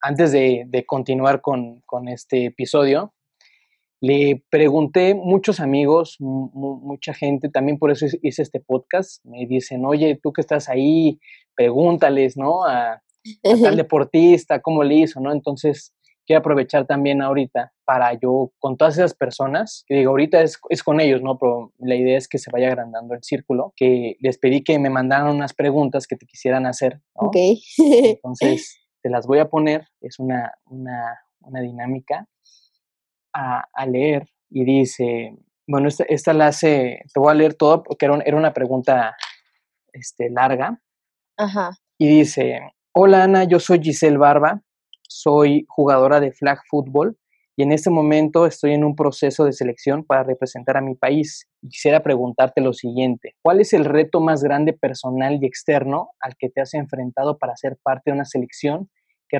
antes 0.00 0.32
de, 0.32 0.64
de 0.68 0.86
continuar 0.86 1.40
con, 1.40 1.82
con 1.86 2.08
este 2.08 2.46
episodio, 2.46 3.12
Le 4.00 4.44
pregunté 4.50 5.14
muchos 5.14 5.58
amigos, 5.58 6.16
mucha 6.20 7.14
gente, 7.14 7.48
también 7.48 7.78
por 7.78 7.90
eso 7.90 8.06
hice 8.22 8.42
este 8.42 8.60
podcast. 8.60 9.24
Me 9.24 9.46
dicen, 9.46 9.86
oye, 9.86 10.20
tú 10.22 10.32
que 10.32 10.42
estás 10.42 10.68
ahí, 10.68 11.18
pregúntales, 11.54 12.36
¿no? 12.36 12.64
A, 12.64 13.02
tal 13.42 13.76
deportista, 13.76 14.60
cómo 14.60 14.84
le 14.84 14.96
hizo, 14.96 15.18
¿no? 15.20 15.32
Entonces, 15.32 15.94
quiero 16.26 16.40
aprovechar 16.40 16.86
también 16.86 17.22
ahorita 17.22 17.72
para 17.84 18.12
yo, 18.14 18.52
con 18.58 18.76
todas 18.76 18.98
esas 18.98 19.14
personas, 19.14 19.84
que 19.86 19.94
digo, 19.94 20.10
ahorita 20.10 20.42
es, 20.42 20.58
es, 20.68 20.82
con 20.82 21.00
ellos, 21.00 21.22
¿no? 21.22 21.38
Pero 21.38 21.72
la 21.78 21.94
idea 21.94 22.18
es 22.18 22.28
que 22.28 22.38
se 22.38 22.50
vaya 22.50 22.68
agrandando 22.68 23.14
el 23.14 23.22
círculo, 23.22 23.72
que 23.76 24.16
les 24.20 24.38
pedí 24.38 24.62
que 24.64 24.78
me 24.78 24.90
mandaran 24.90 25.34
unas 25.34 25.54
preguntas 25.54 26.06
que 26.06 26.16
te 26.16 26.26
quisieran 26.26 26.66
hacer, 26.66 27.00
¿no? 27.14 27.28
Ok. 27.28 27.36
Entonces, 27.78 28.80
te 29.02 29.08
las 29.08 29.26
voy 29.26 29.38
a 29.38 29.48
poner, 29.48 29.88
es 30.00 30.18
una, 30.18 30.52
una, 30.66 31.20
una 31.40 31.60
dinámica 31.60 32.26
a, 33.32 33.64
a, 33.72 33.86
leer 33.86 34.28
y 34.50 34.64
dice, 34.64 35.36
bueno, 35.66 35.88
esta, 35.88 36.04
esta 36.08 36.32
la 36.32 36.48
hace, 36.48 37.02
te 37.12 37.20
voy 37.20 37.30
a 37.30 37.34
leer 37.34 37.54
todo 37.54 37.82
porque 37.82 38.06
era, 38.06 38.18
era 38.24 38.36
una 38.36 38.52
pregunta 38.52 39.16
este, 39.92 40.28
larga. 40.30 40.80
Ajá. 41.36 41.70
Y 41.98 42.08
dice, 42.08 42.60
hola 42.92 43.24
Ana, 43.24 43.44
yo 43.44 43.60
soy 43.60 43.80
Giselle 43.80 44.18
Barba, 44.18 44.62
soy 45.08 45.64
jugadora 45.68 46.20
de 46.20 46.32
flag 46.32 46.58
football 46.68 47.16
y 47.58 47.62
en 47.62 47.72
este 47.72 47.88
momento 47.88 48.44
estoy 48.46 48.74
en 48.74 48.84
un 48.84 48.94
proceso 48.94 49.44
de 49.44 49.52
selección 49.52 50.04
para 50.04 50.22
representar 50.22 50.76
a 50.76 50.82
mi 50.82 50.94
país. 50.94 51.48
Quisiera 51.62 52.02
preguntarte 52.02 52.60
lo 52.60 52.74
siguiente, 52.74 53.34
¿cuál 53.42 53.60
es 53.60 53.72
el 53.72 53.86
reto 53.86 54.20
más 54.20 54.42
grande 54.42 54.74
personal 54.74 55.38
y 55.40 55.46
externo 55.46 56.10
al 56.20 56.36
que 56.38 56.50
te 56.50 56.60
has 56.60 56.74
enfrentado 56.74 57.38
para 57.38 57.56
ser 57.56 57.78
parte 57.82 58.10
de 58.10 58.14
una 58.14 58.26
selección 58.26 58.90
que, 59.28 59.38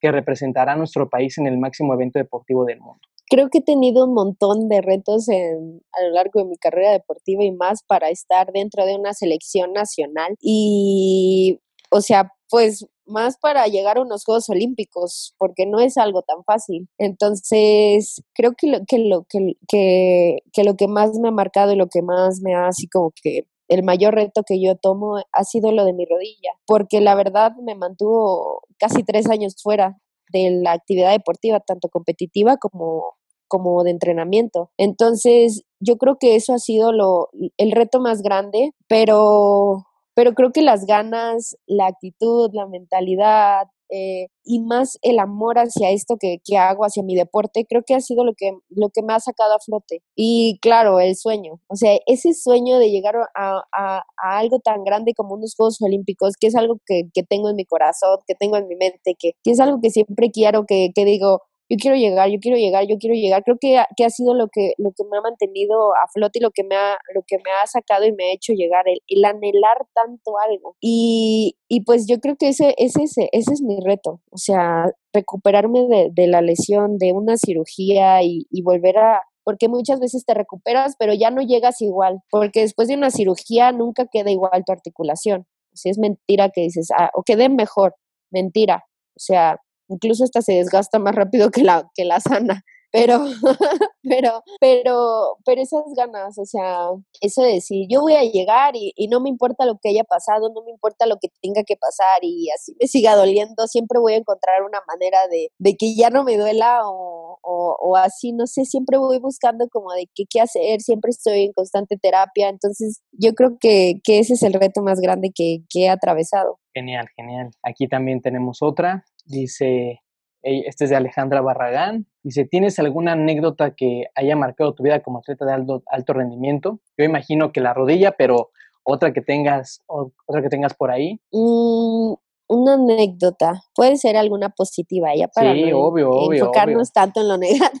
que 0.00 0.12
representará 0.12 0.72
a 0.72 0.76
nuestro 0.76 1.08
país 1.08 1.38
en 1.38 1.46
el 1.48 1.58
máximo 1.58 1.92
evento 1.94 2.20
deportivo 2.20 2.64
del 2.64 2.80
mundo? 2.80 3.00
Creo 3.28 3.48
que 3.50 3.58
he 3.58 3.62
tenido 3.62 4.04
un 4.04 4.14
montón 4.14 4.68
de 4.68 4.80
retos 4.80 5.28
en, 5.28 5.82
a 5.92 6.02
lo 6.04 6.10
largo 6.10 6.40
de 6.40 6.44
mi 6.44 6.56
carrera 6.58 6.92
deportiva 6.92 7.42
y 7.42 7.50
más 7.50 7.82
para 7.82 8.08
estar 8.10 8.52
dentro 8.52 8.86
de 8.86 8.94
una 8.94 9.12
selección 9.14 9.72
nacional. 9.72 10.36
Y, 10.40 11.58
o 11.90 12.00
sea, 12.00 12.32
pues 12.48 12.86
más 13.06 13.36
para 13.38 13.66
llegar 13.66 13.98
a 13.98 14.02
unos 14.02 14.24
Juegos 14.24 14.48
Olímpicos, 14.48 15.34
porque 15.38 15.66
no 15.66 15.80
es 15.80 15.96
algo 15.96 16.22
tan 16.22 16.42
fácil. 16.44 16.88
Entonces, 16.98 18.22
creo 18.34 18.52
que 18.56 18.66
lo 18.66 18.78
que, 18.86 18.98
lo, 18.98 19.24
que, 19.28 19.54
que, 19.68 20.38
que 20.52 20.64
lo 20.64 20.76
que 20.76 20.88
más 20.88 21.12
me 21.18 21.28
ha 21.28 21.32
marcado 21.32 21.72
y 21.72 21.76
lo 21.76 21.88
que 21.88 22.02
más 22.02 22.40
me 22.42 22.54
ha 22.54 22.66
así 22.66 22.88
como 22.88 23.12
que 23.22 23.46
el 23.68 23.82
mayor 23.82 24.14
reto 24.14 24.42
que 24.46 24.60
yo 24.60 24.76
tomo 24.76 25.16
ha 25.32 25.44
sido 25.44 25.72
lo 25.72 25.84
de 25.84 25.92
mi 25.92 26.04
rodilla, 26.04 26.50
porque 26.66 27.00
la 27.00 27.14
verdad 27.14 27.52
me 27.62 27.74
mantuvo 27.74 28.62
casi 28.78 29.02
tres 29.02 29.28
años 29.28 29.56
fuera 29.60 29.98
de 30.32 30.50
la 30.62 30.72
actividad 30.72 31.12
deportiva, 31.12 31.60
tanto 31.60 31.88
competitiva 31.88 32.56
como, 32.58 33.14
como 33.48 33.82
de 33.82 33.90
entrenamiento. 33.90 34.70
Entonces, 34.76 35.62
yo 35.80 35.96
creo 35.96 36.16
que 36.18 36.36
eso 36.36 36.54
ha 36.54 36.58
sido 36.58 36.92
lo, 36.92 37.28
el 37.56 37.72
reto 37.72 38.00
más 38.00 38.22
grande, 38.22 38.72
pero 38.88 39.84
pero 40.16 40.32
creo 40.32 40.50
que 40.50 40.62
las 40.62 40.86
ganas, 40.86 41.56
la 41.66 41.88
actitud, 41.88 42.50
la 42.54 42.66
mentalidad 42.66 43.66
eh, 43.90 44.28
y 44.44 44.60
más 44.60 44.98
el 45.02 45.18
amor 45.18 45.58
hacia 45.58 45.90
esto 45.90 46.16
que, 46.18 46.38
que, 46.42 46.56
hago, 46.56 46.84
hacia 46.84 47.02
mi 47.02 47.14
deporte, 47.14 47.66
creo 47.68 47.82
que 47.86 47.94
ha 47.94 48.00
sido 48.00 48.24
lo 48.24 48.32
que, 48.34 48.52
lo 48.70 48.88
que 48.88 49.02
me 49.02 49.12
ha 49.12 49.20
sacado 49.20 49.54
a 49.54 49.60
flote. 49.60 50.02
Y 50.16 50.58
claro, 50.62 51.00
el 51.00 51.16
sueño, 51.16 51.60
o 51.68 51.76
sea, 51.76 51.98
ese 52.06 52.32
sueño 52.32 52.78
de 52.78 52.90
llegar 52.90 53.14
a, 53.34 53.62
a, 53.76 53.98
a 53.98 54.38
algo 54.38 54.58
tan 54.58 54.84
grande 54.84 55.12
como 55.14 55.34
unos 55.34 55.54
Juegos 55.54 55.80
Olímpicos, 55.82 56.34
que 56.40 56.46
es 56.46 56.56
algo 56.56 56.78
que, 56.86 57.02
que, 57.12 57.22
tengo 57.22 57.50
en 57.50 57.56
mi 57.56 57.66
corazón, 57.66 58.18
que 58.26 58.34
tengo 58.34 58.56
en 58.56 58.68
mi 58.68 58.76
mente, 58.76 59.16
que, 59.18 59.32
que 59.44 59.50
es 59.50 59.60
algo 59.60 59.80
que 59.82 59.90
siempre 59.90 60.30
quiero, 60.30 60.64
que, 60.66 60.90
que 60.94 61.04
digo, 61.04 61.42
yo 61.68 61.76
quiero 61.80 61.96
llegar, 61.96 62.30
yo 62.30 62.38
quiero 62.40 62.56
llegar, 62.56 62.86
yo 62.86 62.96
quiero 62.98 63.14
llegar. 63.14 63.42
Creo 63.42 63.56
que, 63.60 63.82
que 63.96 64.04
ha 64.04 64.10
sido 64.10 64.34
lo 64.34 64.48
que, 64.48 64.72
lo 64.78 64.92
que 64.92 65.04
me 65.10 65.18
ha 65.18 65.20
mantenido 65.20 65.94
a 65.94 66.06
flote 66.12 66.38
y 66.38 66.42
lo 66.42 66.50
que 66.50 66.62
me 66.64 66.76
ha, 66.76 66.98
lo 67.14 67.22
que 67.26 67.36
me 67.36 67.50
ha 67.50 67.66
sacado 67.66 68.04
y 68.04 68.12
me 68.12 68.24
ha 68.24 68.32
hecho 68.34 68.52
llegar, 68.52 68.88
el, 68.88 69.00
el 69.08 69.24
anhelar 69.24 69.78
tanto 69.94 70.32
algo. 70.48 70.76
Y, 70.80 71.56
y, 71.68 71.82
pues 71.84 72.06
yo 72.08 72.20
creo 72.20 72.36
que 72.36 72.48
ese, 72.48 72.74
ese, 72.78 73.02
ese, 73.04 73.28
ese 73.32 73.52
es 73.52 73.62
mi 73.62 73.78
reto, 73.80 74.20
o 74.30 74.38
sea, 74.38 74.86
recuperarme 75.12 75.86
de, 75.88 76.10
de 76.12 76.26
la 76.28 76.40
lesión, 76.40 76.98
de 76.98 77.12
una 77.12 77.36
cirugía 77.36 78.22
y, 78.22 78.46
y 78.50 78.62
volver 78.62 78.98
a, 78.98 79.22
porque 79.44 79.68
muchas 79.68 80.00
veces 80.00 80.24
te 80.24 80.34
recuperas, 80.34 80.96
pero 80.98 81.14
ya 81.14 81.30
no 81.30 81.40
llegas 81.42 81.80
igual, 81.80 82.20
porque 82.30 82.60
después 82.60 82.88
de 82.88 82.94
una 82.94 83.10
cirugía 83.10 83.72
nunca 83.72 84.06
queda 84.10 84.30
igual 84.30 84.64
tu 84.64 84.72
articulación. 84.72 85.46
Si 85.72 85.90
es 85.90 85.98
mentira 85.98 86.50
que 86.50 86.62
dices, 86.62 86.88
ah, 86.96 87.10
o 87.14 87.22
quede 87.22 87.48
mejor, 87.48 87.94
mentira. 88.30 88.84
O 89.16 89.20
sea, 89.20 89.58
incluso 89.88 90.24
esta 90.24 90.42
se 90.42 90.54
desgasta 90.54 90.98
más 90.98 91.14
rápido 91.14 91.50
que 91.50 91.62
la, 91.62 91.90
que 91.94 92.04
la 92.04 92.20
sana. 92.20 92.62
Pero, 92.96 93.18
pero, 94.02 94.42
pero, 94.58 95.36
pero 95.44 95.60
esas 95.60 95.84
ganas, 95.94 96.38
o 96.38 96.46
sea, 96.46 96.88
eso 97.20 97.42
de 97.42 97.52
decir, 97.52 97.86
yo 97.90 98.00
voy 98.00 98.14
a 98.14 98.22
llegar 98.22 98.74
y, 98.74 98.92
y, 98.96 99.08
no 99.08 99.20
me 99.20 99.28
importa 99.28 99.66
lo 99.66 99.78
que 99.82 99.90
haya 99.90 100.04
pasado, 100.04 100.50
no 100.54 100.62
me 100.62 100.70
importa 100.70 101.04
lo 101.04 101.16
que 101.20 101.28
tenga 101.42 101.62
que 101.64 101.76
pasar 101.76 102.20
y 102.22 102.48
así 102.50 102.74
me 102.80 102.86
siga 102.86 103.14
doliendo, 103.14 103.66
siempre 103.66 104.00
voy 104.00 104.14
a 104.14 104.16
encontrar 104.16 104.62
una 104.62 104.80
manera 104.88 105.18
de, 105.30 105.50
de 105.58 105.76
que 105.76 105.94
ya 105.94 106.08
no 106.08 106.24
me 106.24 106.38
duela 106.38 106.88
o, 106.88 107.38
o, 107.42 107.76
o, 107.78 107.96
así, 107.96 108.32
no 108.32 108.46
sé, 108.46 108.64
siempre 108.64 108.96
voy 108.96 109.18
buscando 109.18 109.68
como 109.68 109.92
de 109.92 110.08
qué, 110.14 110.24
qué 110.28 110.40
hacer, 110.40 110.80
siempre 110.80 111.10
estoy 111.10 111.44
en 111.44 111.52
constante 111.52 111.98
terapia, 112.00 112.48
entonces 112.48 113.02
yo 113.12 113.34
creo 113.34 113.58
que, 113.60 114.00
que 114.04 114.20
ese 114.20 114.34
es 114.34 114.42
el 114.42 114.54
reto 114.54 114.80
más 114.80 115.00
grande 115.00 115.32
que, 115.34 115.58
que 115.68 115.84
he 115.84 115.88
atravesado. 115.90 116.58
Genial, 116.74 117.08
genial. 117.16 117.50
Aquí 117.62 117.88
también 117.88 118.20
tenemos 118.20 118.58
otra. 118.60 119.04
Dice, 119.24 120.00
este 120.42 120.84
es 120.84 120.90
de 120.90 120.96
Alejandra 120.96 121.40
Barragán. 121.40 122.06
Dice, 122.22 122.44
¿tienes 122.44 122.78
alguna 122.78 123.12
anécdota 123.12 123.74
que 123.74 124.04
haya 124.14 124.36
marcado 124.36 124.74
tu 124.74 124.82
vida 124.82 125.02
como 125.02 125.18
atleta 125.18 125.44
de 125.44 125.52
alto, 125.52 125.82
alto 125.86 126.12
rendimiento? 126.12 126.80
Yo 126.96 127.04
imagino 127.04 127.52
que 127.52 127.60
la 127.60 127.74
rodilla, 127.74 128.12
pero 128.12 128.50
otra 128.84 129.12
que 129.12 129.20
tengas, 129.20 129.82
otra 129.86 130.42
que 130.42 130.48
tengas 130.48 130.74
por 130.74 130.90
ahí. 130.90 131.20
Mm, 131.32 132.14
una 132.48 132.74
anécdota. 132.74 133.64
Puede 133.74 133.96
ser 133.96 134.16
alguna 134.16 134.50
positiva 134.50 135.14
ya 135.16 135.28
para 135.28 135.52
sí, 135.52 135.72
obvio, 135.72 136.10
obvio, 136.10 136.44
enfocarnos 136.44 136.92
tanto 136.92 137.20
en 137.20 137.28
lo 137.28 137.38
negativo. 137.38 137.80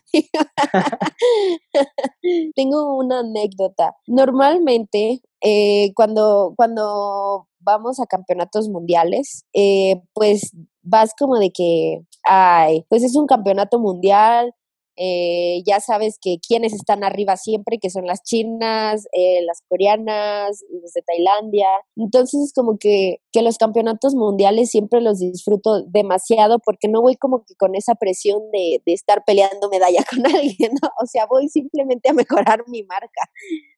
Tengo 2.54 2.96
una 2.96 3.20
anécdota. 3.20 3.96
Normalmente, 4.06 5.20
eh, 5.40 5.92
cuando, 5.94 6.54
cuando 6.56 7.46
vamos 7.60 8.00
a 8.00 8.06
campeonatos 8.06 8.68
mundiales, 8.68 9.44
eh, 9.52 10.02
pues 10.12 10.52
vas 10.86 11.12
como 11.18 11.38
de 11.38 11.50
que, 11.50 12.00
ay, 12.24 12.84
pues 12.88 13.02
es 13.02 13.16
un 13.16 13.26
campeonato 13.26 13.78
mundial, 13.78 14.54
eh, 14.98 15.62
ya 15.66 15.80
sabes 15.80 16.18
que 16.20 16.38
quienes 16.46 16.72
están 16.72 17.04
arriba 17.04 17.36
siempre, 17.36 17.78
que 17.78 17.90
son 17.90 18.06
las 18.06 18.22
chinas, 18.22 19.06
eh, 19.12 19.42
las 19.42 19.60
coreanas, 19.68 20.64
los 20.70 20.92
de 20.92 21.02
Tailandia. 21.02 21.68
Entonces 21.96 22.40
es 22.44 22.52
como 22.54 22.78
que, 22.78 23.18
que 23.30 23.42
los 23.42 23.58
campeonatos 23.58 24.14
mundiales 24.14 24.70
siempre 24.70 25.02
los 25.02 25.18
disfruto 25.18 25.82
demasiado 25.82 26.58
porque 26.60 26.88
no 26.88 27.02
voy 27.02 27.16
como 27.16 27.44
que 27.44 27.54
con 27.56 27.74
esa 27.74 27.94
presión 27.94 28.50
de, 28.52 28.82
de 28.86 28.92
estar 28.94 29.22
peleando 29.26 29.68
medalla 29.68 30.02
con 30.10 30.24
alguien, 30.26 30.72
¿no? 30.80 30.88
O 31.02 31.06
sea, 31.06 31.26
voy 31.26 31.48
simplemente 31.48 32.08
a 32.08 32.14
mejorar 32.14 32.64
mi 32.66 32.82
marca. 32.82 33.30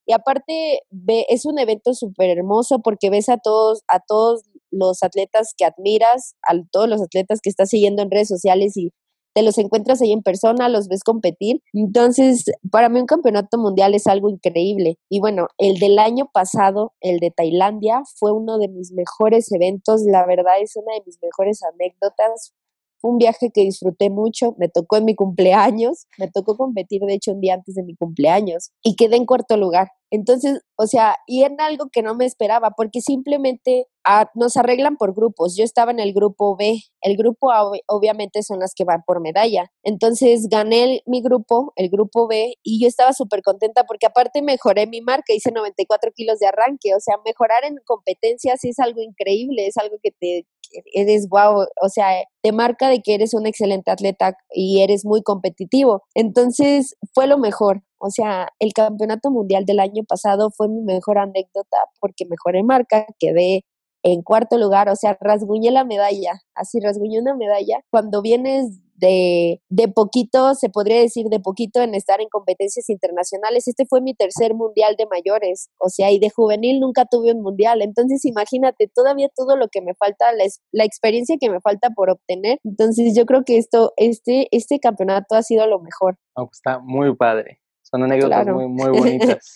Y 0.07 0.13
aparte, 0.13 0.83
ve, 0.91 1.27
es 1.29 1.45
un 1.45 1.59
evento 1.59 1.95
súper 1.95 2.31
hermoso 2.31 2.79
porque 2.79 3.11
ves 3.11 3.29
a 3.29 3.39
todos, 3.39 3.83
a 3.89 4.01
todos 4.01 4.45
los 4.71 5.03
atletas 5.03 5.55
que 5.57 5.65
admiras, 5.65 6.35
a 6.49 6.55
todos 6.71 6.89
los 6.89 7.03
atletas 7.03 7.41
que 7.43 7.51
estás 7.51 7.71
siguiendo 7.71 8.03
en 8.03 8.11
redes 8.11 8.29
sociales 8.29 8.77
y 8.77 8.93
te 9.35 9.43
los 9.43 9.59
encuentras 9.59 10.03
ahí 10.03 10.13
en 10.13 10.23
persona, 10.23 10.69
los 10.69 10.89
ves 10.89 11.05
competir. 11.05 11.63
Entonces, 11.73 12.47
para 12.73 12.89
mí 12.89 12.99
un 12.99 13.07
campeonato 13.07 13.57
mundial 13.57 13.95
es 13.95 14.09
algo 14.09 14.29
increíble. 14.31 14.99
Y 15.09 15.21
bueno, 15.21 15.47
el 15.59 15.79
del 15.79 15.99
año 16.01 16.29
pasado, 16.33 16.93
el 17.01 17.21
de 17.21 17.31
Tailandia, 17.31 18.03
fue 18.19 18.33
uno 18.33 18.59
de 18.59 18.67
mis 18.69 18.91
mejores 18.93 19.53
eventos. 19.53 20.03
La 20.03 20.27
verdad 20.27 20.55
es 20.61 20.75
una 20.75 20.95
de 20.95 21.03
mis 21.07 21.19
mejores 21.23 21.61
anécdotas. 21.63 22.53
Fue 23.01 23.11
un 23.11 23.19
viaje 23.19 23.51
que 23.53 23.63
disfruté 23.63 24.11
mucho, 24.11 24.55
me 24.59 24.69
tocó 24.69 24.97
en 24.97 25.05
mi 25.05 25.15
cumpleaños, 25.15 26.07
me 26.19 26.29
tocó 26.31 26.57
competir 26.57 27.03
de 27.03 27.15
hecho 27.15 27.33
un 27.33 27.41
día 27.41 27.55
antes 27.55 27.75
de 27.75 27.83
mi 27.83 27.95
cumpleaños 27.95 28.71
y 28.83 28.97
quedé 28.97 29.17
en 29.17 29.27
cuarto 29.27 29.57
lugar. 29.57 29.89
Entonces, 30.11 30.61
o 30.77 30.87
sea, 30.87 31.17
y 31.27 31.43
en 31.43 31.61
algo 31.61 31.91
que 31.93 32.03
no 32.03 32.15
me 32.15 32.25
esperaba, 32.25 32.71
porque 32.71 33.03
simplemente 33.03 33.87
ah, 34.05 34.31
nos 34.35 34.57
arreglan 34.57 34.97
por 34.97 35.15
grupos. 35.15 35.55
Yo 35.57 35.65
estaba 35.65 35.91
en 35.91 36.01
el 36.01 36.15
grupo 36.15 36.57
B, 36.57 36.81
el 37.03 37.17
grupo 37.17 37.53
A 37.53 37.71
obviamente 37.87 38.43
son 38.43 38.59
las 38.61 38.73
que 38.75 38.85
van 38.85 39.03
por 39.07 39.21
medalla. 39.21 39.71
Entonces 39.83 40.49
gané 40.51 41.03
mi 41.05 41.21
grupo, 41.21 41.73
el 41.77 41.91
grupo 41.91 42.27
B, 42.27 42.55
y 42.63 42.81
yo 42.83 42.89
estaba 42.89 43.13
súper 43.13 43.43
contenta 43.43 43.85
porque 43.85 44.07
aparte 44.07 44.41
mejoré 44.41 44.87
mi 44.87 45.03
marca, 45.03 45.35
hice 45.35 45.53
94 45.53 46.13
kilos 46.15 46.39
de 46.39 46.47
arranque, 46.47 46.95
o 46.95 47.01
sea, 47.01 47.17
mejorar 47.25 47.65
en 47.65 47.77
competencias 47.85 48.65
es 48.65 48.79
algo 48.79 49.03
increíble, 49.03 49.67
es 49.67 49.77
algo 49.77 49.97
que 50.03 50.11
te, 50.19 50.47
eres 50.93 51.29
guau, 51.29 51.67
o 51.83 51.89
sea, 51.89 52.09
te 52.43 52.53
marca 52.53 52.89
de 52.89 53.01
que 53.01 53.15
eres 53.15 53.35
un 53.35 53.47
excelente 53.47 53.91
atleta 53.91 54.37
y 54.51 54.83
eres 54.83 55.05
muy 55.05 55.23
competitivo. 55.23 56.03
Entonces 56.15 56.97
fue 57.15 57.27
lo 57.27 57.39
mejor. 57.39 57.83
O 58.01 58.11
sea, 58.11 58.49
el 58.61 58.73
campeonato 58.73 59.31
mundial 59.31 59.65
del 59.65 59.81
año 59.81 60.05
pasado 60.09 60.51
fue 60.57 60.69
mi 60.69 60.83
mejor 60.83 61.19
anécdota 61.19 61.79
porque 62.01 62.27
mejoré 62.27 62.63
marca, 62.63 63.07
quedé 63.19 63.65
en 64.05 64.23
cuarto 64.23 64.59
lugar, 64.59 64.89
o 64.89 64.97
sea, 64.97 65.19
rasguñé 65.21 65.71
la 65.71 65.85
medalla, 65.85 66.41
así 66.55 66.79
rasguñé 66.81 67.21
una 67.21 67.35
medalla. 67.35 67.81
Cuando 67.91 68.23
vienes 68.23 68.81
de, 68.99 69.63
de 69.69 69.89
poquito, 69.89 70.55
se 70.55 70.69
podría 70.69 71.01
decir 71.01 71.27
de 71.27 71.41
poquito 71.41 71.81
en 71.81 71.95
estar 71.95 72.21
en 72.21 72.29
competencias 72.29 72.91
internacionales. 72.91 73.69
Este 73.69 73.87
fue 73.87 74.01
mi 74.01 74.15
tercer 74.15 74.55
mundial 74.55 74.97
de 74.99 75.07
mayores, 75.07 75.71
o 75.79 75.89
sea, 75.89 76.11
y 76.11 76.19
de 76.19 76.31
juvenil 76.31 76.81
nunca 76.81 77.05
tuve 77.05 77.33
un 77.33 77.43
mundial. 77.43 77.81
Entonces, 77.83 78.25
imagínate 78.25 78.91
todavía 78.93 79.29
todo 79.35 79.57
lo 79.57 79.69
que 79.69 79.81
me 79.81 79.95
falta, 79.95 80.33
la, 80.33 80.45
la 80.73 80.85
experiencia 80.85 81.37
que 81.41 81.51
me 81.51 81.61
falta 81.61 81.91
por 81.91 82.11
obtener. 82.11 82.59
Entonces, 82.65 83.17
yo 83.17 83.25
creo 83.25 83.45
que 83.45 83.59
esto, 83.59 83.93
este, 83.97 84.49
este 84.51 84.81
campeonato 84.81 85.35
ha 85.35 85.43
sido 85.43 85.67
lo 85.67 85.79
mejor. 85.79 86.19
Pues, 86.35 86.49
está 86.53 86.79
muy 86.81 87.15
padre. 87.15 87.61
Son 87.83 88.03
anécdotas 88.03 88.47
muy, 88.49 88.69
muy 88.69 88.91
bonitas. 88.99 89.55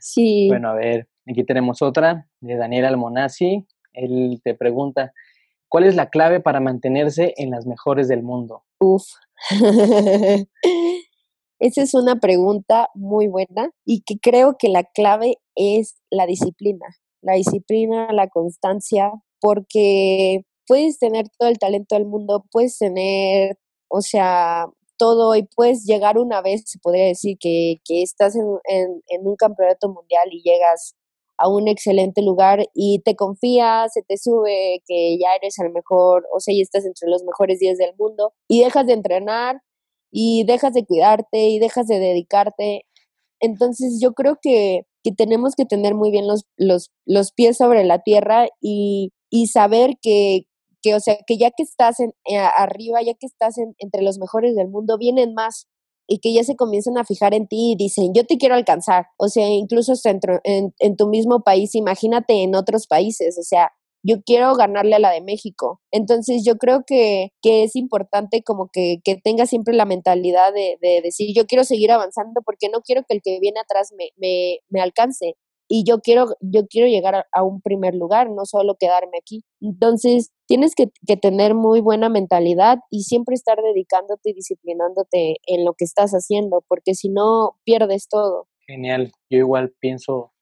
sí. 0.00 0.48
Bueno, 0.48 0.70
a 0.70 0.74
ver, 0.74 1.08
aquí 1.28 1.44
tenemos 1.44 1.82
otra 1.82 2.28
de 2.40 2.56
Daniel 2.56 2.84
Almonazzi. 2.84 3.66
Él 3.94 4.40
te 4.44 4.54
pregunta, 4.54 5.12
¿cuál 5.72 5.84
es 5.84 5.96
la 5.96 6.10
clave 6.10 6.38
para 6.38 6.60
mantenerse 6.60 7.32
en 7.38 7.50
las 7.50 7.66
mejores 7.66 8.06
del 8.06 8.22
mundo? 8.22 8.62
Uf. 8.78 9.04
Esa 11.58 11.82
es 11.82 11.94
una 11.94 12.16
pregunta 12.16 12.90
muy 12.94 13.26
buena 13.26 13.70
y 13.86 14.02
que 14.02 14.18
creo 14.20 14.56
que 14.58 14.68
la 14.68 14.84
clave 14.84 15.38
es 15.54 15.94
la 16.10 16.26
disciplina. 16.26 16.84
La 17.22 17.34
disciplina, 17.34 18.12
la 18.12 18.28
constancia, 18.28 19.12
porque 19.40 20.44
puedes 20.66 20.98
tener 20.98 21.30
todo 21.38 21.48
el 21.48 21.58
talento 21.58 21.94
del 21.94 22.04
mundo, 22.04 22.44
puedes 22.50 22.76
tener, 22.76 23.56
o 23.88 24.02
sea, 24.02 24.66
todo 24.98 25.34
y 25.36 25.44
puedes 25.56 25.84
llegar 25.86 26.18
una 26.18 26.42
vez, 26.42 26.64
se 26.66 26.80
podría 26.80 27.06
decir, 27.06 27.38
que, 27.40 27.76
que 27.86 28.02
estás 28.02 28.36
en, 28.36 28.44
en, 29.08 29.26
un 29.26 29.36
campeonato 29.36 29.88
mundial 29.88 30.28
y 30.30 30.42
llegas 30.42 30.96
a 31.38 31.48
un 31.48 31.68
excelente 31.68 32.22
lugar 32.22 32.66
y 32.74 33.00
te 33.04 33.16
confías, 33.16 33.92
se 33.92 34.02
te 34.02 34.16
sube 34.16 34.82
que 34.86 35.18
ya 35.18 35.34
eres 35.40 35.58
el 35.58 35.70
mejor, 35.72 36.26
o 36.34 36.40
sea, 36.40 36.54
y 36.54 36.60
estás 36.60 36.84
entre 36.86 37.08
los 37.08 37.24
mejores 37.24 37.58
días 37.58 37.78
del 37.78 37.94
mundo 37.98 38.32
y 38.48 38.62
dejas 38.62 38.86
de 38.86 38.94
entrenar 38.94 39.62
y 40.10 40.44
dejas 40.44 40.74
de 40.74 40.84
cuidarte 40.84 41.48
y 41.48 41.58
dejas 41.58 41.86
de 41.86 41.98
dedicarte. 41.98 42.84
Entonces 43.40 43.98
yo 44.00 44.12
creo 44.12 44.38
que, 44.40 44.82
que 45.02 45.12
tenemos 45.12 45.54
que 45.56 45.64
tener 45.66 45.94
muy 45.94 46.10
bien 46.10 46.26
los, 46.28 46.44
los, 46.56 46.90
los 47.06 47.32
pies 47.32 47.56
sobre 47.56 47.84
la 47.84 48.00
tierra 48.00 48.48
y, 48.60 49.12
y 49.30 49.48
saber 49.48 49.94
que, 50.00 50.42
que, 50.82 50.94
o 50.94 51.00
sea, 51.00 51.16
que 51.26 51.38
ya 51.38 51.50
que 51.50 51.62
estás 51.62 52.00
en, 52.00 52.12
eh, 52.28 52.38
arriba, 52.38 53.02
ya 53.02 53.14
que 53.14 53.26
estás 53.26 53.56
entre 53.78 54.02
los 54.02 54.18
mejores 54.18 54.54
del 54.54 54.68
mundo, 54.68 54.98
vienen 54.98 55.34
más 55.34 55.66
y 56.06 56.18
que 56.18 56.32
ya 56.32 56.44
se 56.44 56.56
comienzan 56.56 56.98
a 56.98 57.04
fijar 57.04 57.34
en 57.34 57.46
ti 57.46 57.72
y 57.72 57.76
dicen, 57.76 58.12
yo 58.14 58.24
te 58.24 58.38
quiero 58.38 58.54
alcanzar. 58.54 59.06
O 59.16 59.28
sea, 59.28 59.48
incluso 59.48 59.92
en, 60.44 60.74
en, 60.78 60.96
tu 60.96 61.08
mismo 61.08 61.40
país, 61.42 61.74
imagínate 61.74 62.42
en 62.42 62.54
otros 62.54 62.86
países, 62.86 63.38
o 63.38 63.42
sea, 63.42 63.70
yo 64.04 64.16
quiero 64.24 64.54
ganarle 64.56 64.96
a 64.96 64.98
la 64.98 65.10
de 65.10 65.20
México. 65.20 65.80
Entonces 65.92 66.42
yo 66.44 66.56
creo 66.56 66.84
que, 66.86 67.30
que 67.40 67.62
es 67.64 67.76
importante 67.76 68.42
como 68.42 68.68
que, 68.72 68.98
que 69.04 69.16
tenga 69.16 69.46
siempre 69.46 69.74
la 69.74 69.84
mentalidad 69.84 70.52
de, 70.52 70.76
de, 70.80 71.00
decir, 71.02 71.32
yo 71.34 71.46
quiero 71.46 71.64
seguir 71.64 71.92
avanzando 71.92 72.42
porque 72.44 72.68
no 72.68 72.80
quiero 72.80 73.02
que 73.08 73.14
el 73.14 73.22
que 73.22 73.38
viene 73.40 73.60
atrás 73.60 73.92
me, 73.96 74.10
me, 74.16 74.58
me 74.70 74.80
alcance 74.80 75.36
y 75.74 75.84
yo 75.84 76.00
quiero, 76.00 76.26
yo 76.40 76.66
quiero 76.66 76.86
llegar 76.86 77.24
a, 77.32 77.42
un 77.42 77.62
primer 77.62 77.94
lugar, 77.94 78.28
no 78.28 78.44
solo 78.44 78.76
quedarme 78.78 79.16
aquí. 79.18 79.42
Entonces, 79.62 80.30
tienes 80.46 80.74
que, 80.74 80.90
que, 81.06 81.16
tener 81.16 81.54
muy 81.54 81.80
buena 81.80 82.10
mentalidad 82.10 82.80
y 82.90 83.04
siempre 83.04 83.34
estar 83.34 83.56
dedicándote 83.56 84.30
y 84.30 84.34
disciplinándote 84.34 85.36
en 85.46 85.64
lo 85.64 85.72
que 85.72 85.86
estás 85.86 86.12
haciendo, 86.12 86.62
porque 86.68 86.94
si 86.94 87.08
no, 87.08 87.56
pierdes 87.64 88.06
todo. 88.08 88.48
Genial. 88.66 89.12
Yo 89.30 89.38
igual 89.38 89.72
pienso, 89.80 90.34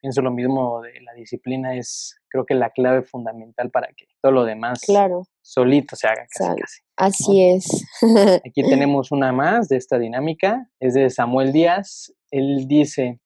pienso 0.00 0.20
lo 0.20 0.32
mismo 0.32 0.82
de 0.82 1.00
la 1.00 1.12
disciplina, 1.14 1.76
es 1.76 2.16
creo 2.28 2.44
que 2.44 2.54
la 2.56 2.70
clave 2.70 3.02
fundamental 3.02 3.70
para 3.70 3.86
que 3.96 4.06
todo 4.20 4.32
lo 4.32 4.44
demás 4.44 4.80
claro. 4.84 5.28
solito 5.42 5.94
se 5.94 6.08
haga 6.08 6.26
casi. 6.28 6.54
casi 6.56 6.82
Así 6.96 7.42
es. 7.50 7.86
Aquí 8.44 8.62
tenemos 8.68 9.12
una 9.12 9.30
más 9.30 9.68
de 9.68 9.76
esta 9.76 9.96
dinámica, 9.96 10.68
es 10.80 10.94
de 10.94 11.08
Samuel 11.08 11.52
Díaz. 11.52 12.12
Él 12.32 12.66
dice, 12.66 13.20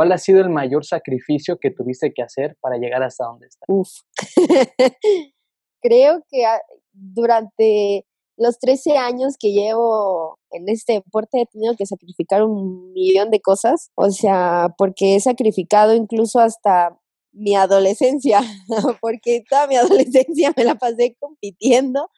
¿Cuál 0.00 0.12
ha 0.12 0.16
sido 0.16 0.40
el 0.40 0.48
mayor 0.48 0.86
sacrificio 0.86 1.58
que 1.60 1.70
tuviste 1.70 2.14
que 2.14 2.22
hacer 2.22 2.56
para 2.62 2.78
llegar 2.78 3.02
hasta 3.02 3.26
donde 3.26 3.48
estás? 3.48 3.66
Uf. 3.68 3.90
Creo 5.82 6.24
que 6.30 6.46
ah, 6.46 6.58
durante 6.94 8.06
los 8.38 8.58
13 8.60 8.96
años 8.96 9.36
que 9.38 9.52
llevo 9.52 10.38
en 10.52 10.70
este 10.70 10.94
deporte 10.94 11.42
he 11.42 11.44
tenido 11.44 11.76
que 11.76 11.84
sacrificar 11.84 12.42
un 12.42 12.94
millón 12.94 13.30
de 13.30 13.42
cosas, 13.42 13.90
o 13.94 14.10
sea, 14.10 14.74
porque 14.78 15.16
he 15.16 15.20
sacrificado 15.20 15.94
incluso 15.94 16.40
hasta 16.40 16.98
mi 17.32 17.54
adolescencia, 17.54 18.40
porque 19.02 19.42
toda 19.50 19.66
mi 19.66 19.76
adolescencia 19.76 20.54
me 20.56 20.64
la 20.64 20.76
pasé 20.76 21.14
compitiendo, 21.20 22.08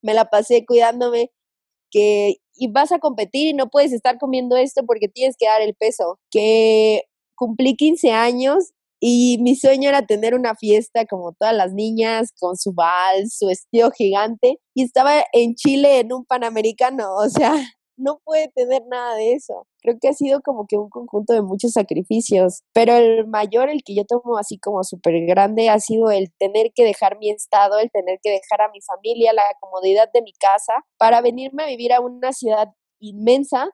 me 0.00 0.14
la 0.14 0.30
pasé 0.30 0.64
cuidándome, 0.64 1.30
que 1.90 2.36
y 2.54 2.72
vas 2.72 2.92
a 2.92 2.98
competir 2.98 3.48
y 3.48 3.52
no 3.52 3.68
puedes 3.68 3.92
estar 3.92 4.16
comiendo 4.16 4.56
esto 4.56 4.86
porque 4.86 5.08
tienes 5.08 5.36
que 5.38 5.44
dar 5.44 5.60
el 5.60 5.74
peso, 5.74 6.18
que 6.30 7.02
cumplí 7.36 7.76
15 7.76 8.10
años 8.12 8.72
y 9.00 9.38
mi 9.42 9.56
sueño 9.56 9.88
era 9.88 10.06
tener 10.06 10.34
una 10.34 10.54
fiesta 10.54 11.04
como 11.06 11.32
todas 11.32 11.54
las 11.54 11.72
niñas, 11.72 12.32
con 12.40 12.56
su 12.56 12.72
vals, 12.72 13.36
su 13.38 13.46
vestido 13.46 13.90
gigante, 13.90 14.58
y 14.74 14.84
estaba 14.84 15.22
en 15.32 15.54
Chile 15.54 16.00
en 16.00 16.12
un 16.12 16.24
Panamericano, 16.24 17.14
o 17.14 17.28
sea, 17.28 17.52
no 17.98 18.20
puede 18.24 18.48
tener 18.54 18.82
nada 18.88 19.16
de 19.16 19.32
eso. 19.32 19.66
Creo 19.80 19.96
que 20.00 20.08
ha 20.08 20.12
sido 20.12 20.40
como 20.42 20.66
que 20.66 20.76
un 20.76 20.90
conjunto 20.90 21.32
de 21.32 21.42
muchos 21.42 21.72
sacrificios, 21.72 22.62
pero 22.72 22.94
el 22.94 23.26
mayor, 23.26 23.70
el 23.70 23.82
que 23.84 23.94
yo 23.94 24.04
tomo 24.04 24.38
así 24.38 24.58
como 24.58 24.82
súper 24.82 25.24
grande, 25.26 25.68
ha 25.68 25.78
sido 25.78 26.10
el 26.10 26.32
tener 26.38 26.72
que 26.74 26.84
dejar 26.84 27.18
mi 27.18 27.30
estado, 27.30 27.78
el 27.78 27.90
tener 27.90 28.18
que 28.22 28.30
dejar 28.30 28.62
a 28.62 28.70
mi 28.70 28.80
familia, 28.80 29.32
la 29.32 29.44
comodidad 29.60 30.10
de 30.12 30.22
mi 30.22 30.32
casa, 30.32 30.72
para 30.98 31.20
venirme 31.20 31.64
a 31.64 31.68
vivir 31.68 31.92
a 31.92 32.00
una 32.00 32.32
ciudad 32.32 32.68
inmensa 32.98 33.70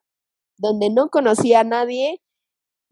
donde 0.58 0.90
no 0.90 1.08
conocía 1.08 1.60
a 1.60 1.64
nadie, 1.64 2.20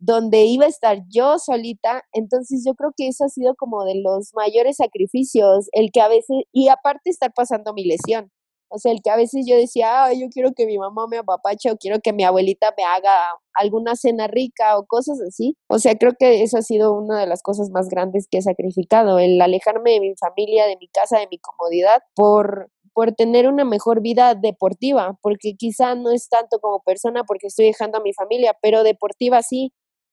donde 0.00 0.44
iba 0.44 0.64
a 0.64 0.68
estar 0.68 1.02
yo 1.08 1.38
solita, 1.38 2.02
entonces 2.12 2.64
yo 2.66 2.74
creo 2.74 2.92
que 2.96 3.08
eso 3.08 3.24
ha 3.24 3.28
sido 3.28 3.54
como 3.54 3.84
de 3.84 4.00
los 4.02 4.30
mayores 4.34 4.76
sacrificios, 4.76 5.68
el 5.72 5.90
que 5.92 6.00
a 6.00 6.08
veces, 6.08 6.38
y 6.52 6.68
aparte 6.68 7.10
estar 7.10 7.32
pasando 7.34 7.74
mi 7.74 7.84
lesión, 7.84 8.32
o 8.72 8.78
sea, 8.78 8.92
el 8.92 9.02
que 9.02 9.10
a 9.10 9.16
veces 9.16 9.44
yo 9.46 9.56
decía, 9.56 10.12
yo 10.12 10.28
quiero 10.30 10.52
que 10.54 10.64
mi 10.64 10.78
mamá 10.78 11.06
me 11.08 11.18
apapache 11.18 11.70
o 11.72 11.76
quiero 11.76 11.98
que 12.00 12.12
mi 12.12 12.22
abuelita 12.22 12.72
me 12.76 12.84
haga 12.84 13.10
alguna 13.52 13.96
cena 13.96 14.28
rica 14.28 14.78
o 14.78 14.86
cosas 14.86 15.20
así. 15.20 15.56
O 15.68 15.80
sea, 15.80 15.96
creo 15.96 16.12
que 16.16 16.42
eso 16.42 16.56
ha 16.56 16.62
sido 16.62 16.94
una 16.94 17.18
de 17.18 17.26
las 17.26 17.42
cosas 17.42 17.70
más 17.70 17.88
grandes 17.88 18.28
que 18.30 18.38
he 18.38 18.42
sacrificado, 18.42 19.18
el 19.18 19.40
alejarme 19.40 19.90
de 19.92 20.00
mi 20.00 20.14
familia, 20.16 20.66
de 20.66 20.76
mi 20.76 20.86
casa, 20.88 21.18
de 21.18 21.26
mi 21.28 21.38
comodidad, 21.38 22.00
por, 22.14 22.70
por 22.94 23.12
tener 23.12 23.48
una 23.48 23.64
mejor 23.64 24.02
vida 24.02 24.36
deportiva, 24.36 25.18
porque 25.20 25.56
quizá 25.58 25.96
no 25.96 26.12
es 26.12 26.28
tanto 26.28 26.60
como 26.60 26.80
persona 26.80 27.24
porque 27.24 27.48
estoy 27.48 27.66
dejando 27.66 27.98
a 27.98 28.02
mi 28.02 28.12
familia, 28.12 28.56
pero 28.62 28.84
deportiva 28.84 29.42
sí, 29.42 29.72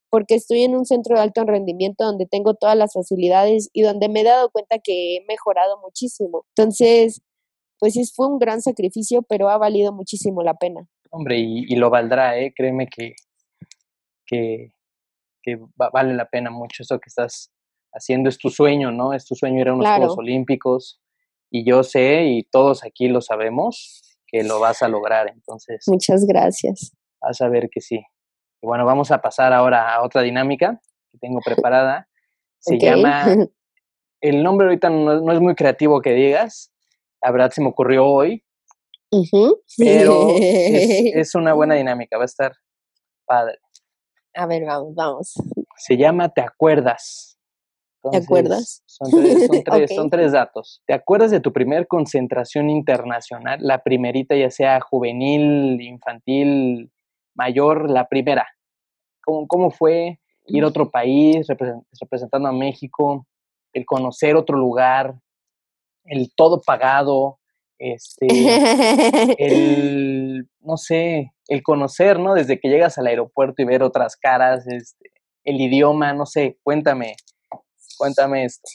porque 0.09 0.35
estoy 0.35 0.63
en 0.63 0.75
un 0.75 0.85
centro 0.85 1.15
de 1.15 1.21
alto 1.21 1.43
rendimiento 1.43 2.05
donde 2.05 2.25
tengo 2.25 2.53
todas 2.53 2.77
las 2.77 2.93
facilidades 2.93 3.69
y 3.73 3.81
donde 3.81 4.09
me 4.09 4.21
he 4.21 4.23
dado 4.23 4.49
cuenta 4.49 4.79
que 4.79 5.17
he 5.17 5.25
mejorado 5.27 5.79
muchísimo. 5.81 6.45
Entonces, 6.55 7.21
pues 7.79 7.93
sí, 7.93 8.03
fue 8.15 8.27
un 8.27 8.39
gran 8.39 8.61
sacrificio, 8.61 9.21
pero 9.23 9.49
ha 9.49 9.57
valido 9.57 9.93
muchísimo 9.93 10.43
la 10.43 10.55
pena. 10.55 10.87
Hombre, 11.11 11.37
y, 11.39 11.75
lo 11.75 11.89
valdrá, 11.89 12.37
¿eh? 12.37 12.53
Créeme 12.55 12.87
que, 12.87 13.13
que, 14.25 14.73
que 15.41 15.59
vale 15.75 16.13
la 16.13 16.27
pena 16.29 16.49
mucho 16.49 16.83
eso 16.83 16.99
que 16.99 17.07
estás 17.07 17.51
haciendo. 17.93 18.29
Es 18.29 18.37
tu 18.37 18.49
sueño, 18.49 18.91
¿no? 18.91 19.13
Es 19.13 19.25
tu 19.25 19.35
sueño 19.35 19.61
ir 19.61 19.69
a 19.69 19.73
unos 19.73 19.87
Juegos 19.87 20.17
Olímpicos. 20.17 21.01
Y 21.49 21.65
yo 21.65 21.83
sé, 21.83 22.25
y 22.25 22.43
todos 22.43 22.83
aquí 22.83 23.07
lo 23.07 23.21
sabemos, 23.21 24.01
que 24.27 24.43
lo 24.43 24.59
vas 24.59 24.81
a 24.81 24.89
lograr. 24.89 25.29
Entonces. 25.29 25.85
Muchas 25.87 26.25
gracias. 26.25 26.91
Vas 27.21 27.41
a 27.41 27.47
ver 27.47 27.69
que 27.69 27.81
sí. 27.81 28.01
Y 28.61 28.67
bueno, 28.67 28.85
vamos 28.85 29.11
a 29.11 29.21
pasar 29.21 29.53
ahora 29.53 29.93
a 29.93 30.03
otra 30.03 30.21
dinámica 30.21 30.81
que 31.11 31.17
tengo 31.19 31.39
preparada. 31.43 32.07
Se 32.59 32.77
llama, 32.77 33.25
el 34.21 34.43
nombre 34.43 34.67
ahorita 34.67 34.89
no, 34.89 35.31
es 35.31 35.39
muy 35.39 35.55
creativo 35.55 36.01
que 36.01 36.11
digas, 36.13 36.71
la 37.21 37.31
verdad 37.31 37.51
se 37.51 37.61
me 37.61 37.69
ocurrió 37.69 38.05
hoy, 38.05 38.43
pero 39.77 40.35
es, 40.37 41.33
una 41.35 41.53
buena 41.53 41.75
dinámica, 41.75 42.17
va 42.17 42.23
a 42.23 42.25
estar 42.25 42.53
padre. 43.25 43.59
A 44.33 44.45
ver, 44.45 44.65
vamos, 44.65 44.95
vamos. 44.95 45.33
Se 45.77 45.97
llama 45.97 46.29
Te 46.29 46.41
acuerdas. 46.41 47.37
¿Te 48.11 48.17
acuerdas? 48.17 48.83
Son 48.85 49.09
tres, 49.11 49.47
son, 49.47 49.63
tres, 49.65 49.95
son 49.95 50.09
tres 50.09 50.31
datos. 50.31 50.81
¿Te 50.85 50.93
acuerdas 50.93 51.31
de 51.31 51.39
tu 51.39 51.53
primer 51.53 51.87
concentración 51.87 52.69
internacional? 52.69 53.59
La 53.61 53.83
primerita, 53.83 54.35
ya 54.35 54.49
sea 54.49 54.79
juvenil, 54.81 55.81
infantil, 55.81 56.91
mayor, 57.37 57.89
la 57.89 58.07
primera? 58.07 58.47
¿Cómo, 59.23 59.47
cómo 59.47 59.71
fue 59.71 60.19
ir 60.47 60.63
a 60.63 60.67
otro 60.67 60.89
país 60.89 61.47
representando 61.99 62.49
a 62.49 62.53
México, 62.53 63.25
el 63.73 63.85
conocer 63.85 64.35
otro 64.35 64.57
lugar, 64.57 65.15
el 66.05 66.31
todo 66.35 66.61
pagado, 66.61 67.39
este, 67.77 68.27
el, 69.37 70.47
no 70.61 70.77
sé, 70.77 71.33
el 71.47 71.63
conocer, 71.63 72.19
¿no? 72.19 72.33
Desde 72.33 72.59
que 72.59 72.69
llegas 72.69 72.97
al 72.97 73.07
aeropuerto 73.07 73.61
y 73.61 73.65
ver 73.65 73.83
otras 73.83 74.15
caras, 74.15 74.65
este, 74.67 75.11
el 75.43 75.61
idioma, 75.61 76.13
no 76.13 76.25
sé, 76.25 76.57
cuéntame, 76.63 77.15
cuéntame 77.97 78.45
esto. 78.45 78.69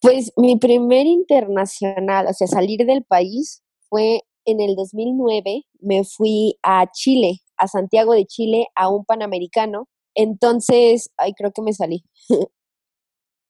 Pues 0.00 0.32
mi 0.36 0.58
primer 0.58 1.06
internacional, 1.06 2.26
o 2.26 2.32
sea, 2.32 2.46
salir 2.46 2.84
del 2.84 3.04
país 3.04 3.62
fue 3.88 4.22
en 4.44 4.60
el 4.60 4.76
2009 4.76 5.64
me 5.80 6.04
fui 6.04 6.58
a 6.62 6.90
Chile, 6.92 7.40
a 7.56 7.68
Santiago 7.68 8.12
de 8.14 8.26
Chile, 8.26 8.68
a 8.74 8.88
un 8.88 9.04
Panamericano. 9.04 9.88
Entonces, 10.14 11.10
ay, 11.16 11.32
creo 11.34 11.52
que 11.52 11.62
me 11.62 11.72
salí. 11.72 12.04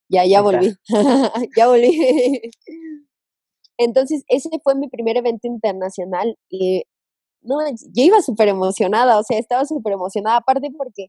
ya, 0.08 0.24
ya 0.26 0.42
volví. 0.42 0.74
ya 1.56 1.68
volví. 1.68 2.40
Entonces, 3.78 4.24
ese 4.28 4.50
fue 4.62 4.74
mi 4.76 4.88
primer 4.88 5.16
evento 5.16 5.48
internacional 5.48 6.36
y 6.48 6.84
no, 7.42 7.58
yo 7.68 8.02
iba 8.02 8.22
súper 8.22 8.48
emocionada, 8.48 9.18
o 9.18 9.22
sea, 9.22 9.38
estaba 9.38 9.66
súper 9.66 9.92
emocionada, 9.92 10.38
aparte 10.38 10.70
porque 10.76 11.08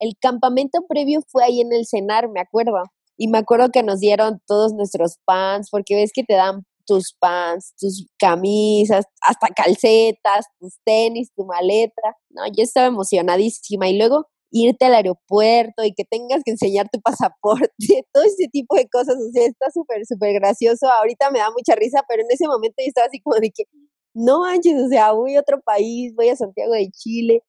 el 0.00 0.14
campamento 0.20 0.80
previo 0.88 1.20
fue 1.28 1.44
ahí 1.44 1.60
en 1.60 1.72
el 1.72 1.86
cenar, 1.86 2.28
me 2.28 2.40
acuerdo. 2.40 2.82
Y 3.16 3.28
me 3.28 3.38
acuerdo 3.38 3.70
que 3.70 3.82
nos 3.82 4.00
dieron 4.00 4.40
todos 4.46 4.72
nuestros 4.74 5.18
pants, 5.26 5.68
porque 5.70 5.94
ves 5.94 6.10
que 6.14 6.24
te 6.24 6.34
dan 6.34 6.64
tus 6.90 7.14
pants, 7.20 7.72
tus 7.78 8.04
camisas, 8.18 9.04
hasta 9.20 9.46
calcetas, 9.54 10.46
tus 10.58 10.74
tenis, 10.84 11.30
tu 11.36 11.44
maleta. 11.44 12.16
No, 12.30 12.42
yo 12.48 12.64
estaba 12.64 12.88
emocionadísima. 12.88 13.88
Y 13.88 13.96
luego 13.96 14.26
irte 14.50 14.86
al 14.86 14.94
aeropuerto 14.94 15.84
y 15.84 15.94
que 15.94 16.02
tengas 16.04 16.42
que 16.44 16.50
enseñar 16.50 16.88
tu 16.90 17.00
pasaporte, 17.00 17.68
todo 18.12 18.24
ese 18.24 18.48
tipo 18.50 18.74
de 18.74 18.88
cosas. 18.88 19.14
O 19.14 19.30
sea, 19.32 19.46
está 19.46 19.70
súper, 19.72 20.04
súper 20.04 20.34
gracioso. 20.34 20.88
Ahorita 20.98 21.30
me 21.30 21.38
da 21.38 21.50
mucha 21.52 21.76
risa, 21.76 22.02
pero 22.08 22.22
en 22.22 22.30
ese 22.32 22.48
momento 22.48 22.74
yo 22.78 22.88
estaba 22.88 23.06
así 23.06 23.20
como 23.20 23.36
de 23.36 23.52
que, 23.52 23.64
no 24.12 24.40
manches, 24.40 24.74
o 24.82 24.88
sea, 24.88 25.12
voy 25.12 25.36
a 25.36 25.40
otro 25.40 25.60
país, 25.60 26.12
voy 26.16 26.28
a 26.28 26.34
Santiago 26.36 26.72
de 26.72 26.90
Chile, 26.90 27.44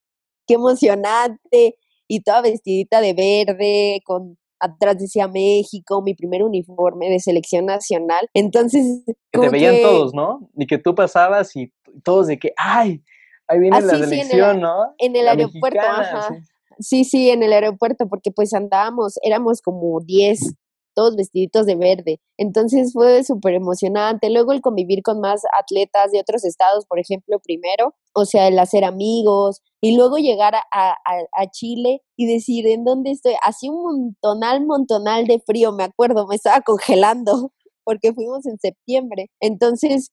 qué 0.46 0.54
emocionante. 0.54 1.76
Y 2.08 2.22
toda 2.22 2.42
vestidita 2.42 3.02
de 3.02 3.14
verde, 3.14 4.02
con 4.06 4.38
atrás 4.62 4.98
decía 4.98 5.28
México, 5.28 6.02
mi 6.02 6.14
primer 6.14 6.44
uniforme 6.44 7.10
de 7.10 7.20
selección 7.20 7.66
nacional. 7.66 8.30
Entonces. 8.34 9.04
Que 9.32 9.40
te 9.40 9.50
veían 9.50 9.82
todos, 9.82 10.14
¿no? 10.14 10.50
Y 10.56 10.68
que 10.68 10.78
tú 10.78 10.96
pasabas 10.96 11.56
y 11.56 11.74
todos 12.04 12.28
de 12.28 12.40
que, 12.40 12.54
¡ay! 12.58 13.04
Ahí 13.48 13.60
viene 13.60 13.82
la 13.82 13.98
selección, 13.98 14.62
¿no? 14.62 14.94
En 14.98 15.16
el 15.16 15.28
aeropuerto, 15.28 15.82
ajá. 15.82 16.36
Sí. 16.80 17.04
sí. 17.04 17.30
en 17.30 17.44
el 17.44 17.52
aeropuerto, 17.52 18.08
porque 18.08 18.32
pues 18.32 18.54
andábamos, 18.54 19.16
éramos 19.24 19.62
como 19.62 20.00
10 20.00 20.54
todos 20.94 21.16
vestiditos 21.16 21.66
de 21.66 21.76
verde. 21.76 22.20
Entonces 22.38 22.94
fue 22.94 23.24
súper 23.24 23.54
emocionante. 23.54 24.30
Luego 24.30 24.52
el 24.52 24.62
convivir 24.62 25.02
con 25.04 25.20
más 25.20 25.42
atletas 25.58 26.12
de 26.12 26.20
otros 26.20 26.44
estados, 26.44 26.86
por 26.86 27.00
ejemplo, 27.00 27.40
primero, 27.40 27.96
o 28.14 28.26
sea, 28.26 28.48
el 28.48 28.60
hacer 28.60 28.84
amigos 28.84 29.62
y 29.82 29.96
luego 29.96 30.18
llegar 30.18 30.56
a, 30.56 30.62
a, 30.72 31.52
Chile 31.52 32.02
y 32.16 32.32
decir, 32.32 32.68
¿en 32.68 32.84
dónde 32.84 33.12
estoy? 33.12 33.34
Hacía 33.44 33.72
un 33.72 33.84
montonal, 33.84 34.66
montonal 34.66 35.26
de 35.26 35.40
frío, 35.40 35.72
me 35.72 35.84
acuerdo, 35.84 36.28
me 36.28 36.36
estaba 36.36 36.62
congelando 36.62 37.52
porque 37.84 38.14
fuimos 38.14 38.46
en 38.46 38.58
septiembre. 38.60 39.30
Entonces, 39.40 40.12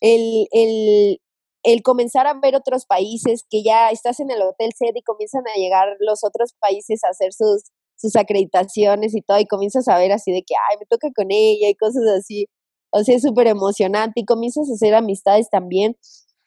el, 0.00 0.48
el, 0.50 1.18
el 1.62 1.82
comenzar 1.82 2.26
a 2.26 2.34
ver 2.34 2.54
otros 2.54 2.86
países, 2.86 3.44
que 3.50 3.62
ya 3.64 3.90
estás 3.90 4.20
en 4.20 4.30
el 4.30 4.40
hotel 4.42 4.70
sede 4.76 5.00
y 5.00 5.02
comienzan 5.02 5.42
a 5.48 5.58
llegar 5.58 5.88
los 5.98 6.22
otros 6.22 6.54
países 6.60 7.02
a 7.02 7.08
hacer 7.08 7.32
sus 7.32 7.64
sus 7.96 8.16
acreditaciones 8.16 9.14
y 9.14 9.22
todo, 9.22 9.38
y 9.40 9.46
comienzas 9.46 9.88
a 9.88 9.98
ver 9.98 10.12
así 10.12 10.32
de 10.32 10.42
que, 10.42 10.54
ay, 10.70 10.78
me 10.80 10.86
toca 10.86 11.08
con 11.14 11.26
ella 11.30 11.68
y 11.68 11.74
cosas 11.74 12.04
así. 12.18 12.46
O 12.90 13.02
sea, 13.04 13.16
es 13.16 13.22
súper 13.22 13.46
emocionante 13.48 14.20
y 14.20 14.24
comienzas 14.24 14.70
a 14.70 14.74
hacer 14.74 14.94
amistades 14.94 15.50
también 15.50 15.96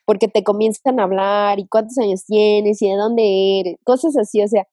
porque 0.05 0.27
te 0.27 0.43
comienzan 0.43 0.99
a 0.99 1.03
hablar 1.03 1.59
y 1.59 1.67
cuántos 1.67 1.97
años 1.99 2.25
tienes 2.25 2.81
y 2.81 2.89
de 2.89 2.95
dónde 2.95 3.59
eres, 3.59 3.75
cosas 3.83 4.17
así, 4.17 4.41
o 4.41 4.47
sea, 4.47 4.67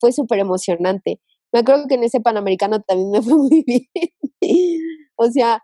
fue 0.00 0.12
súper 0.12 0.38
emocionante. 0.40 1.20
Me 1.52 1.60
acuerdo 1.60 1.86
que 1.88 1.94
en 1.96 2.04
ese 2.04 2.20
Panamericano 2.20 2.80
también 2.82 3.10
me 3.10 3.22
fue 3.22 3.34
muy 3.36 3.64
bien. 3.66 4.10
o 5.16 5.30
sea, 5.30 5.62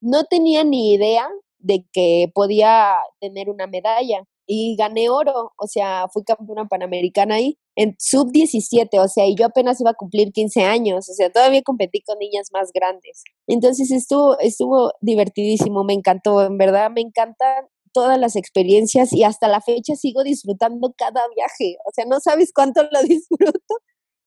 no 0.00 0.24
tenía 0.24 0.64
ni 0.64 0.94
idea 0.94 1.28
de 1.58 1.86
que 1.92 2.30
podía 2.34 2.96
tener 3.20 3.50
una 3.50 3.66
medalla 3.66 4.24
y 4.46 4.76
gané 4.76 5.10
oro, 5.10 5.52
o 5.56 5.66
sea, 5.68 6.08
fui 6.12 6.24
campeona 6.24 6.66
panamericana 6.66 7.36
ahí 7.36 7.56
en 7.80 7.96
sub 7.98 8.30
17, 8.30 9.00
o 9.00 9.08
sea, 9.08 9.26
y 9.26 9.34
yo 9.34 9.46
apenas 9.46 9.80
iba 9.80 9.92
a 9.92 9.94
cumplir 9.94 10.32
15 10.32 10.64
años, 10.64 11.08
o 11.08 11.14
sea, 11.14 11.32
todavía 11.32 11.62
competí 11.62 12.02
con 12.02 12.18
niñas 12.18 12.48
más 12.52 12.72
grandes. 12.74 13.22
Entonces 13.46 13.90
estuvo 13.90 14.38
estuvo 14.38 14.92
divertidísimo, 15.00 15.82
me 15.82 15.94
encantó, 15.94 16.42
en 16.42 16.58
verdad 16.58 16.90
me 16.90 17.00
encantan 17.00 17.68
todas 17.94 18.18
las 18.18 18.36
experiencias 18.36 19.14
y 19.14 19.24
hasta 19.24 19.48
la 19.48 19.62
fecha 19.62 19.96
sigo 19.96 20.22
disfrutando 20.22 20.92
cada 20.94 21.22
viaje, 21.34 21.78
o 21.86 21.90
sea, 21.94 22.04
no 22.04 22.20
sabes 22.20 22.52
cuánto 22.54 22.82
lo 22.82 23.02
disfruto 23.08 23.74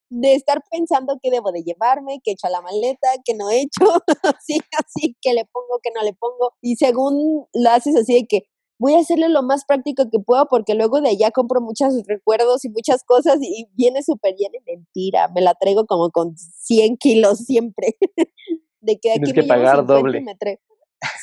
de 0.10 0.34
estar 0.34 0.64
pensando 0.72 1.20
qué 1.22 1.30
debo 1.30 1.52
de 1.52 1.62
llevarme, 1.62 2.22
qué 2.24 2.32
he 2.32 2.34
hecho 2.34 2.48
a 2.48 2.50
la 2.50 2.62
maleta, 2.62 3.08
qué 3.24 3.36
no 3.36 3.52
he 3.52 3.62
hecho, 3.62 3.86
así, 4.36 4.58
así, 4.80 5.16
que 5.22 5.34
le 5.36 5.46
pongo, 5.46 5.80
que 5.84 5.92
no 5.94 6.02
le 6.02 6.14
pongo, 6.14 6.54
y 6.60 6.76
según 6.76 7.46
lo 7.54 7.70
haces 7.70 7.96
así 7.96 8.16
de 8.16 8.26
que 8.26 8.48
voy 8.84 8.96
a 8.96 9.00
hacerle 9.00 9.30
lo 9.30 9.44
más 9.44 9.64
práctico 9.64 10.10
que 10.12 10.20
puedo 10.20 10.46
porque 10.50 10.74
luego 10.76 11.00
de 11.00 11.12
allá 11.12 11.32
compro 11.32 11.62
muchos 11.62 11.94
recuerdos 12.06 12.66
y 12.66 12.70
muchas 12.70 13.06
cosas 13.06 13.38
y 13.42 13.70
viene 13.76 14.04
súper 14.04 14.36
bien 14.38 14.52
en 14.54 14.64
mentira. 14.66 15.30
Me 15.34 15.40
la 15.40 15.54
traigo 15.54 15.86
como 15.86 16.12
con 16.12 16.36
100 16.36 16.98
kilos 16.98 17.38
siempre. 17.40 17.96
de 18.82 19.00
que 19.00 19.12
aquí 19.12 19.22
Tienes 19.22 19.34
que 19.34 19.44
pagar 19.44 19.86
doble. 19.86 20.26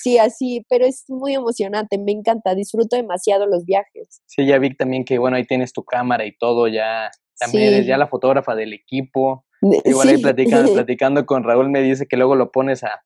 Sí, 0.01 0.17
así, 0.17 0.65
pero 0.71 0.87
es 0.87 1.05
muy 1.09 1.35
emocionante, 1.35 1.99
me 1.99 2.13
encanta, 2.13 2.55
disfruto 2.55 2.97
demasiado 2.97 3.47
los 3.47 3.67
viajes. 3.67 4.23
Sí, 4.25 4.47
ya 4.47 4.59
vi 4.59 4.75
también 4.75 5.05
que, 5.05 5.19
bueno, 5.19 5.37
ahí 5.37 5.45
tienes 5.45 5.75
tu 5.75 5.85
cámara 5.85 6.25
y 6.25 6.37
todo, 6.37 6.67
ya 6.67 7.11
también 7.39 7.75
eres 7.75 7.87
ya 7.87 7.99
la 7.99 8.07
fotógrafa 8.07 8.55
del 8.55 8.73
equipo. 8.73 9.45
Igual 9.85 10.09
ahí 10.09 10.19
platicando, 10.19 10.73
platicando 10.73 11.27
con 11.27 11.45
Raúl 11.45 11.69
me 11.69 11.83
dice 11.83 12.07
que 12.07 12.17
luego 12.17 12.37
lo 12.37 12.51
pones 12.51 12.85
a, 12.85 13.03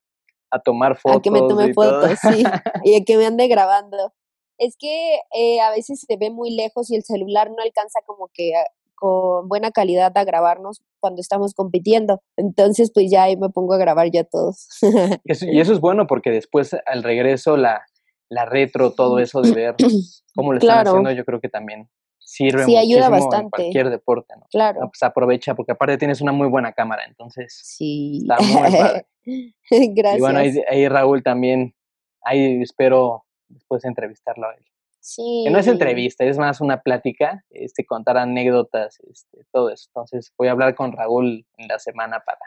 a 0.51 0.59
tomar 0.61 0.97
fotos. 0.97 1.19
A 1.19 1.23
que 1.23 1.31
me 1.33 1.41
tome 1.41 1.75
fotos, 1.75 2.19
sí, 2.21 2.45
y 2.85 3.01
a 3.01 3.05
que 3.05 3.17
me 3.17 3.27
ande 3.27 3.49
grabando 3.49 4.13
es 4.59 4.77
que 4.79 5.19
eh, 5.35 5.61
a 5.61 5.71
veces 5.71 6.05
se 6.07 6.17
ve 6.17 6.31
muy 6.31 6.55
lejos 6.55 6.91
y 6.91 6.97
el 6.97 7.03
celular 7.03 7.51
no 7.51 7.63
alcanza 7.63 8.01
como 8.07 8.29
que 8.33 8.53
con 8.95 9.49
buena 9.49 9.71
calidad 9.71 10.17
a 10.17 10.25
grabarnos 10.25 10.83
cuando 11.01 11.21
estamos 11.21 11.55
compitiendo. 11.55 12.23
Entonces, 12.37 12.91
pues 12.93 13.11
ya 13.11 13.25
ahí 13.25 13.37
me 13.37 13.51
pongo 13.51 13.75
a 13.75 13.79
grabar 13.79 14.11
ya 14.11 14.25
todos. 14.25 14.69
y 15.25 15.61
eso 15.61 15.73
es 15.73 15.81
bueno 15.81 16.07
porque 16.07 16.31
después 16.31 16.77
al 16.87 17.03
regreso 17.03 17.57
la, 17.57 17.85
la 18.29 18.45
retro, 18.45 18.93
todo 18.93 19.19
eso 19.19 19.43
de 19.43 19.53
ver 19.53 19.77
cómo 20.35 20.53
lo 20.53 20.59
están 20.59 20.87
haciendo, 20.87 21.11
yo 21.13 21.25
creo 21.25 21.41
que 21.41 21.49
también 21.49 21.89
sirve 22.19 22.65
sí, 22.65 22.77
ayuda 22.77 23.11
bastante. 23.11 23.45
en 23.45 23.51
cualquier 23.51 23.91
deporte, 23.91 24.35
¿no? 24.37 24.47
Claro. 24.51 24.81
pues 24.89 25.03
aprovecha, 25.03 25.55
porque 25.55 25.73
aparte 25.73 25.99
tienes 25.99 26.21
una 26.21 26.33
muy 26.33 26.49
buena 26.49 26.73
cámara, 26.73 27.05
entonces 27.07 27.61
sí. 27.63 28.21
está 28.23 28.43
muy 28.43 28.73
padre. 28.73 29.07
Gracias. 29.95 30.19
Y 30.19 30.21
bueno, 30.21 30.39
ahí, 30.39 30.53
ahí 30.69 30.89
Raúl 30.89 31.23
también, 31.23 31.75
ahí 32.23 32.63
espero 32.63 33.24
después 33.49 33.84
entrevistarlo 33.84 34.49
a 34.49 34.55
él. 34.55 34.64
Sí. 35.01 35.42
Que 35.45 35.51
no 35.51 35.59
es 35.59 35.66
entrevista, 35.66 36.24
es 36.24 36.38
más 36.38 36.61
una 36.61 36.80
plática, 36.80 37.45
este, 37.51 37.84
contar 37.84 38.16
anécdotas, 38.16 39.01
este, 39.01 39.45
todo 39.53 39.68
eso. 39.68 39.90
Entonces 39.90 40.32
voy 40.38 40.49
a 40.49 40.53
hablar 40.53 40.74
con 40.74 40.92
Raúl 40.92 41.47
en 41.59 41.68
la 41.68 41.78
semana 41.78 42.20
para 42.20 42.40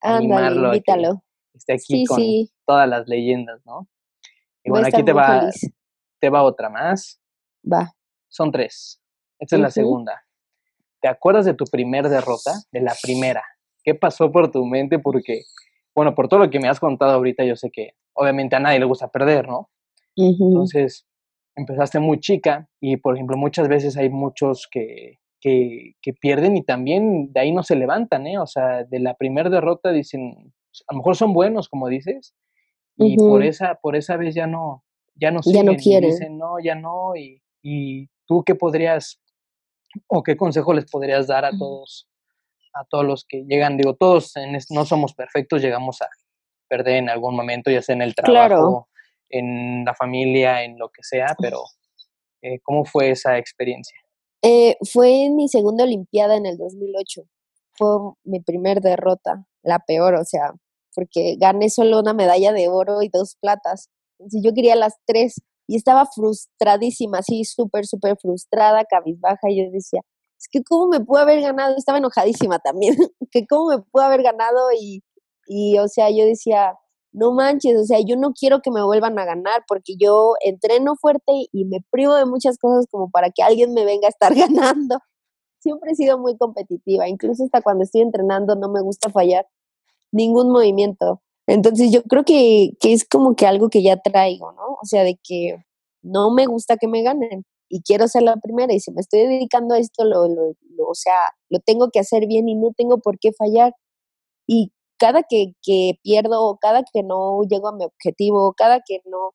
animarlo. 0.00 0.68
invítalo. 0.68 1.22
esté 1.54 1.74
aquí 1.74 2.04
con 2.06 2.20
todas 2.66 2.88
las 2.88 3.06
leyendas, 3.06 3.64
¿no? 3.64 3.86
Y 4.64 4.70
bueno, 4.70 4.88
aquí 4.88 5.04
te 5.04 5.12
va, 5.12 5.48
te 6.18 6.28
va 6.28 6.42
otra 6.42 6.68
más. 6.68 7.20
Va. 7.70 7.92
Son 8.28 8.50
tres. 8.50 9.00
Esta 9.38 9.56
es 9.56 9.62
la 9.62 9.70
segunda. 9.70 10.24
¿Te 11.00 11.08
acuerdas 11.08 11.44
de 11.44 11.54
tu 11.54 11.64
primer 11.64 12.08
derrota? 12.08 12.52
De 12.70 12.80
la 12.80 12.94
primera. 13.02 13.44
¿Qué 13.82 13.94
pasó 13.94 14.30
por 14.30 14.50
tu 14.50 14.64
mente? 14.64 15.00
Porque, 15.00 15.42
bueno, 15.94 16.14
por 16.14 16.28
todo 16.28 16.40
lo 16.40 16.50
que 16.50 16.60
me 16.60 16.68
has 16.68 16.78
contado 16.78 17.12
ahorita, 17.12 17.44
yo 17.44 17.56
sé 17.56 17.70
que 17.70 17.94
obviamente 18.12 18.54
a 18.54 18.60
nadie 18.60 18.78
le 18.78 18.84
gusta 18.84 19.08
perder, 19.08 19.48
¿no? 19.48 19.68
Entonces, 20.16 21.06
empezaste 21.56 21.98
muy 21.98 22.20
chica 22.20 22.68
y, 22.80 22.96
por 22.96 23.14
ejemplo, 23.14 23.36
muchas 23.36 23.68
veces 23.68 23.96
hay 23.96 24.10
muchos 24.10 24.68
que, 24.70 25.18
que, 25.40 25.94
pierden 26.20 26.56
y 26.56 26.62
también 26.62 27.32
de 27.32 27.40
ahí 27.40 27.52
no 27.52 27.62
se 27.62 27.76
levantan, 27.76 28.26
¿eh? 28.26 28.38
O 28.38 28.46
sea, 28.46 28.84
de 28.84 29.00
la 29.00 29.14
primera 29.14 29.50
derrota 29.50 29.90
dicen, 29.90 30.52
a 30.86 30.94
lo 30.94 30.98
mejor 30.98 31.16
son 31.16 31.32
buenos, 31.32 31.68
como 31.68 31.88
dices, 31.88 32.34
y 32.96 33.16
por 33.16 33.42
esa 33.42 33.76
por 33.76 33.96
esa 33.96 34.16
vez 34.16 34.34
ya 34.34 34.46
no 34.46 34.84
ya 35.14 35.30
no 35.30 35.42
siguen, 35.42 35.66
ya 35.66 35.72
no 35.72 35.78
quieren. 35.78 36.10
dicen 36.10 36.38
no 36.38 36.60
ya 36.62 36.74
no 36.74 37.16
y, 37.16 37.42
y 37.62 38.08
tú 38.26 38.42
qué 38.44 38.54
podrías 38.54 39.20
o 40.08 40.22
qué 40.22 40.36
consejo 40.36 40.74
les 40.74 40.90
podrías 40.90 41.26
dar 41.26 41.44
a 41.44 41.56
todos 41.56 42.08
a 42.74 42.84
todos 42.84 43.04
los 43.04 43.24
que 43.26 43.44
llegan 43.44 43.76
digo 43.76 43.94
todos 43.94 44.34
no 44.70 44.84
somos 44.84 45.14
perfectos 45.14 45.62
llegamos 45.62 46.02
a 46.02 46.08
perder 46.68 46.96
en 46.96 47.08
algún 47.08 47.34
momento 47.34 47.70
ya 47.70 47.82
sea 47.82 47.94
en 47.94 48.02
el 48.02 48.14
trabajo 48.14 48.88
en 49.32 49.84
la 49.84 49.94
familia, 49.94 50.62
en 50.62 50.78
lo 50.78 50.90
que 50.90 51.02
sea, 51.02 51.34
pero 51.38 51.62
eh, 52.42 52.60
¿cómo 52.62 52.84
fue 52.84 53.10
esa 53.10 53.38
experiencia? 53.38 53.96
Eh, 54.42 54.76
fue 54.92 55.24
en 55.24 55.36
mi 55.36 55.48
segunda 55.48 55.84
Olimpiada 55.84 56.36
en 56.36 56.46
el 56.46 56.58
2008. 56.58 57.22
Fue 57.76 57.88
mi 58.24 58.40
primer 58.40 58.80
derrota, 58.80 59.46
la 59.62 59.78
peor, 59.80 60.14
o 60.14 60.24
sea, 60.24 60.52
porque 60.94 61.36
gané 61.38 61.70
solo 61.70 62.00
una 62.00 62.12
medalla 62.12 62.52
de 62.52 62.68
oro 62.68 63.02
y 63.02 63.08
dos 63.08 63.36
platas. 63.40 63.88
Entonces 64.18 64.42
yo 64.44 64.52
quería 64.52 64.76
las 64.76 64.94
tres 65.06 65.40
y 65.66 65.76
estaba 65.76 66.06
frustradísima, 66.06 67.18
así 67.18 67.44
súper, 67.44 67.86
súper 67.86 68.16
frustrada, 68.20 68.84
cabizbaja. 68.84 69.48
Y 69.48 69.64
yo 69.64 69.70
decía, 69.70 70.00
es 70.38 70.48
que 70.50 70.62
cómo 70.62 70.88
me 70.88 71.00
pude 71.00 71.22
haber 71.22 71.40
ganado, 71.40 71.76
estaba 71.76 71.98
enojadísima 71.98 72.58
también, 72.58 72.96
que 73.30 73.46
cómo 73.46 73.68
me 73.68 73.78
pude 73.78 74.04
haber 74.04 74.22
ganado 74.22 74.72
y, 74.78 75.02
y, 75.46 75.78
o 75.78 75.88
sea, 75.88 76.10
yo 76.10 76.26
decía, 76.26 76.74
no 77.12 77.32
manches, 77.32 77.78
o 77.78 77.84
sea, 77.84 78.00
yo 78.00 78.16
no 78.16 78.32
quiero 78.32 78.60
que 78.62 78.70
me 78.70 78.82
vuelvan 78.82 79.18
a 79.18 79.24
ganar 79.24 79.64
porque 79.68 79.94
yo 79.98 80.34
entreno 80.44 80.96
fuerte 80.96 81.32
y 81.52 81.64
me 81.66 81.78
privo 81.90 82.14
de 82.14 82.26
muchas 82.26 82.58
cosas 82.58 82.86
como 82.90 83.10
para 83.10 83.30
que 83.30 83.42
alguien 83.42 83.74
me 83.74 83.84
venga 83.84 84.06
a 84.08 84.10
estar 84.10 84.34
ganando. 84.34 84.98
Siempre 85.60 85.92
he 85.92 85.94
sido 85.94 86.18
muy 86.18 86.36
competitiva, 86.36 87.08
incluso 87.08 87.44
hasta 87.44 87.62
cuando 87.62 87.84
estoy 87.84 88.00
entrenando 88.00 88.56
no 88.56 88.70
me 88.70 88.80
gusta 88.82 89.10
fallar 89.10 89.46
ningún 90.12 90.50
movimiento. 90.50 91.22
Entonces 91.46 91.90
yo 91.92 92.02
creo 92.04 92.24
que, 92.24 92.72
que 92.80 92.92
es 92.92 93.06
como 93.08 93.36
que 93.36 93.46
algo 93.46 93.68
que 93.68 93.82
ya 93.82 93.96
traigo, 93.98 94.52
¿no? 94.52 94.74
O 94.82 94.84
sea, 94.84 95.04
de 95.04 95.18
que 95.22 95.56
no 96.02 96.30
me 96.32 96.46
gusta 96.46 96.76
que 96.76 96.88
me 96.88 97.02
ganen 97.02 97.44
y 97.68 97.82
quiero 97.82 98.08
ser 98.08 98.22
la 98.22 98.36
primera 98.36 98.72
y 98.74 98.80
si 98.80 98.92
me 98.92 99.00
estoy 99.00 99.20
dedicando 99.20 99.74
a 99.74 99.78
esto, 99.78 100.04
lo, 100.04 100.28
lo, 100.28 100.54
o 100.88 100.94
sea, 100.94 101.14
lo 101.48 101.58
tengo 101.60 101.90
que 101.90 102.00
hacer 102.00 102.26
bien 102.26 102.48
y 102.48 102.54
no 102.54 102.72
tengo 102.76 102.98
por 102.98 103.18
qué 103.18 103.32
fallar. 103.32 103.74
Y 104.46 104.72
cada 105.02 105.24
que, 105.24 105.54
que 105.62 105.98
pierdo, 106.04 106.58
cada 106.60 106.84
que 106.84 107.02
no 107.02 107.40
llego 107.50 107.66
a 107.66 107.72
mi 107.72 107.84
objetivo, 107.84 108.54
cada 108.56 108.82
que 108.86 109.00
no, 109.04 109.34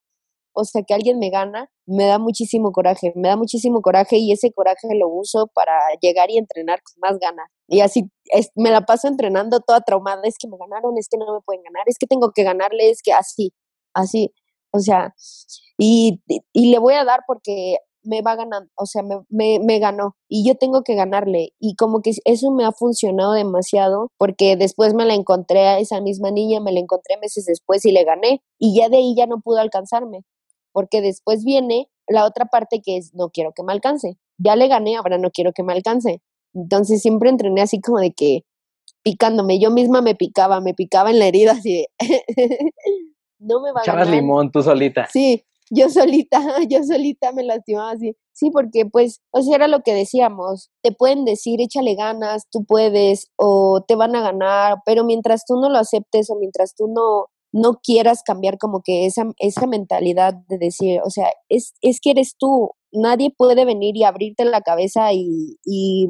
o 0.54 0.64
sea, 0.64 0.84
que 0.84 0.94
alguien 0.94 1.20
me 1.20 1.30
gana, 1.30 1.70
me 1.86 2.06
da 2.06 2.20
muchísimo 2.20 2.72
coraje, 2.72 3.12
me 3.18 3.28
da 3.28 3.36
muchísimo 3.36 3.82
coraje 3.82 4.16
y 4.18 4.32
ese 4.32 4.54
coraje 4.54 4.88
lo 4.96 5.10
uso 5.10 5.48
para 5.48 5.74
llegar 6.02 6.32
y 6.32 6.38
entrenar 6.38 6.80
con 6.84 6.94
más 7.02 7.20
ganas. 7.20 7.50
Y 7.68 7.82
así 7.82 8.10
me 8.56 8.72
la 8.72 8.86
paso 8.86 9.10
entrenando 9.10 9.60
toda 9.60 9.82
traumada, 9.82 10.22
es 10.24 10.38
que 10.40 10.48
me 10.48 10.56
ganaron, 10.58 10.98
es 10.98 11.10
que 11.10 11.18
no 11.18 11.34
me 11.34 11.42
pueden 11.42 11.64
ganar, 11.64 11.84
es 11.88 11.98
que 12.00 12.08
tengo 12.08 12.32
que 12.34 12.44
ganarle, 12.44 12.90
es 12.90 13.02
que 13.02 13.12
así, 13.12 13.54
así, 13.94 14.34
o 14.72 14.80
sea, 14.80 15.14
y, 15.78 16.22
y 16.54 16.72
le 16.72 16.80
voy 16.80 16.94
a 16.94 17.04
dar 17.04 17.22
porque 17.28 17.76
me 18.08 18.22
va 18.22 18.36
ganando, 18.36 18.70
o 18.76 18.86
sea, 18.86 19.04
me, 19.04 19.18
me, 19.30 19.60
me, 19.60 19.80
ganó 19.80 20.16
y 20.30 20.48
yo 20.48 20.56
tengo 20.56 20.84
que 20.84 20.96
ganarle. 20.96 21.54
Y 21.60 21.76
como 21.76 22.02
que 22.02 22.12
eso 22.24 22.52
me 22.52 22.64
ha 22.64 22.72
funcionado 22.72 23.34
demasiado 23.34 24.12
porque 24.18 24.56
después 24.56 24.94
me 24.94 25.06
la 25.06 25.14
encontré 25.14 25.68
a 25.68 25.80
esa 25.80 26.00
misma 26.00 26.32
niña, 26.32 26.62
me 26.62 26.72
la 26.72 26.80
encontré 26.80 27.18
meses 27.18 27.46
después 27.46 27.86
y 27.86 27.92
le 27.92 28.04
gané. 28.06 28.42
Y 28.58 28.78
ya 28.80 28.90
de 28.90 28.98
ahí 28.98 29.14
ya 29.16 29.28
no 29.28 29.42
pudo 29.42 29.60
alcanzarme, 29.60 30.24
porque 30.72 31.02
después 31.02 31.44
viene 31.44 31.90
la 32.08 32.26
otra 32.26 32.46
parte 32.46 32.82
que 32.82 32.98
es, 32.98 33.14
no 33.14 33.30
quiero 33.30 33.52
que 33.54 33.64
me 33.64 33.74
alcance. 33.74 34.18
Ya 34.38 34.56
le 34.56 34.68
gané, 34.68 34.96
ahora 34.96 35.18
no 35.18 35.30
quiero 35.32 35.52
que 35.52 35.64
me 35.64 35.74
alcance. 35.74 36.22
Entonces 36.54 37.02
siempre 37.02 37.30
entrené 37.30 37.62
así 37.62 37.82
como 37.82 38.00
de 38.00 38.14
que 38.14 38.44
picándome, 39.04 39.60
yo 39.60 39.70
misma 39.70 40.02
me 40.02 40.16
picaba, 40.16 40.62
me 40.62 40.74
picaba 40.74 41.12
en 41.12 41.20
la 41.20 41.28
herida 41.28 41.52
así 41.52 41.74
de, 41.74 41.88
no 43.40 43.62
me 43.62 43.72
va 43.72 43.82
a 43.82 43.86
ganar. 43.86 44.08
limón 44.08 44.52
tú 44.52 44.64
solita. 44.64 45.08
Sí, 45.12 45.44
yo 45.70 45.90
solita, 45.90 46.40
yo 46.70 46.84
solita 46.84 47.32
me 47.32 47.44
lastimaba 47.44 47.92
así. 47.92 48.16
Sí, 48.34 48.52
porque 48.52 48.86
pues, 48.86 49.22
o 49.32 49.42
sea, 49.42 49.56
era 49.56 49.68
lo 49.68 49.82
que 49.82 49.94
decíamos, 49.94 50.70
te 50.84 50.92
pueden 50.92 51.26
decir, 51.26 51.60
échale 51.62 51.96
ganas, 51.96 52.48
tú 52.52 52.66
puedes, 52.66 53.32
o 53.36 53.84
te 53.88 53.96
van 53.96 54.16
a 54.16 54.22
ganar, 54.22 54.78
pero 54.86 55.04
mientras 55.04 55.44
tú 55.46 55.56
no 55.60 55.70
lo 55.70 55.80
aceptes 55.80 56.30
o 56.30 56.36
mientras 56.36 56.76
tú 56.76 56.88
no, 56.88 57.26
no 57.52 57.80
quieras 57.82 58.22
cambiar 58.24 58.58
como 58.60 58.82
que 58.84 59.06
esa, 59.08 59.24
esa 59.40 59.66
mentalidad 59.66 60.36
de 60.50 60.60
decir, 60.60 61.02
o 61.04 61.10
sea, 61.10 61.32
es, 61.50 61.74
es 61.82 62.00
que 62.00 62.12
eres 62.12 62.36
tú, 62.38 62.72
nadie 62.92 63.34
puede 63.36 63.66
venir 63.66 63.98
y 63.98 64.04
abrirte 64.04 64.46
la 64.46 64.62
cabeza 64.62 65.14
y, 65.14 65.58
y 65.66 66.08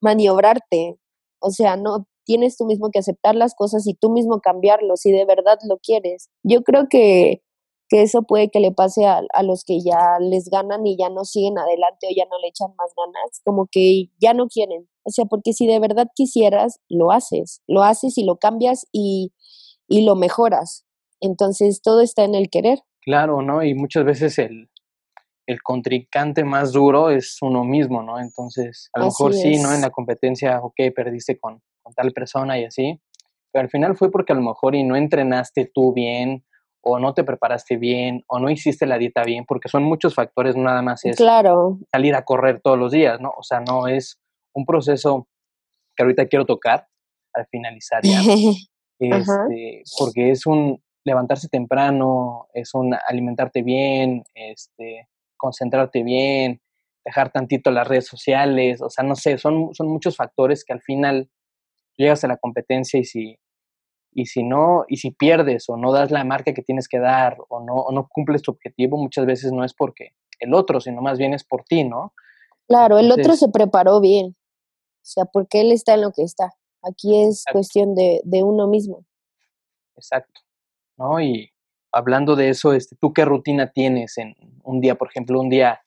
maniobrarte, 0.00 0.96
o 1.40 1.50
sea, 1.50 1.76
no, 1.76 2.06
tienes 2.24 2.58
tú 2.58 2.66
mismo 2.66 2.90
que 2.90 2.98
aceptar 2.98 3.34
las 3.34 3.54
cosas 3.54 3.86
y 3.86 3.94
tú 3.94 4.10
mismo 4.10 4.40
cambiarlo 4.40 4.96
si 4.96 5.10
de 5.10 5.24
verdad 5.24 5.58
lo 5.66 5.78
quieres. 5.78 6.28
Yo 6.42 6.62
creo 6.62 6.86
que 6.88 7.40
que 7.88 8.02
eso 8.02 8.22
puede 8.22 8.50
que 8.50 8.60
le 8.60 8.72
pase 8.72 9.06
a, 9.06 9.22
a, 9.32 9.42
los 9.42 9.64
que 9.64 9.80
ya 9.80 10.18
les 10.20 10.48
ganan 10.50 10.86
y 10.86 10.96
ya 10.96 11.08
no 11.08 11.24
siguen 11.24 11.58
adelante 11.58 12.06
o 12.06 12.14
ya 12.14 12.24
no 12.30 12.38
le 12.38 12.48
echan 12.48 12.74
más 12.76 12.92
ganas, 12.96 13.40
como 13.44 13.66
que 13.70 14.10
ya 14.20 14.34
no 14.34 14.46
quieren. 14.48 14.88
O 15.04 15.10
sea, 15.10 15.24
porque 15.24 15.52
si 15.52 15.66
de 15.66 15.80
verdad 15.80 16.08
quisieras, 16.14 16.80
lo 16.88 17.12
haces, 17.12 17.62
lo 17.66 17.82
haces 17.82 18.18
y 18.18 18.24
lo 18.24 18.36
cambias 18.36 18.86
y, 18.92 19.32
y 19.88 20.04
lo 20.04 20.16
mejoras. 20.16 20.84
Entonces, 21.20 21.80
todo 21.82 22.00
está 22.00 22.24
en 22.24 22.34
el 22.34 22.50
querer. 22.50 22.80
Claro, 23.00 23.42
¿no? 23.42 23.62
Y 23.62 23.74
muchas 23.74 24.04
veces 24.04 24.38
el, 24.38 24.68
el 25.46 25.62
contrincante 25.62 26.44
más 26.44 26.72
duro 26.72 27.10
es 27.10 27.38
uno 27.40 27.64
mismo, 27.64 28.02
¿no? 28.02 28.20
Entonces, 28.20 28.90
a 28.92 29.00
lo 29.00 29.06
mejor 29.06 29.32
sí, 29.32 29.58
¿no? 29.58 29.72
En 29.72 29.80
la 29.80 29.90
competencia, 29.90 30.60
ok, 30.60 30.74
perdiste 30.94 31.38
con, 31.38 31.62
con 31.82 31.94
tal 31.94 32.12
persona 32.12 32.58
y 32.58 32.64
así, 32.66 33.00
pero 33.50 33.62
al 33.62 33.70
final 33.70 33.96
fue 33.96 34.10
porque 34.10 34.34
a 34.34 34.36
lo 34.36 34.42
mejor 34.42 34.74
y 34.74 34.84
no 34.84 34.94
entrenaste 34.94 35.70
tú 35.74 35.94
bien, 35.94 36.44
o 36.80 36.98
no 36.98 37.14
te 37.14 37.24
preparaste 37.24 37.76
bien, 37.76 38.24
o 38.28 38.38
no 38.38 38.50
hiciste 38.50 38.86
la 38.86 38.98
dieta 38.98 39.22
bien, 39.24 39.44
porque 39.46 39.68
son 39.68 39.82
muchos 39.82 40.14
factores, 40.14 40.56
no 40.56 40.62
nada 40.62 40.82
más 40.82 41.04
es 41.04 41.16
claro. 41.16 41.78
salir 41.92 42.14
a 42.14 42.24
correr 42.24 42.60
todos 42.62 42.78
los 42.78 42.92
días, 42.92 43.20
¿no? 43.20 43.32
O 43.36 43.42
sea, 43.42 43.60
no 43.60 43.88
es 43.88 44.18
un 44.54 44.64
proceso 44.64 45.28
que 45.96 46.02
ahorita 46.02 46.26
quiero 46.26 46.46
tocar 46.46 46.86
al 47.34 47.46
finalizar 47.50 48.02
ya, 48.02 48.20
este, 49.00 49.82
porque 49.98 50.30
es 50.30 50.46
un 50.46 50.82
levantarse 51.04 51.48
temprano, 51.48 52.48
es 52.52 52.74
un 52.74 52.94
alimentarte 53.06 53.62
bien, 53.62 54.24
este, 54.34 55.08
concentrarte 55.36 56.02
bien, 56.02 56.60
dejar 57.04 57.30
tantito 57.30 57.70
las 57.70 57.88
redes 57.88 58.06
sociales, 58.06 58.82
o 58.82 58.90
sea, 58.90 59.04
no 59.04 59.14
sé, 59.14 59.38
son, 59.38 59.74
son 59.74 59.88
muchos 59.88 60.16
factores 60.16 60.64
que 60.64 60.74
al 60.74 60.82
final 60.82 61.30
llegas 61.96 62.22
a 62.24 62.28
la 62.28 62.36
competencia 62.36 63.00
y 63.00 63.04
si 63.04 63.38
y 64.12 64.26
si 64.26 64.42
no, 64.42 64.84
y 64.88 64.96
si 64.96 65.10
pierdes 65.10 65.68
o 65.68 65.76
no 65.76 65.92
das 65.92 66.10
la 66.10 66.24
marca 66.24 66.52
que 66.52 66.62
tienes 66.62 66.88
que 66.88 66.98
dar 66.98 67.36
o 67.48 67.60
no, 67.60 67.74
o 67.74 67.92
no 67.92 68.08
cumples 68.08 68.42
tu 68.42 68.50
objetivo, 68.50 68.96
muchas 68.96 69.26
veces 69.26 69.52
no 69.52 69.64
es 69.64 69.74
porque 69.74 70.14
el 70.40 70.54
otro, 70.54 70.80
sino 70.80 71.02
más 71.02 71.18
bien 71.18 71.34
es 71.34 71.44
por 71.44 71.64
ti, 71.64 71.84
¿no? 71.84 72.12
Claro, 72.66 72.98
el 72.98 73.10
otro 73.10 73.34
se 73.34 73.48
preparó 73.48 74.00
bien, 74.00 74.36
o 74.36 75.04
sea, 75.04 75.24
porque 75.24 75.60
él 75.60 75.72
está 75.72 75.94
en 75.94 76.02
lo 76.02 76.12
que 76.12 76.22
está. 76.22 76.52
Aquí 76.82 77.22
es 77.22 77.44
cuestión 77.50 77.94
de, 77.94 78.20
de, 78.24 78.42
uno 78.42 78.68
mismo. 78.68 79.04
Exacto, 79.96 80.40
¿no? 80.96 81.20
Y 81.20 81.50
hablando 81.92 82.36
de 82.36 82.50
eso, 82.50 82.72
este, 82.72 82.96
¿tú 83.00 83.12
qué 83.12 83.24
rutina 83.24 83.72
tienes 83.72 84.18
en 84.18 84.34
un 84.62 84.80
día, 84.80 84.96
por 84.96 85.08
ejemplo, 85.08 85.40
un 85.40 85.48
día, 85.48 85.80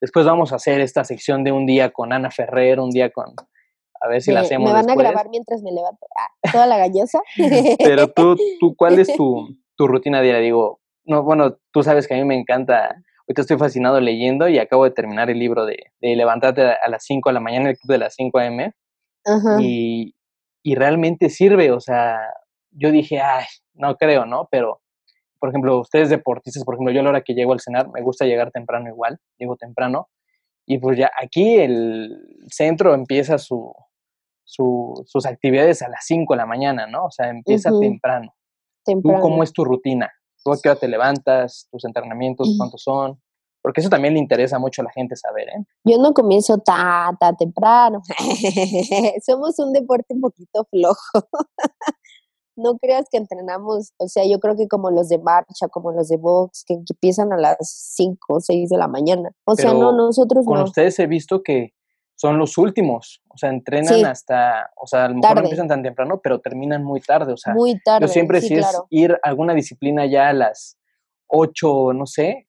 después 0.00 0.24
vamos 0.24 0.52
a 0.52 0.56
hacer 0.56 0.80
esta 0.80 1.04
sección 1.04 1.44
de 1.44 1.52
un 1.52 1.66
día 1.66 1.90
con 1.90 2.12
Ana 2.12 2.30
Ferrer, 2.30 2.80
un 2.80 2.90
día 2.90 3.10
con 3.10 3.34
a 4.00 4.08
ver 4.08 4.22
si 4.22 4.32
la 4.32 4.40
hacemos. 4.40 4.68
Me 4.68 4.74
van 4.74 4.90
a 4.90 4.94
grabar 4.94 5.28
mientras 5.30 5.62
me 5.62 5.72
levanto. 5.72 6.06
Ah, 6.18 6.50
toda 6.50 6.66
la 6.66 6.78
gallosa. 6.78 7.20
Pero 7.78 8.08
tú, 8.08 8.36
tú, 8.58 8.74
¿cuál 8.76 8.98
es 8.98 9.14
tu, 9.14 9.48
tu 9.76 9.86
rutina 9.86 10.22
diaria? 10.22 10.40
Digo, 10.40 10.80
no, 11.04 11.22
bueno, 11.22 11.58
tú 11.72 11.82
sabes 11.82 12.08
que 12.08 12.14
a 12.14 12.16
mí 12.16 12.24
me 12.24 12.38
encanta. 12.38 12.96
Ahorita 13.28 13.42
estoy 13.42 13.58
fascinado 13.58 14.00
leyendo 14.00 14.48
y 14.48 14.58
acabo 14.58 14.84
de 14.84 14.90
terminar 14.90 15.30
el 15.30 15.38
libro 15.38 15.64
de, 15.64 15.78
de 16.00 16.16
Levantarte 16.16 16.62
a 16.62 16.88
las 16.88 17.04
5 17.04 17.28
de 17.28 17.34
la 17.34 17.40
mañana, 17.40 17.70
el 17.70 17.78
club 17.78 17.92
de 17.92 17.98
las 17.98 18.14
5 18.14 18.38
a.m. 18.38 18.72
Y, 19.60 20.16
y 20.64 20.74
realmente 20.74 21.28
sirve, 21.28 21.70
o 21.70 21.78
sea, 21.78 22.18
yo 22.72 22.90
dije, 22.90 23.20
ay, 23.20 23.44
no 23.74 23.96
creo, 23.96 24.26
¿no? 24.26 24.48
Pero, 24.50 24.80
por 25.38 25.50
ejemplo, 25.50 25.78
ustedes 25.78 26.10
deportistas, 26.10 26.64
por 26.64 26.74
ejemplo, 26.74 26.92
yo 26.92 27.00
a 27.00 27.04
la 27.04 27.10
hora 27.10 27.22
que 27.22 27.34
llego 27.34 27.52
al 27.52 27.60
cenar, 27.60 27.88
me 27.90 28.02
gusta 28.02 28.24
llegar 28.24 28.50
temprano 28.50 28.88
igual, 28.88 29.18
llego 29.38 29.56
temprano, 29.56 30.08
y 30.66 30.78
pues 30.78 30.98
ya 30.98 31.10
aquí 31.20 31.58
el 31.58 32.16
centro 32.48 32.94
empieza 32.94 33.38
su, 33.38 33.72
sus 34.50 35.26
actividades 35.26 35.82
a 35.82 35.88
las 35.88 36.04
5 36.06 36.34
de 36.34 36.36
la 36.36 36.46
mañana, 36.46 36.86
¿no? 36.86 37.06
O 37.06 37.10
sea, 37.10 37.28
empieza 37.28 37.70
temprano. 37.78 38.34
temprano. 38.84 39.18
¿Tú 39.18 39.22
cómo 39.22 39.42
es 39.42 39.52
tu 39.52 39.64
rutina? 39.64 40.10
¿Tú 40.44 40.52
a 40.52 40.58
qué 40.60 40.70
hora 40.70 40.78
te 40.78 40.88
levantas? 40.88 41.68
¿Tus 41.70 41.84
entrenamientos 41.84 42.54
cuántos 42.56 42.82
son? 42.82 43.20
Porque 43.62 43.80
eso 43.80 43.90
también 43.90 44.14
le 44.14 44.20
interesa 44.20 44.58
mucho 44.58 44.80
a 44.80 44.86
la 44.86 44.90
gente 44.90 45.16
saber, 45.16 45.48
¿eh? 45.48 45.64
Yo 45.84 45.98
no 45.98 46.14
comienzo 46.14 46.58
tan, 46.58 47.16
tan 47.18 47.36
temprano. 47.36 48.00
Somos 49.26 49.58
un 49.58 49.72
deporte 49.72 50.14
un 50.14 50.22
poquito 50.22 50.66
flojo. 50.70 50.96
no 52.56 52.78
creas 52.78 53.06
que 53.10 53.18
entrenamos, 53.18 53.92
o 53.98 54.08
sea, 54.08 54.24
yo 54.26 54.38
creo 54.38 54.56
que 54.56 54.68
como 54.68 54.90
los 54.90 55.08
de 55.08 55.18
marcha, 55.18 55.68
como 55.68 55.92
los 55.92 56.08
de 56.08 56.16
box, 56.16 56.64
que, 56.66 56.74
empiezan 56.74 57.32
a 57.32 57.36
las 57.36 57.56
5 57.60 58.18
o 58.28 58.40
6 58.40 58.70
de 58.70 58.78
la 58.78 58.88
mañana. 58.88 59.30
O 59.44 59.54
sea, 59.54 59.72
no, 59.72 59.92
nosotros 59.92 60.46
con 60.46 60.62
ustedes 60.62 60.98
he 60.98 61.06
visto 61.06 61.42
que 61.42 61.74
son 62.20 62.36
los 62.36 62.58
últimos, 62.58 63.22
o 63.30 63.38
sea, 63.38 63.48
entrenan 63.48 64.04
hasta, 64.04 64.68
o 64.76 64.86
sea, 64.86 65.06
a 65.06 65.08
lo 65.08 65.14
mejor 65.14 65.36
no 65.36 65.40
empiezan 65.40 65.68
tan 65.68 65.82
temprano, 65.82 66.20
pero 66.22 66.38
terminan 66.38 66.84
muy 66.84 67.00
tarde, 67.00 67.32
o 67.32 67.36
sea, 67.38 67.54
muy 67.54 67.80
tarde, 67.80 68.06
yo 68.06 68.12
siempre 68.12 68.42
sí, 68.42 68.56
es 68.56 68.66
ir 68.90 69.12
a 69.12 69.18
alguna 69.22 69.54
disciplina 69.54 70.04
ya 70.04 70.28
a 70.28 70.34
las 70.34 70.76
8, 71.28 71.94
no 71.94 72.04
sé, 72.04 72.46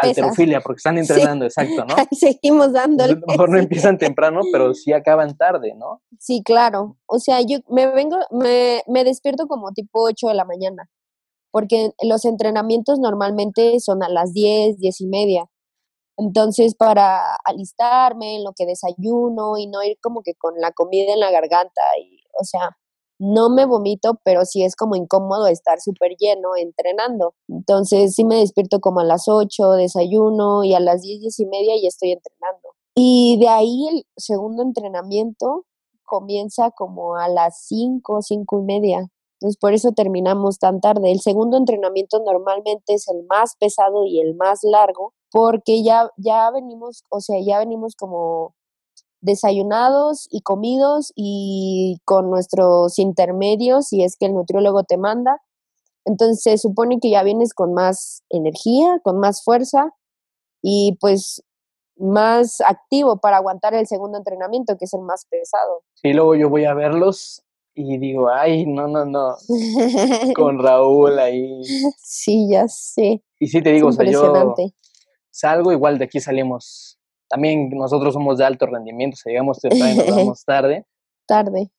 alterofilia, 0.00 0.60
porque 0.60 0.78
están 0.78 0.96
entrenando, 0.96 1.44
exacto, 1.44 1.84
¿no? 1.86 1.96
seguimos 2.12 2.72
dándole. 2.72 3.14
A 3.14 3.16
lo 3.16 3.26
mejor 3.26 3.50
no 3.50 3.58
empiezan 3.58 3.98
temprano, 3.98 4.42
pero 4.52 4.74
sí 4.74 4.92
acaban 4.92 5.36
tarde, 5.36 5.74
¿no? 5.76 6.00
Sí, 6.20 6.42
claro. 6.44 6.96
O 7.06 7.18
sea, 7.18 7.40
yo 7.40 7.58
me 7.68 7.88
vengo, 7.88 8.16
me, 8.30 8.82
me 8.86 9.02
despierto 9.02 9.48
como 9.48 9.72
tipo 9.72 10.04
8 10.04 10.28
de 10.28 10.34
la 10.34 10.44
mañana, 10.44 10.88
porque 11.50 11.90
los 12.00 12.24
entrenamientos 12.24 13.00
normalmente 13.00 13.80
son 13.80 14.04
a 14.04 14.08
las 14.08 14.32
10, 14.34 14.78
10 14.78 15.00
y 15.00 15.06
media. 15.08 15.49
Entonces, 16.20 16.74
para 16.74 17.36
alistarme 17.44 18.36
en 18.36 18.44
lo 18.44 18.52
que 18.52 18.66
desayuno 18.66 19.56
y 19.56 19.66
no 19.66 19.82
ir 19.82 19.98
como 20.02 20.22
que 20.22 20.34
con 20.34 20.54
la 20.60 20.70
comida 20.72 21.14
en 21.14 21.20
la 21.20 21.30
garganta, 21.30 21.80
y, 21.98 22.20
o 22.38 22.44
sea, 22.44 22.76
no 23.18 23.48
me 23.48 23.64
vomito, 23.64 24.18
pero 24.22 24.44
sí 24.44 24.62
es 24.62 24.76
como 24.76 24.96
incómodo 24.96 25.46
estar 25.46 25.80
súper 25.80 26.16
lleno 26.18 26.56
entrenando. 26.56 27.34
Entonces, 27.48 28.14
sí 28.14 28.24
me 28.24 28.36
despierto 28.36 28.80
como 28.80 29.00
a 29.00 29.04
las 29.04 29.28
8, 29.28 29.72
desayuno 29.72 30.62
y 30.64 30.74
a 30.74 30.80
las 30.80 31.02
10, 31.02 31.20
10 31.20 31.40
y 31.40 31.46
media 31.46 31.74
ya 31.80 31.88
estoy 31.88 32.12
entrenando. 32.12 32.68
Y 32.94 33.38
de 33.40 33.48
ahí 33.48 33.88
el 33.88 34.04
segundo 34.16 34.62
entrenamiento 34.62 35.64
comienza 36.04 36.70
como 36.70 37.16
a 37.16 37.28
las 37.28 37.64
5, 37.66 38.20
5 38.20 38.58
y 38.58 38.62
media. 38.62 39.10
Entonces 39.40 39.56
por 39.58 39.72
eso 39.72 39.92
terminamos 39.92 40.58
tan 40.58 40.80
tarde. 40.80 41.10
El 41.12 41.20
segundo 41.20 41.56
entrenamiento 41.56 42.20
normalmente 42.20 42.92
es 42.92 43.08
el 43.08 43.24
más 43.24 43.56
pesado 43.58 44.04
y 44.04 44.20
el 44.20 44.34
más 44.34 44.60
largo, 44.64 45.14
porque 45.30 45.82
ya, 45.82 46.10
ya 46.16 46.50
venimos, 46.50 47.04
o 47.08 47.20
sea, 47.20 47.36
ya 47.44 47.58
venimos 47.58 47.94
como 47.96 48.54
desayunados 49.20 50.26
y 50.30 50.40
comidos 50.42 51.12
y 51.14 51.98
con 52.04 52.30
nuestros 52.30 52.98
intermedios, 52.98 53.88
si 53.88 54.02
es 54.02 54.16
que 54.16 54.26
el 54.26 54.34
nutriólogo 54.34 54.84
te 54.84 54.96
manda. 54.96 55.40
Entonces 56.04 56.42
se 56.42 56.58
supone 56.58 56.98
que 57.00 57.10
ya 57.10 57.22
vienes 57.22 57.52
con 57.54 57.74
más 57.74 58.22
energía, 58.30 59.00
con 59.04 59.18
más 59.18 59.44
fuerza 59.44 59.90
y 60.62 60.96
pues 61.00 61.42
más 61.96 62.62
activo 62.62 63.18
para 63.18 63.36
aguantar 63.36 63.74
el 63.74 63.86
segundo 63.86 64.16
entrenamiento, 64.16 64.76
que 64.78 64.86
es 64.86 64.94
el 64.94 65.02
más 65.02 65.26
pesado. 65.26 65.82
Sí, 65.94 66.12
luego 66.14 66.34
yo 66.34 66.48
voy 66.48 66.64
a 66.64 66.72
verlos 66.72 67.44
y 67.74 67.98
digo, 67.98 68.30
ay, 68.30 68.66
no, 68.66 68.88
no, 68.88 69.04
no, 69.04 69.36
con 70.34 70.58
Raúl 70.58 71.18
ahí. 71.18 71.62
Sí, 71.98 72.48
ya 72.50 72.66
sé. 72.68 73.22
Y 73.38 73.48
sí 73.48 73.62
te 73.62 73.72
digo, 73.72 73.88
o 73.88 73.92
sea, 73.92 74.10
yo 74.10 74.54
salgo, 75.40 75.72
igual 75.72 75.98
de 75.98 76.04
aquí 76.04 76.20
salimos, 76.20 76.98
también 77.28 77.70
nosotros 77.70 78.12
somos 78.12 78.38
de 78.38 78.44
alto 78.44 78.66
rendimiento, 78.66 79.14
o 79.14 79.16
sea, 79.16 79.30
llegamos 79.30 79.60
temprano 79.60 79.94
y 79.94 79.96
nos 79.96 80.06
vamos 80.16 80.44
tarde. 80.44 80.84
Tarde. 81.26 81.70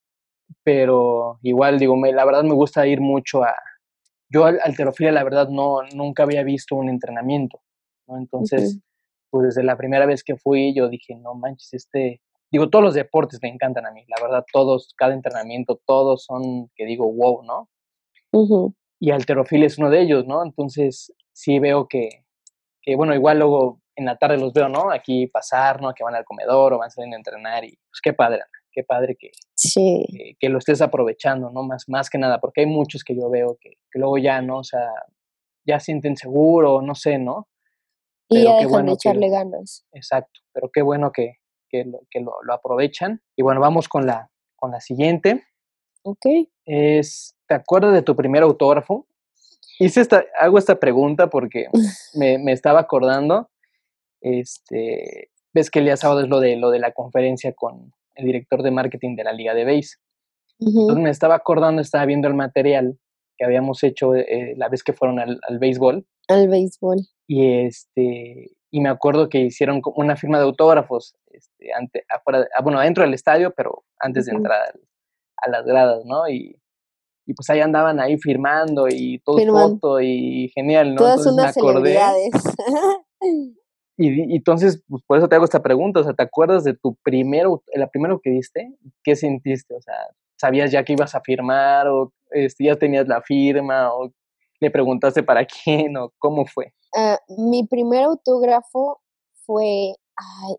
Pero 0.64 1.40
igual, 1.44 1.78
digo, 1.78 1.96
me, 1.96 2.12
la 2.14 2.26
verdad 2.26 2.44
me 2.44 2.54
gusta 2.54 2.88
ir 2.88 3.02
mucho 3.02 3.44
a... 3.44 3.54
Yo 4.30 4.46
al 4.46 4.60
alterofilia, 4.64 5.12
la 5.12 5.26
verdad, 5.26 5.50
no, 5.50 5.80
nunca 5.94 6.24
había 6.24 6.44
visto 6.44 6.76
un 6.76 6.88
entrenamiento, 6.88 7.60
¿no? 8.08 8.18
Entonces, 8.18 8.80
pues 9.30 9.48
desde 9.48 9.64
la 9.64 9.76
primera 9.76 10.06
vez 10.06 10.24
que 10.24 10.38
fui, 10.38 10.74
yo 10.74 10.90
dije, 10.90 11.16
no 11.16 11.36
manches, 11.36 11.74
este... 11.74 12.22
Digo, 12.50 12.70
todos 12.70 12.84
los 12.84 12.94
deportes 12.94 13.40
me 13.42 13.50
encantan 13.50 13.86
a 13.86 13.92
mí, 13.92 14.04
la 14.08 14.22
verdad, 14.22 14.44
todos, 14.52 14.94
cada 14.98 15.14
entrenamiento, 15.14 15.80
todos 15.86 16.26
son, 16.26 16.70
que 16.76 16.86
digo, 16.86 17.10
wow, 17.12 17.44
¿no? 17.44 17.70
Y 19.00 19.12
alterofilia 19.12 19.68
es 19.68 19.78
uno 19.78 19.90
de 19.90 20.02
ellos, 20.02 20.26
¿no? 20.28 20.44
Entonces, 20.44 21.14
sí 21.32 21.60
veo 21.60 21.88
que, 21.88 22.26
que, 22.82 22.96
bueno, 22.96 23.14
igual 23.14 23.40
luego 23.40 23.82
en 23.96 24.06
la 24.06 24.18
tarde 24.18 24.38
los 24.38 24.54
veo, 24.54 24.70
¿no? 24.70 24.92
Aquí 24.92 25.28
pasar, 25.28 25.82
¿no? 25.82 25.94
Que 25.94 26.04
van 26.04 26.16
al 26.16 26.26
comedor 26.26 26.74
o 26.74 26.80
van 26.80 26.92
saliendo 26.92 27.16
a 27.16 27.20
entrenar 27.20 27.64
y 27.64 27.70
pues 27.70 28.02
qué 28.02 28.14
padre, 28.14 28.42
qué 28.72 28.84
padre 28.84 29.16
que, 29.20 29.32
que, 30.40 30.50
lo 30.50 30.58
estés 30.58 30.82
aprovechando, 30.82 31.50
¿no? 31.50 31.64
Más, 31.64 31.86
más 31.88 32.10
que 32.10 32.18
nada, 32.18 32.40
porque 32.40 32.62
hay 32.62 32.68
muchos 32.68 33.04
que 33.04 33.16
yo 33.16 33.30
veo 33.30 33.58
que, 33.60 33.74
luego 33.94 34.18
ya, 34.18 34.42
¿no? 34.42 34.60
O 34.60 34.64
sea, 34.64 34.90
ya 35.66 35.80
sienten 35.80 36.16
seguro, 36.18 36.82
no 36.82 36.96
sé, 36.96 37.18
¿no? 37.18 37.48
y 38.30 38.44
ya 38.44 38.56
dejan 38.56 38.86
de 38.86 38.94
echarle 38.94 39.30
ganas. 39.30 39.86
Exacto, 39.92 40.40
pero 40.54 40.70
qué 40.74 40.82
bueno 40.82 41.12
que, 41.12 41.40
que, 41.70 41.84
lo, 41.84 42.00
que 42.10 42.22
lo, 42.22 42.42
lo, 42.44 42.54
aprovechan. 42.54 43.22
Y 43.36 43.44
bueno, 43.44 43.60
vamos 43.60 43.90
con 43.90 44.06
la, 44.06 44.32
con 44.56 44.72
la 44.72 44.80
siguiente. 44.80 45.44
Ok. 46.04 46.26
Es, 46.66 47.36
¿te 47.48 47.56
acuerdas 47.56 47.94
de 47.94 48.04
tu 48.04 48.16
primer 48.16 48.44
autógrafo? 48.44 49.06
Hice 49.80 50.02
esta, 50.02 50.24
hago 50.40 50.58
esta 50.58 50.80
pregunta 50.80 51.30
porque 51.30 51.68
me, 52.16 52.38
me 52.38 52.52
estaba 52.52 52.80
acordando 52.80 53.50
este, 54.22 55.30
ves 55.54 55.70
que 55.70 55.80
el 55.80 55.86
día 55.86 55.98
sábado 55.98 56.22
es 56.22 56.30
lo 56.30 56.40
de, 56.40 56.56
lo 56.56 56.70
de 56.70 56.80
la 56.80 56.92
conferencia 56.92 57.54
con 57.54 57.94
el 58.16 58.26
director 58.26 58.62
de 58.64 58.72
marketing 58.72 59.16
de 59.16 59.24
la 59.24 59.34
Liga 59.34 59.54
de 59.54 59.66
Base. 59.66 59.98
Entonces 60.60 61.04
me 61.04 61.10
estaba 61.10 61.36
acordando, 61.36 61.82
estaba 61.82 62.06
viendo 62.06 62.28
el 62.28 62.36
material 62.36 63.00
que 63.36 63.46
habíamos 63.46 63.84
hecho 63.84 64.14
eh, 64.16 64.54
la 64.58 64.70
vez 64.70 64.84
que 64.84 64.94
fueron 64.94 65.20
al, 65.20 65.40
al 65.48 65.58
béisbol. 65.58 66.06
Al 66.28 66.48
béisbol. 66.48 67.00
Y 67.28 67.66
este 67.66 68.52
y 68.74 68.80
me 68.80 68.90
acuerdo 68.90 69.28
que 69.28 69.40
hicieron 69.40 69.82
una 69.96 70.16
firma 70.16 70.38
de 70.38 70.46
autógrafos 70.46 71.16
este, 71.28 71.74
ante, 71.74 72.06
afuera, 72.10 72.48
ah, 72.56 72.62
bueno, 72.62 72.80
adentro 72.80 73.04
del 73.04 73.14
estadio, 73.14 73.54
pero 73.54 73.84
antes 74.00 74.26
de 74.26 74.32
entrar 74.32 74.74
a 75.38 75.50
las 75.50 75.66
gradas, 75.66 76.06
¿no? 76.06 76.30
Y, 76.30 76.58
y 77.32 77.34
pues 77.34 77.50
ahí 77.50 77.62
andaban 77.62 78.02
ahí 78.02 78.18
firmando 78.18 78.90
y 78.90 79.20
todo 79.20 79.38
foto 79.38 80.02
y 80.02 80.52
genial, 80.54 80.96
¿no? 80.96 80.98
Todas 80.98 81.26
unas 81.26 81.54
celebridades. 81.54 82.30
Y, 83.98 84.36
entonces, 84.36 84.84
pues 84.90 85.02
por 85.06 85.18
eso 85.18 85.30
te 85.30 85.36
hago 85.36 85.46
esta 85.46 85.62
pregunta, 85.62 86.02
o 86.02 86.04
sea, 86.04 86.14
¿te 86.14 86.24
acuerdas 86.24 86.64
de 86.64 86.74
tu 86.74 86.96
primero, 87.04 87.64
la 87.74 87.88
primero 87.88 88.20
que 88.22 88.32
diste? 88.32 88.76
¿Qué 89.04 89.16
sentiste? 89.16 89.76
O 89.76 89.82
sea, 89.82 89.96
¿sabías 90.36 90.72
ya 90.72 90.84
que 90.84 90.94
ibas 90.94 91.16
a 91.16 91.22
firmar 91.22 91.88
o 91.88 92.12
este, 92.32 92.66
ya 92.66 92.76
tenías 92.76 93.08
la 93.08 93.22
firma 93.22 93.94
o 93.94 94.12
le 94.60 94.72
preguntaste 94.72 95.24
para 95.24 95.46
quién 95.64 95.96
o 95.96 96.12
cómo 96.18 96.46
fue? 96.46 96.74
Ah, 96.96 97.18
mi 97.38 97.66
primer 97.66 98.04
autógrafo 98.04 99.00
fue, 99.46 99.94
ay, 100.18 100.56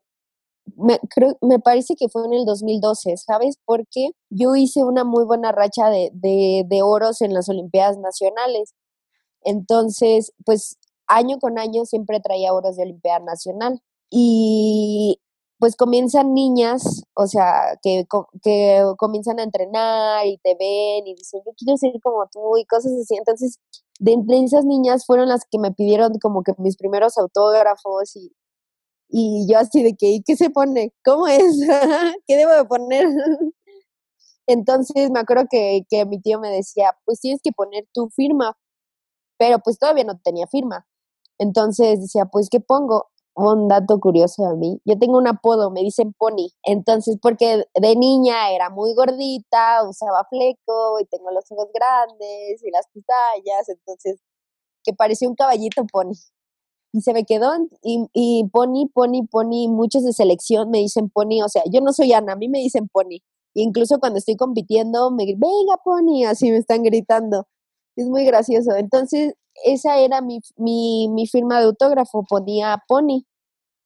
me, 0.77 0.99
creo, 1.11 1.37
me 1.41 1.59
parece 1.59 1.95
que 1.97 2.09
fue 2.09 2.25
en 2.27 2.33
el 2.35 2.45
2012, 2.45 3.17
¿sabes? 3.17 3.57
Porque 3.65 4.11
yo 4.31 4.57
hice 4.57 4.85
una 4.85 5.05
muy 5.05 5.25
buena 5.25 5.53
racha 5.53 5.89
de, 5.91 6.11
de, 6.15 6.65
de 6.67 6.83
oros 6.83 7.21
en 7.23 7.35
las 7.35 7.49
Olimpiadas 7.49 7.99
Nacionales. 7.99 8.75
Entonces, 9.43 10.33
pues 10.45 10.79
año 11.07 11.39
con 11.39 11.59
año 11.59 11.85
siempre 11.85 12.21
traía 12.21 12.55
oros 12.55 12.77
de 12.77 12.85
Olimpiada 12.85 13.21
Nacional. 13.21 13.83
Y 14.11 15.21
pues 15.59 15.77
comienzan 15.77 16.35
niñas, 16.35 17.05
o 17.15 17.29
sea, 17.29 17.79
que, 17.83 18.05
que 18.43 18.83
comienzan 18.99 19.39
a 19.39 19.45
entrenar 19.45 20.27
y 20.27 20.37
te 20.39 20.57
ven 20.59 21.07
y 21.07 21.15
dicen, 21.15 21.41
yo 21.47 21.53
quiero 21.57 21.77
ser 21.77 21.93
como 22.03 22.27
tú 22.33 22.57
y 22.57 22.65
cosas 22.67 22.93
así. 23.01 23.15
Entonces, 23.17 23.61
de, 24.01 24.17
esas 24.45 24.65
niñas 24.65 25.07
fueron 25.07 25.29
las 25.29 25.45
que 25.49 25.61
me 25.61 25.71
pidieron 25.71 26.19
como 26.21 26.43
que 26.43 26.53
mis 26.59 26.77
primeros 26.77 27.17
autógrafos 27.17 28.17
y, 28.17 28.33
y 29.13 29.47
yo 29.49 29.59
así 29.59 29.83
de 29.83 29.95
que, 29.95 30.07
¿y 30.09 30.23
qué 30.23 30.37
se 30.37 30.51
pone? 30.51 30.93
¿Cómo 31.05 31.27
es? 31.29 31.61
¿Qué 32.27 32.37
debo 32.37 32.53
de 32.53 32.65
poner? 32.65 33.07
Entonces 34.47 35.11
me 35.11 35.21
acuerdo 35.21 35.45
que, 35.51 35.83
que 35.89 36.05
mi 36.07 36.21
tío 36.21 36.41
me 36.41 36.51
decía, 36.51 36.97
pues 37.05 37.21
tienes 37.21 37.41
que 37.45 37.53
poner 37.53 37.87
tu 37.93 38.09
firma, 38.11 38.57
pero 39.39 39.59
pues 39.61 39.79
todavía 39.79 40.05
no 40.05 40.19
tenía 40.25 40.47
firma. 40.47 40.87
Entonces 41.39 42.01
decía, 42.01 42.27
pues, 42.27 42.49
¿qué 42.51 42.61
pongo? 42.61 43.11
Un 43.35 43.69
dato 43.69 43.99
curioso 44.01 44.49
de 44.49 44.57
mí. 44.57 44.81
Yo 44.85 44.99
tengo 44.99 45.19
un 45.19 45.27
apodo, 45.27 45.71
me 45.71 45.81
dicen 45.81 46.15
Pony. 46.19 46.51
Entonces, 46.65 47.17
porque 47.21 47.65
de 47.75 47.97
niña 47.97 48.53
era 48.53 48.71
muy 48.71 48.95
gordita, 48.95 49.89
usaba 49.89 50.25
fleco 50.31 51.01
y 51.01 51.07
tengo 51.07 51.31
los 51.33 51.51
ojos 51.51 51.69
grandes 51.75 52.63
y 52.63 52.71
las 52.71 52.87
pestañas, 52.93 53.69
entonces, 53.69 54.21
que 54.85 54.93
parecía 54.95 55.29
un 55.29 55.35
caballito 55.37 55.85
Pony. 55.93 56.15
Y 56.93 57.01
se 57.01 57.15
me 57.15 57.25
quedó, 57.25 57.51
y, 57.83 58.07
y 58.13 58.45
Pony, 58.53 58.87
Pony, 58.93 59.27
Pony, 59.31 59.69
muchos 59.69 60.05
de 60.05 60.13
selección 60.13 60.71
me 60.71 60.79
dicen 60.79 61.09
Pony, 61.09 61.43
o 61.43 61.49
sea, 61.49 61.63
yo 61.73 61.81
no 61.81 61.93
soy 61.93 62.13
Ana, 62.13 62.35
a 62.35 62.37
mí 62.37 62.49
me 62.49 62.59
dicen 62.59 62.89
Pony. 62.93 63.21
incluso 63.55 63.99
cuando 63.99 64.19
estoy 64.19 64.37
compitiendo, 64.37 65.11
me 65.11 65.25
venga 65.25 65.77
Pony, 65.85 66.25
así 66.27 66.51
me 66.51 66.59
están 66.59 66.83
gritando. 66.83 67.47
Es 67.97 68.09
muy 68.09 68.25
gracioso. 68.25 68.75
Entonces, 68.77 69.35
esa 69.65 69.99
era 69.99 70.21
mi, 70.21 70.41
mi, 70.57 71.09
mi 71.09 71.27
firma 71.27 71.59
de 71.59 71.67
autógrafo, 71.67 72.25
ponía 72.29 72.83
Pony. 72.89 73.25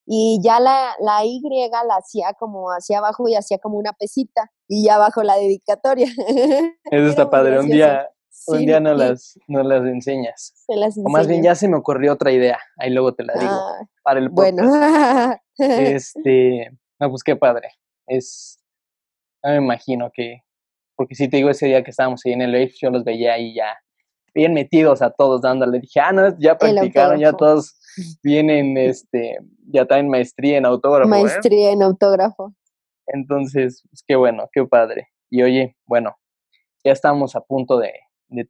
Y 0.09 0.39
ya 0.43 0.61
la, 0.61 0.95
la 1.01 1.25
Y 1.25 1.41
la 1.43 1.97
hacía 1.97 2.33
como 2.39 2.69
hacia 2.69 2.99
abajo 2.99 3.29
y 3.29 3.35
hacía 3.35 3.59
como 3.59 3.77
una 3.77 3.93
pesita. 3.93 4.51
Y 4.69 4.85
ya 4.85 4.95
abajo 4.97 5.23
la 5.23 5.37
dedicatoria. 5.37 6.07
Eso 6.91 7.07
está 7.09 7.29
padre. 7.29 7.59
Un 7.59 7.69
día, 7.69 8.09
un 8.47 8.59
día 8.59 8.81
no, 8.81 8.95
las, 8.95 9.39
no 9.49 9.63
las 9.63 9.85
enseñas. 9.87 10.55
o 10.69 11.09
más 11.09 11.27
bien 11.27 11.43
ya 11.43 11.55
se 11.55 11.69
me 11.69 11.77
ocurrió 11.77 12.13
otra 12.13 12.33
idea. 12.33 12.59
Ahí 12.79 12.91
luego 12.91 13.15
te 13.15 13.25
la 13.25 13.35
digo. 13.35 13.53
Ah, 13.53 13.89
para 14.03 14.21
el 14.21 14.29
Bueno. 14.29 14.63
este, 15.59 16.71
no, 16.99 17.11
pues 17.11 17.23
qué 17.23 17.37
padre. 17.37 17.71
Es, 18.07 18.59
no 19.43 19.51
me 19.51 19.57
imagino 19.57 20.11
que, 20.13 20.43
porque 20.95 21.15
si 21.15 21.29
te 21.29 21.39
digo 21.39 21.51
ese 21.51 21.67
día 21.67 21.83
que 21.83 21.91
estábamos 21.91 22.23
ahí 22.25 22.33
en 22.33 22.43
el 22.43 22.53
live, 22.53 22.73
yo 22.81 22.91
los 22.91 23.05
veía 23.05 23.35
ahí 23.35 23.55
ya 23.55 23.77
bien 24.37 24.53
metidos 24.53 25.03
a 25.03 25.11
todos 25.11 25.41
dándole. 25.41 25.81
Dije, 25.81 25.99
ah, 26.01 26.13
no, 26.13 26.39
ya 26.39 26.59
practicaron, 26.59 27.19
ya 27.19 27.33
todos 27.33 27.75
vienen, 28.23 28.77
este, 28.77 29.39
ya 29.67 29.87
traen 29.87 30.09
maestría 30.09 30.59
en 30.59 30.67
autógrafo. 30.67 31.09
¿eh? 31.09 31.23
Maestría 31.23 31.73
en 31.73 31.83
autógrafo. 31.83 32.55
Entonces, 33.07 33.83
pues 33.89 34.05
qué 34.07 34.15
bueno, 34.15 34.49
qué 34.53 34.65
padre. 34.65 35.09
Y 35.31 35.43
oye, 35.43 35.77
bueno, 35.87 36.17
ya 36.85 36.93
estamos 36.93 37.35
a 37.35 37.41
punto 37.41 37.79
de, 37.79 37.93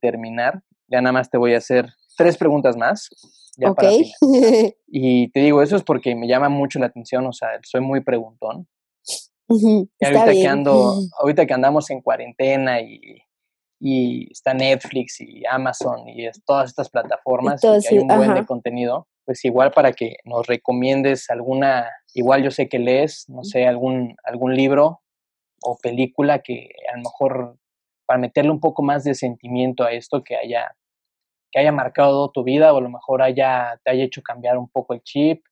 terminar. 0.01 0.63
Ya 0.89 1.01
nada 1.01 1.13
más 1.13 1.31
te 1.31 1.39
voy 1.39 1.55
a 1.55 1.59
hacer 1.59 1.87
tres 2.17 2.37
preguntas 2.37 2.77
más. 2.77 3.09
Ya 3.57 3.71
ok. 3.71 3.83
y 4.87 5.31
te 5.31 5.41
digo, 5.41 5.63
eso 5.63 5.77
es 5.77 5.83
porque 5.83 6.15
me 6.15 6.29
llama 6.29 6.49
mucho 6.49 6.79
la 6.79 6.87
atención, 6.87 7.27
o 7.27 7.33
sea, 7.33 7.49
soy 7.63 7.81
muy 7.81 8.03
preguntón. 8.03 8.69
y 9.49 10.05
ahorita 10.05 10.33
que 10.33 10.47
ando, 10.47 10.95
ahorita 11.21 11.47
que 11.47 11.55
andamos 11.55 11.91
en 11.91 12.03
cuarentena 12.03 12.81
y 12.81 13.23
y 13.81 14.31
está 14.33 14.55
Netflix 14.55 15.21
y 15.21 15.45
Amazon 15.47 16.09
y 16.09 16.27
es, 16.27 16.43
todas 16.45 16.71
estas 16.71 16.89
plataformas 16.89 17.63
y, 17.63 17.67
que 17.67 17.89
hay 17.95 17.99
un 17.99 18.09
buen 18.09 18.35
de 18.35 18.47
contenido, 18.47 19.07
pues 19.25 19.45
igual 19.45 19.73
para 19.73 19.93
que 19.93 20.17
nos 20.25 20.47
recomiendes 20.47 21.31
alguna, 21.31 21.91
igual 22.15 22.43
yo 22.43 22.51
sé 22.51 22.69
que 22.69 22.79
lees, 22.79 23.27
no 23.29 23.45
sé, 23.45 23.67
algún, 23.67 24.17
algún 24.25 24.55
libro 24.55 25.01
o 25.63 25.77
película 25.77 26.41
que 26.41 26.71
a 26.93 26.97
lo 26.97 27.03
mejor 27.03 27.59
para 28.07 28.19
meterle 28.19 28.51
un 28.51 28.61
poco 28.61 28.83
más 28.83 29.05
de 29.05 29.15
sentimiento 29.15 29.85
a 29.85 29.93
esto 29.93 30.23
que 30.25 30.37
haya 30.37 30.75
que 31.53 31.61
haya 31.61 31.73
marcado 31.73 32.31
tu 32.31 32.43
vida 32.43 32.73
o 32.73 32.79
a 32.79 32.81
lo 32.81 32.91
mejor 32.91 33.23
haya 33.23 33.81
te 33.85 33.91
haya 33.91 34.05
hecho 34.05 34.23
cambiar 34.23 34.59
un 34.59 34.69
poco 34.69 34.95
el 34.95 35.03
chip, 35.03 35.45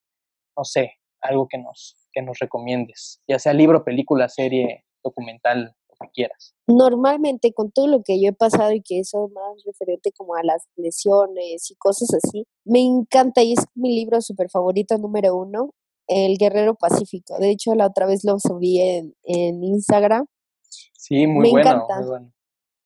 no 0.57 0.65
sé, 0.65 0.95
algo 1.21 1.49
que 1.49 1.59
nos 1.59 1.97
que 2.13 2.23
nos 2.23 2.39
recomiendes, 2.39 3.21
ya 3.29 3.39
sea 3.39 3.53
libro, 3.53 3.85
película, 3.85 4.29
serie, 4.29 4.85
documental, 5.03 5.75
que 6.01 6.09
quieras. 6.13 6.55
Normalmente 6.67 7.53
con 7.53 7.71
todo 7.71 7.87
lo 7.89 8.03
que 8.03 8.21
yo 8.21 8.31
he 8.31 8.33
pasado 8.33 8.73
y 8.73 8.83
que 8.83 9.01
eso 9.01 9.29
más 9.29 9.63
referente 9.65 10.13
como 10.13 10.35
a 10.35 10.43
las 10.43 10.67
lesiones 10.77 11.71
y 11.71 11.77
cosas 11.77 12.09
así, 12.15 12.47
me 12.65 12.81
encanta 12.81 13.43
y 13.43 13.53
es 13.53 13.65
mi 13.75 13.95
libro 13.95 14.21
súper 14.21 14.51
favorito 14.51 14.97
número 14.99 15.37
uno, 15.37 15.71
El 16.07 16.37
Guerrero 16.39 16.75
Pacífico. 16.75 17.39
De 17.39 17.51
hecho, 17.51 17.75
la 17.75 17.87
otra 17.87 18.07
vez 18.07 18.25
lo 18.25 18.39
subí 18.39 18.81
en, 18.81 19.15
en 19.25 19.63
Instagram. 19.63 20.27
Sí, 20.69 21.27
muy 21.27 21.45
me 21.45 21.51
bueno, 21.51 21.71
encanta. 21.71 22.01
muy 22.01 22.09
bueno. 22.09 22.33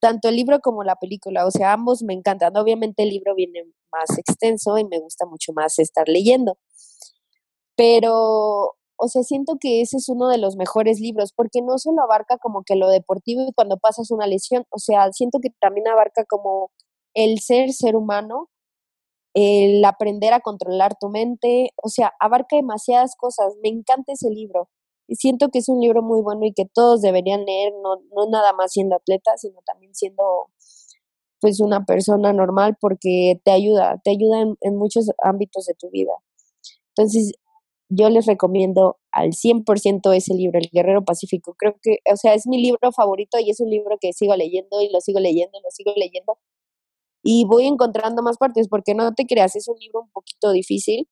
Tanto 0.00 0.28
el 0.28 0.36
libro 0.36 0.60
como 0.60 0.84
la 0.84 0.96
película, 0.96 1.46
o 1.46 1.50
sea, 1.50 1.72
ambos 1.72 2.02
me 2.02 2.14
encantan. 2.14 2.56
Obviamente 2.56 3.02
el 3.02 3.10
libro 3.10 3.34
viene 3.34 3.64
más 3.92 4.16
extenso 4.18 4.78
y 4.78 4.84
me 4.84 5.00
gusta 5.00 5.26
mucho 5.26 5.52
más 5.52 5.78
estar 5.78 6.08
leyendo. 6.08 6.56
Pero 7.76 8.74
o 9.00 9.08
sea, 9.08 9.22
siento 9.22 9.58
que 9.60 9.80
ese 9.80 9.96
es 9.98 10.08
uno 10.08 10.28
de 10.28 10.38
los 10.38 10.56
mejores 10.56 11.00
libros, 11.00 11.32
porque 11.32 11.62
no 11.62 11.78
solo 11.78 12.02
abarca 12.02 12.36
como 12.38 12.64
que 12.64 12.74
lo 12.74 12.88
deportivo 12.90 13.42
y 13.48 13.52
cuando 13.52 13.78
pasas 13.78 14.10
una 14.10 14.26
lesión, 14.26 14.64
o 14.70 14.78
sea, 14.78 15.12
siento 15.12 15.38
que 15.40 15.50
también 15.60 15.86
abarca 15.88 16.24
como 16.24 16.72
el 17.14 17.38
ser 17.38 17.72
ser 17.72 17.94
humano, 17.96 18.48
el 19.34 19.84
aprender 19.84 20.34
a 20.34 20.40
controlar 20.40 20.96
tu 20.98 21.10
mente, 21.10 21.70
o 21.82 21.88
sea, 21.88 22.12
abarca 22.20 22.56
demasiadas 22.56 23.14
cosas. 23.16 23.54
Me 23.62 23.68
encanta 23.68 24.12
ese 24.12 24.30
libro. 24.30 24.68
Y 25.08 25.16
siento 25.16 25.48
que 25.48 25.58
es 25.58 25.68
un 25.68 25.80
libro 25.80 26.02
muy 26.02 26.20
bueno 26.22 26.44
y 26.46 26.52
que 26.52 26.66
todos 26.66 27.00
deberían 27.02 27.44
leer, 27.44 27.72
no, 27.82 27.96
no 28.14 28.30
nada 28.30 28.52
más 28.52 28.72
siendo 28.72 28.96
atleta, 28.96 29.36
sino 29.38 29.60
también 29.66 29.94
siendo 29.94 30.22
pues 31.40 31.60
una 31.60 31.84
persona 31.84 32.32
normal 32.32 32.76
porque 32.80 33.40
te 33.44 33.50
ayuda, 33.50 34.00
te 34.04 34.10
ayuda 34.10 34.42
en, 34.42 34.56
en 34.60 34.76
muchos 34.76 35.10
ámbitos 35.22 35.66
de 35.66 35.74
tu 35.74 35.90
vida. 35.90 36.12
Entonces, 36.96 37.32
yo 37.88 38.10
les 38.10 38.26
recomiendo 38.26 38.98
al 39.12 39.32
100% 39.32 40.12
ese 40.14 40.34
libro, 40.34 40.58
El 40.58 40.68
Guerrero 40.70 41.04
Pacífico. 41.04 41.54
Creo 41.58 41.76
que, 41.82 41.98
o 42.12 42.16
sea, 42.16 42.34
es 42.34 42.46
mi 42.46 42.60
libro 42.60 42.92
favorito 42.92 43.38
y 43.38 43.50
es 43.50 43.60
un 43.60 43.70
libro 43.70 43.96
que 44.00 44.12
sigo 44.12 44.36
leyendo 44.36 44.82
y 44.82 44.90
lo 44.90 45.00
sigo 45.00 45.20
leyendo 45.20 45.58
y 45.58 45.62
lo 45.62 45.70
sigo 45.70 45.92
leyendo. 45.96 46.38
Y 47.22 47.44
voy 47.46 47.66
encontrando 47.66 48.22
más 48.22 48.36
partes 48.38 48.68
porque 48.68 48.94
no 48.94 49.14
te 49.14 49.26
creas, 49.26 49.56
es 49.56 49.68
un 49.68 49.78
libro 49.78 50.02
un 50.02 50.10
poquito 50.10 50.52
difícil, 50.52 51.08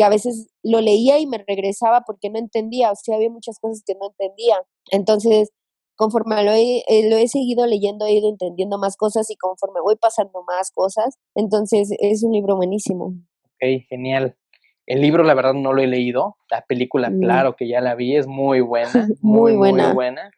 que 0.00 0.04
a 0.04 0.08
veces 0.08 0.48
lo 0.62 0.80
leía 0.80 1.18
y 1.18 1.26
me 1.26 1.44
regresaba 1.46 2.04
porque 2.06 2.30
no 2.30 2.38
entendía, 2.38 2.90
o 2.90 2.94
sea, 2.96 3.16
había 3.16 3.28
muchas 3.28 3.58
cosas 3.58 3.82
que 3.84 3.94
no 3.96 4.06
entendía. 4.08 4.56
Entonces, 4.90 5.50
conforme 5.94 6.42
lo 6.42 6.52
he, 6.52 6.78
eh, 6.88 7.10
lo 7.10 7.18
he 7.18 7.28
seguido 7.28 7.66
leyendo, 7.66 8.06
he 8.06 8.14
ido 8.14 8.30
entendiendo 8.30 8.78
más 8.78 8.96
cosas 8.96 9.28
y 9.30 9.36
conforme 9.36 9.82
voy 9.82 9.96
pasando 9.96 10.42
más 10.46 10.70
cosas, 10.70 11.18
entonces 11.34 11.90
es 11.98 12.24
un 12.24 12.32
libro 12.32 12.56
buenísimo. 12.56 13.08
Ok, 13.44 13.84
genial. 13.90 14.38
El 14.86 15.02
libro, 15.02 15.22
la 15.22 15.34
verdad, 15.34 15.52
no 15.52 15.74
lo 15.74 15.82
he 15.82 15.86
leído. 15.86 16.36
La 16.50 16.62
película, 16.66 17.10
Mm. 17.10 17.20
claro 17.20 17.54
que 17.54 17.68
ya 17.68 17.82
la 17.82 17.94
vi, 17.94 18.16
es 18.16 18.26
muy 18.26 18.62
buena. 18.62 18.90
Muy 19.22 19.52
Muy, 19.52 19.56
buena. 19.58 19.86
muy 19.88 19.94
buena. 19.94 20.30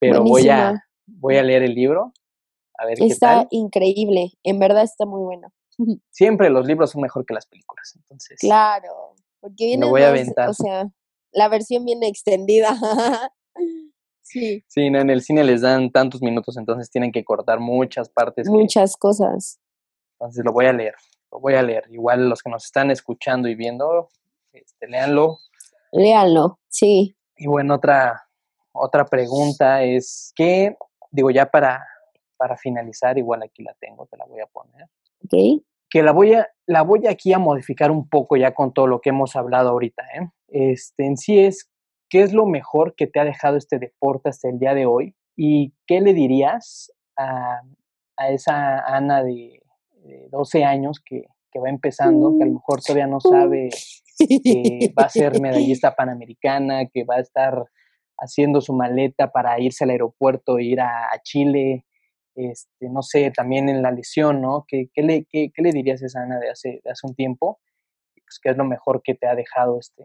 Pero 0.00 0.22
voy 0.22 0.48
a, 0.48 0.82
voy 1.06 1.36
a 1.36 1.42
leer 1.42 1.62
el 1.62 1.74
libro, 1.74 2.12
a 2.78 2.86
ver 2.86 2.96
qué 2.96 3.04
Está 3.04 3.40
tal. 3.40 3.48
increíble, 3.50 4.32
en 4.44 4.58
verdad 4.58 4.84
está 4.84 5.04
muy 5.04 5.20
bueno. 5.22 5.48
Siempre 6.10 6.50
los 6.50 6.66
libros 6.66 6.90
son 6.90 7.02
mejor 7.02 7.24
que 7.24 7.34
las 7.34 7.46
películas, 7.46 7.94
entonces. 7.96 8.38
Claro, 8.40 9.14
porque 9.40 9.66
viene 9.66 9.86
voy 9.86 10.02
a 10.02 10.10
más, 10.10 10.10
aventar. 10.20 10.48
o 10.48 10.54
sea, 10.54 10.88
la 11.32 11.48
versión 11.48 11.84
viene 11.84 12.08
extendida. 12.08 12.70
sí, 14.22 14.64
Sí, 14.66 14.90
no, 14.90 15.00
en 15.00 15.10
el 15.10 15.22
cine 15.22 15.44
les 15.44 15.60
dan 15.62 15.90
tantos 15.90 16.22
minutos, 16.22 16.56
entonces 16.56 16.90
tienen 16.90 17.12
que 17.12 17.24
cortar 17.24 17.60
muchas 17.60 18.08
partes. 18.08 18.46
que- 18.46 18.52
muchas 18.52 18.96
cosas. 18.96 19.60
entonces 20.18 20.44
lo 20.44 20.52
voy 20.52 20.66
a 20.66 20.72
leer, 20.72 20.94
lo 21.30 21.40
voy 21.40 21.54
a 21.54 21.62
leer. 21.62 21.84
Igual 21.90 22.28
los 22.28 22.42
que 22.42 22.50
nos 22.50 22.64
están 22.64 22.90
escuchando 22.90 23.48
y 23.48 23.54
viendo, 23.54 24.08
este, 24.52 24.88
léanlo. 24.88 25.38
Léanlo, 25.92 26.58
sí. 26.68 27.16
Y 27.36 27.46
bueno, 27.46 27.76
otra, 27.76 28.28
otra 28.72 29.04
pregunta 29.06 29.82
es, 29.84 30.32
¿qué, 30.34 30.76
digo 31.10 31.30
ya 31.30 31.46
para, 31.50 31.86
para 32.36 32.56
finalizar, 32.56 33.16
igual 33.16 33.42
aquí 33.42 33.62
la 33.62 33.74
tengo, 33.80 34.06
te 34.06 34.16
la 34.16 34.26
voy 34.26 34.40
a 34.40 34.46
poner, 34.46 34.86
¿Ok? 35.24 35.62
que 35.90 36.02
la 36.02 36.12
voy 36.12 36.34
a, 36.34 36.48
la 36.66 36.82
voy 36.82 37.06
aquí 37.06 37.32
a 37.32 37.38
modificar 37.38 37.90
un 37.90 38.08
poco 38.08 38.36
ya 38.36 38.52
con 38.52 38.72
todo 38.72 38.86
lo 38.86 39.00
que 39.00 39.10
hemos 39.10 39.36
hablado 39.36 39.70
ahorita, 39.70 40.02
¿eh? 40.14 40.28
Este, 40.48 41.06
en 41.06 41.16
sí 41.16 41.38
es, 41.38 41.70
¿qué 42.08 42.22
es 42.22 42.32
lo 42.32 42.46
mejor 42.46 42.94
que 42.94 43.06
te 43.06 43.20
ha 43.20 43.24
dejado 43.24 43.56
este 43.56 43.78
deporte 43.78 44.28
hasta 44.28 44.48
el 44.48 44.58
día 44.58 44.74
de 44.74 44.86
hoy? 44.86 45.14
¿Y 45.36 45.74
qué 45.86 46.00
le 46.00 46.14
dirías 46.14 46.92
a, 47.16 47.60
a 48.16 48.30
esa 48.30 48.80
Ana 48.80 49.22
de, 49.22 49.62
de 50.04 50.28
12 50.30 50.64
años 50.64 51.00
que, 51.04 51.24
que 51.50 51.60
va 51.60 51.68
empezando, 51.68 52.34
que 52.36 52.44
a 52.44 52.46
lo 52.46 52.54
mejor 52.54 52.80
todavía 52.82 53.06
no 53.06 53.20
sabe 53.20 53.70
que 54.18 54.92
va 54.98 55.04
a 55.04 55.08
ser 55.08 55.40
medallista 55.40 55.94
panamericana, 55.94 56.86
que 56.86 57.04
va 57.04 57.16
a 57.16 57.20
estar 57.20 57.64
haciendo 58.18 58.60
su 58.60 58.72
maleta 58.74 59.30
para 59.30 59.60
irse 59.60 59.84
al 59.84 59.90
aeropuerto 59.90 60.58
e 60.58 60.64
ir 60.64 60.80
a, 60.80 61.04
a 61.04 61.22
Chile, 61.22 61.84
este, 62.38 62.88
no 62.88 63.02
sé, 63.02 63.32
también 63.34 63.68
en 63.68 63.82
la 63.82 63.90
lesión, 63.90 64.40
¿no? 64.40 64.64
¿Qué, 64.68 64.88
qué 64.94 65.02
le, 65.02 65.26
qué, 65.28 65.50
le 65.56 65.72
dirías 65.72 66.00
esa 66.02 66.22
Ana 66.22 66.38
de 66.38 66.50
hace, 66.50 66.80
de 66.84 66.90
hace 66.90 67.06
un 67.06 67.14
tiempo? 67.14 67.60
Pues, 68.14 68.38
¿Qué 68.40 68.50
es 68.50 68.56
lo 68.56 68.64
mejor 68.64 69.02
que 69.02 69.14
te 69.14 69.26
ha 69.26 69.34
dejado 69.34 69.78
este, 69.80 70.04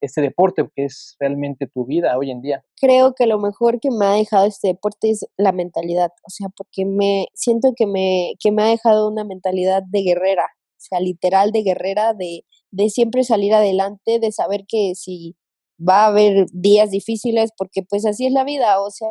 este 0.00 0.22
deporte, 0.22 0.66
que 0.74 0.86
es 0.86 1.16
realmente 1.20 1.66
tu 1.66 1.84
vida 1.84 2.16
hoy 2.16 2.30
en 2.30 2.40
día? 2.40 2.64
Creo 2.80 3.14
que 3.14 3.26
lo 3.26 3.38
mejor 3.38 3.78
que 3.78 3.90
me 3.90 4.06
ha 4.06 4.12
dejado 4.12 4.46
este 4.46 4.68
deporte 4.68 5.10
es 5.10 5.26
la 5.36 5.52
mentalidad, 5.52 6.10
o 6.26 6.30
sea, 6.30 6.48
porque 6.56 6.86
me 6.86 7.26
siento 7.34 7.74
que 7.76 7.86
me, 7.86 8.32
que 8.40 8.52
me 8.52 8.62
ha 8.62 8.66
dejado 8.66 9.08
una 9.08 9.24
mentalidad 9.24 9.82
de 9.82 10.02
guerrera, 10.02 10.44
o 10.44 10.80
sea, 10.80 11.00
literal 11.00 11.52
de 11.52 11.62
guerrera, 11.62 12.14
de, 12.14 12.46
de 12.70 12.88
siempre 12.88 13.22
salir 13.22 13.52
adelante, 13.52 14.18
de 14.18 14.32
saber 14.32 14.64
que 14.66 14.94
si 14.94 15.36
va 15.78 16.04
a 16.04 16.06
haber 16.06 16.46
días 16.52 16.90
difíciles, 16.90 17.50
porque 17.56 17.82
pues 17.82 18.06
así 18.06 18.26
es 18.26 18.32
la 18.32 18.44
vida, 18.44 18.80
o 18.80 18.90
sea, 18.90 19.08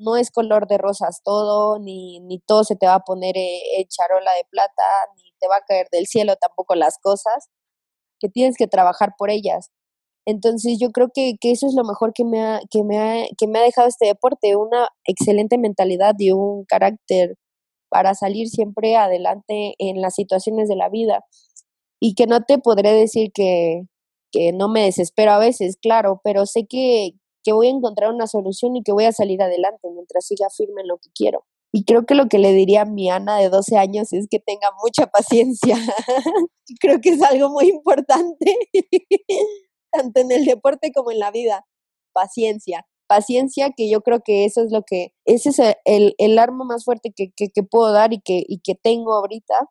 no 0.00 0.16
es 0.16 0.30
color 0.30 0.66
de 0.66 0.78
rosas 0.78 1.20
todo, 1.24 1.78
ni, 1.78 2.20
ni 2.20 2.40
todo 2.40 2.64
se 2.64 2.76
te 2.76 2.86
va 2.86 2.96
a 2.96 3.00
poner 3.00 3.36
eh, 3.36 3.60
en 3.78 3.86
charola 3.88 4.32
de 4.32 4.44
plata, 4.50 4.82
ni 5.16 5.32
te 5.40 5.48
va 5.48 5.56
a 5.56 5.64
caer 5.66 5.88
del 5.92 6.06
cielo 6.06 6.36
tampoco 6.36 6.74
las 6.74 6.98
cosas, 7.02 7.48
que 8.20 8.28
tienes 8.28 8.56
que 8.56 8.66
trabajar 8.66 9.14
por 9.18 9.30
ellas. 9.30 9.70
Entonces 10.26 10.78
yo 10.80 10.90
creo 10.90 11.08
que, 11.14 11.34
que 11.40 11.52
eso 11.52 11.66
es 11.66 11.74
lo 11.74 11.84
mejor 11.84 12.12
que 12.14 12.24
me, 12.24 12.40
ha, 12.42 12.60
que, 12.70 12.84
me 12.84 12.98
ha, 12.98 13.26
que 13.38 13.46
me 13.48 13.58
ha 13.58 13.62
dejado 13.62 13.88
este 13.88 14.06
deporte, 14.06 14.56
una 14.56 14.88
excelente 15.06 15.58
mentalidad 15.58 16.14
y 16.18 16.32
un 16.32 16.64
carácter 16.66 17.36
para 17.90 18.14
salir 18.14 18.48
siempre 18.48 18.96
adelante 18.96 19.74
en 19.78 20.00
las 20.00 20.14
situaciones 20.14 20.68
de 20.68 20.76
la 20.76 20.88
vida. 20.88 21.24
Y 22.00 22.14
que 22.14 22.26
no 22.26 22.42
te 22.44 22.58
podré 22.58 22.92
decir 22.92 23.32
que, 23.34 23.82
que 24.32 24.52
no 24.52 24.68
me 24.68 24.84
desespero 24.84 25.32
a 25.32 25.38
veces, 25.38 25.76
claro, 25.82 26.20
pero 26.24 26.46
sé 26.46 26.66
que, 26.68 27.12
que 27.42 27.52
voy 27.52 27.68
a 27.68 27.70
encontrar 27.70 28.12
una 28.12 28.26
solución 28.26 28.76
y 28.76 28.82
que 28.82 28.92
voy 28.92 29.04
a 29.04 29.12
salir 29.12 29.42
adelante 29.42 29.88
mientras 29.92 30.26
siga 30.26 30.48
firme 30.50 30.82
en 30.82 30.88
lo 30.88 30.98
que 30.98 31.10
quiero. 31.14 31.44
Y 31.72 31.84
creo 31.84 32.04
que 32.04 32.14
lo 32.14 32.28
que 32.28 32.38
le 32.38 32.52
diría 32.52 32.82
a 32.82 32.84
mi 32.84 33.10
Ana 33.10 33.38
de 33.38 33.48
12 33.48 33.76
años 33.76 34.12
es 34.12 34.26
que 34.28 34.40
tenga 34.40 34.70
mucha 34.82 35.06
paciencia. 35.06 35.76
creo 36.80 37.00
que 37.00 37.10
es 37.10 37.22
algo 37.22 37.48
muy 37.50 37.68
importante, 37.68 38.56
tanto 39.92 40.20
en 40.20 40.32
el 40.32 40.44
deporte 40.44 40.92
como 40.92 41.12
en 41.12 41.20
la 41.20 41.30
vida. 41.30 41.66
Paciencia. 42.12 42.86
Paciencia, 43.06 43.70
que 43.76 43.88
yo 43.88 44.02
creo 44.02 44.20
que 44.20 44.44
eso 44.44 44.62
es 44.62 44.72
lo 44.72 44.82
que, 44.82 45.12
ese 45.24 45.50
es 45.50 45.60
el, 45.84 46.14
el 46.18 46.38
arma 46.38 46.64
más 46.64 46.84
fuerte 46.84 47.12
que, 47.14 47.32
que, 47.36 47.48
que 47.50 47.62
puedo 47.62 47.92
dar 47.92 48.12
y 48.12 48.20
que, 48.20 48.44
y 48.46 48.60
que 48.60 48.74
tengo 48.74 49.14
ahorita, 49.14 49.68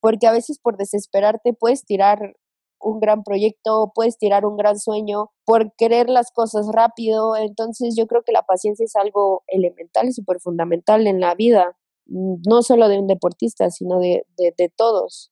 porque 0.00 0.26
a 0.26 0.32
veces 0.32 0.58
por 0.60 0.76
desesperarte 0.76 1.54
puedes 1.54 1.84
tirar 1.84 2.34
un 2.82 3.00
gran 3.00 3.22
proyecto, 3.22 3.92
puedes 3.94 4.18
tirar 4.18 4.44
un 4.44 4.56
gran 4.56 4.78
sueño 4.78 5.30
por 5.44 5.74
querer 5.76 6.08
las 6.08 6.30
cosas 6.32 6.66
rápido. 6.72 7.36
Entonces 7.36 7.94
yo 7.96 8.06
creo 8.06 8.22
que 8.22 8.32
la 8.32 8.42
paciencia 8.42 8.84
es 8.84 8.96
algo 8.96 9.42
elemental 9.46 10.08
y 10.08 10.12
súper 10.12 10.40
fundamental 10.40 11.06
en 11.06 11.20
la 11.20 11.34
vida, 11.34 11.76
no 12.06 12.62
solo 12.62 12.88
de 12.88 12.98
un 12.98 13.06
deportista, 13.06 13.70
sino 13.70 13.98
de, 13.98 14.24
de, 14.36 14.54
de 14.56 14.68
todos. 14.74 15.30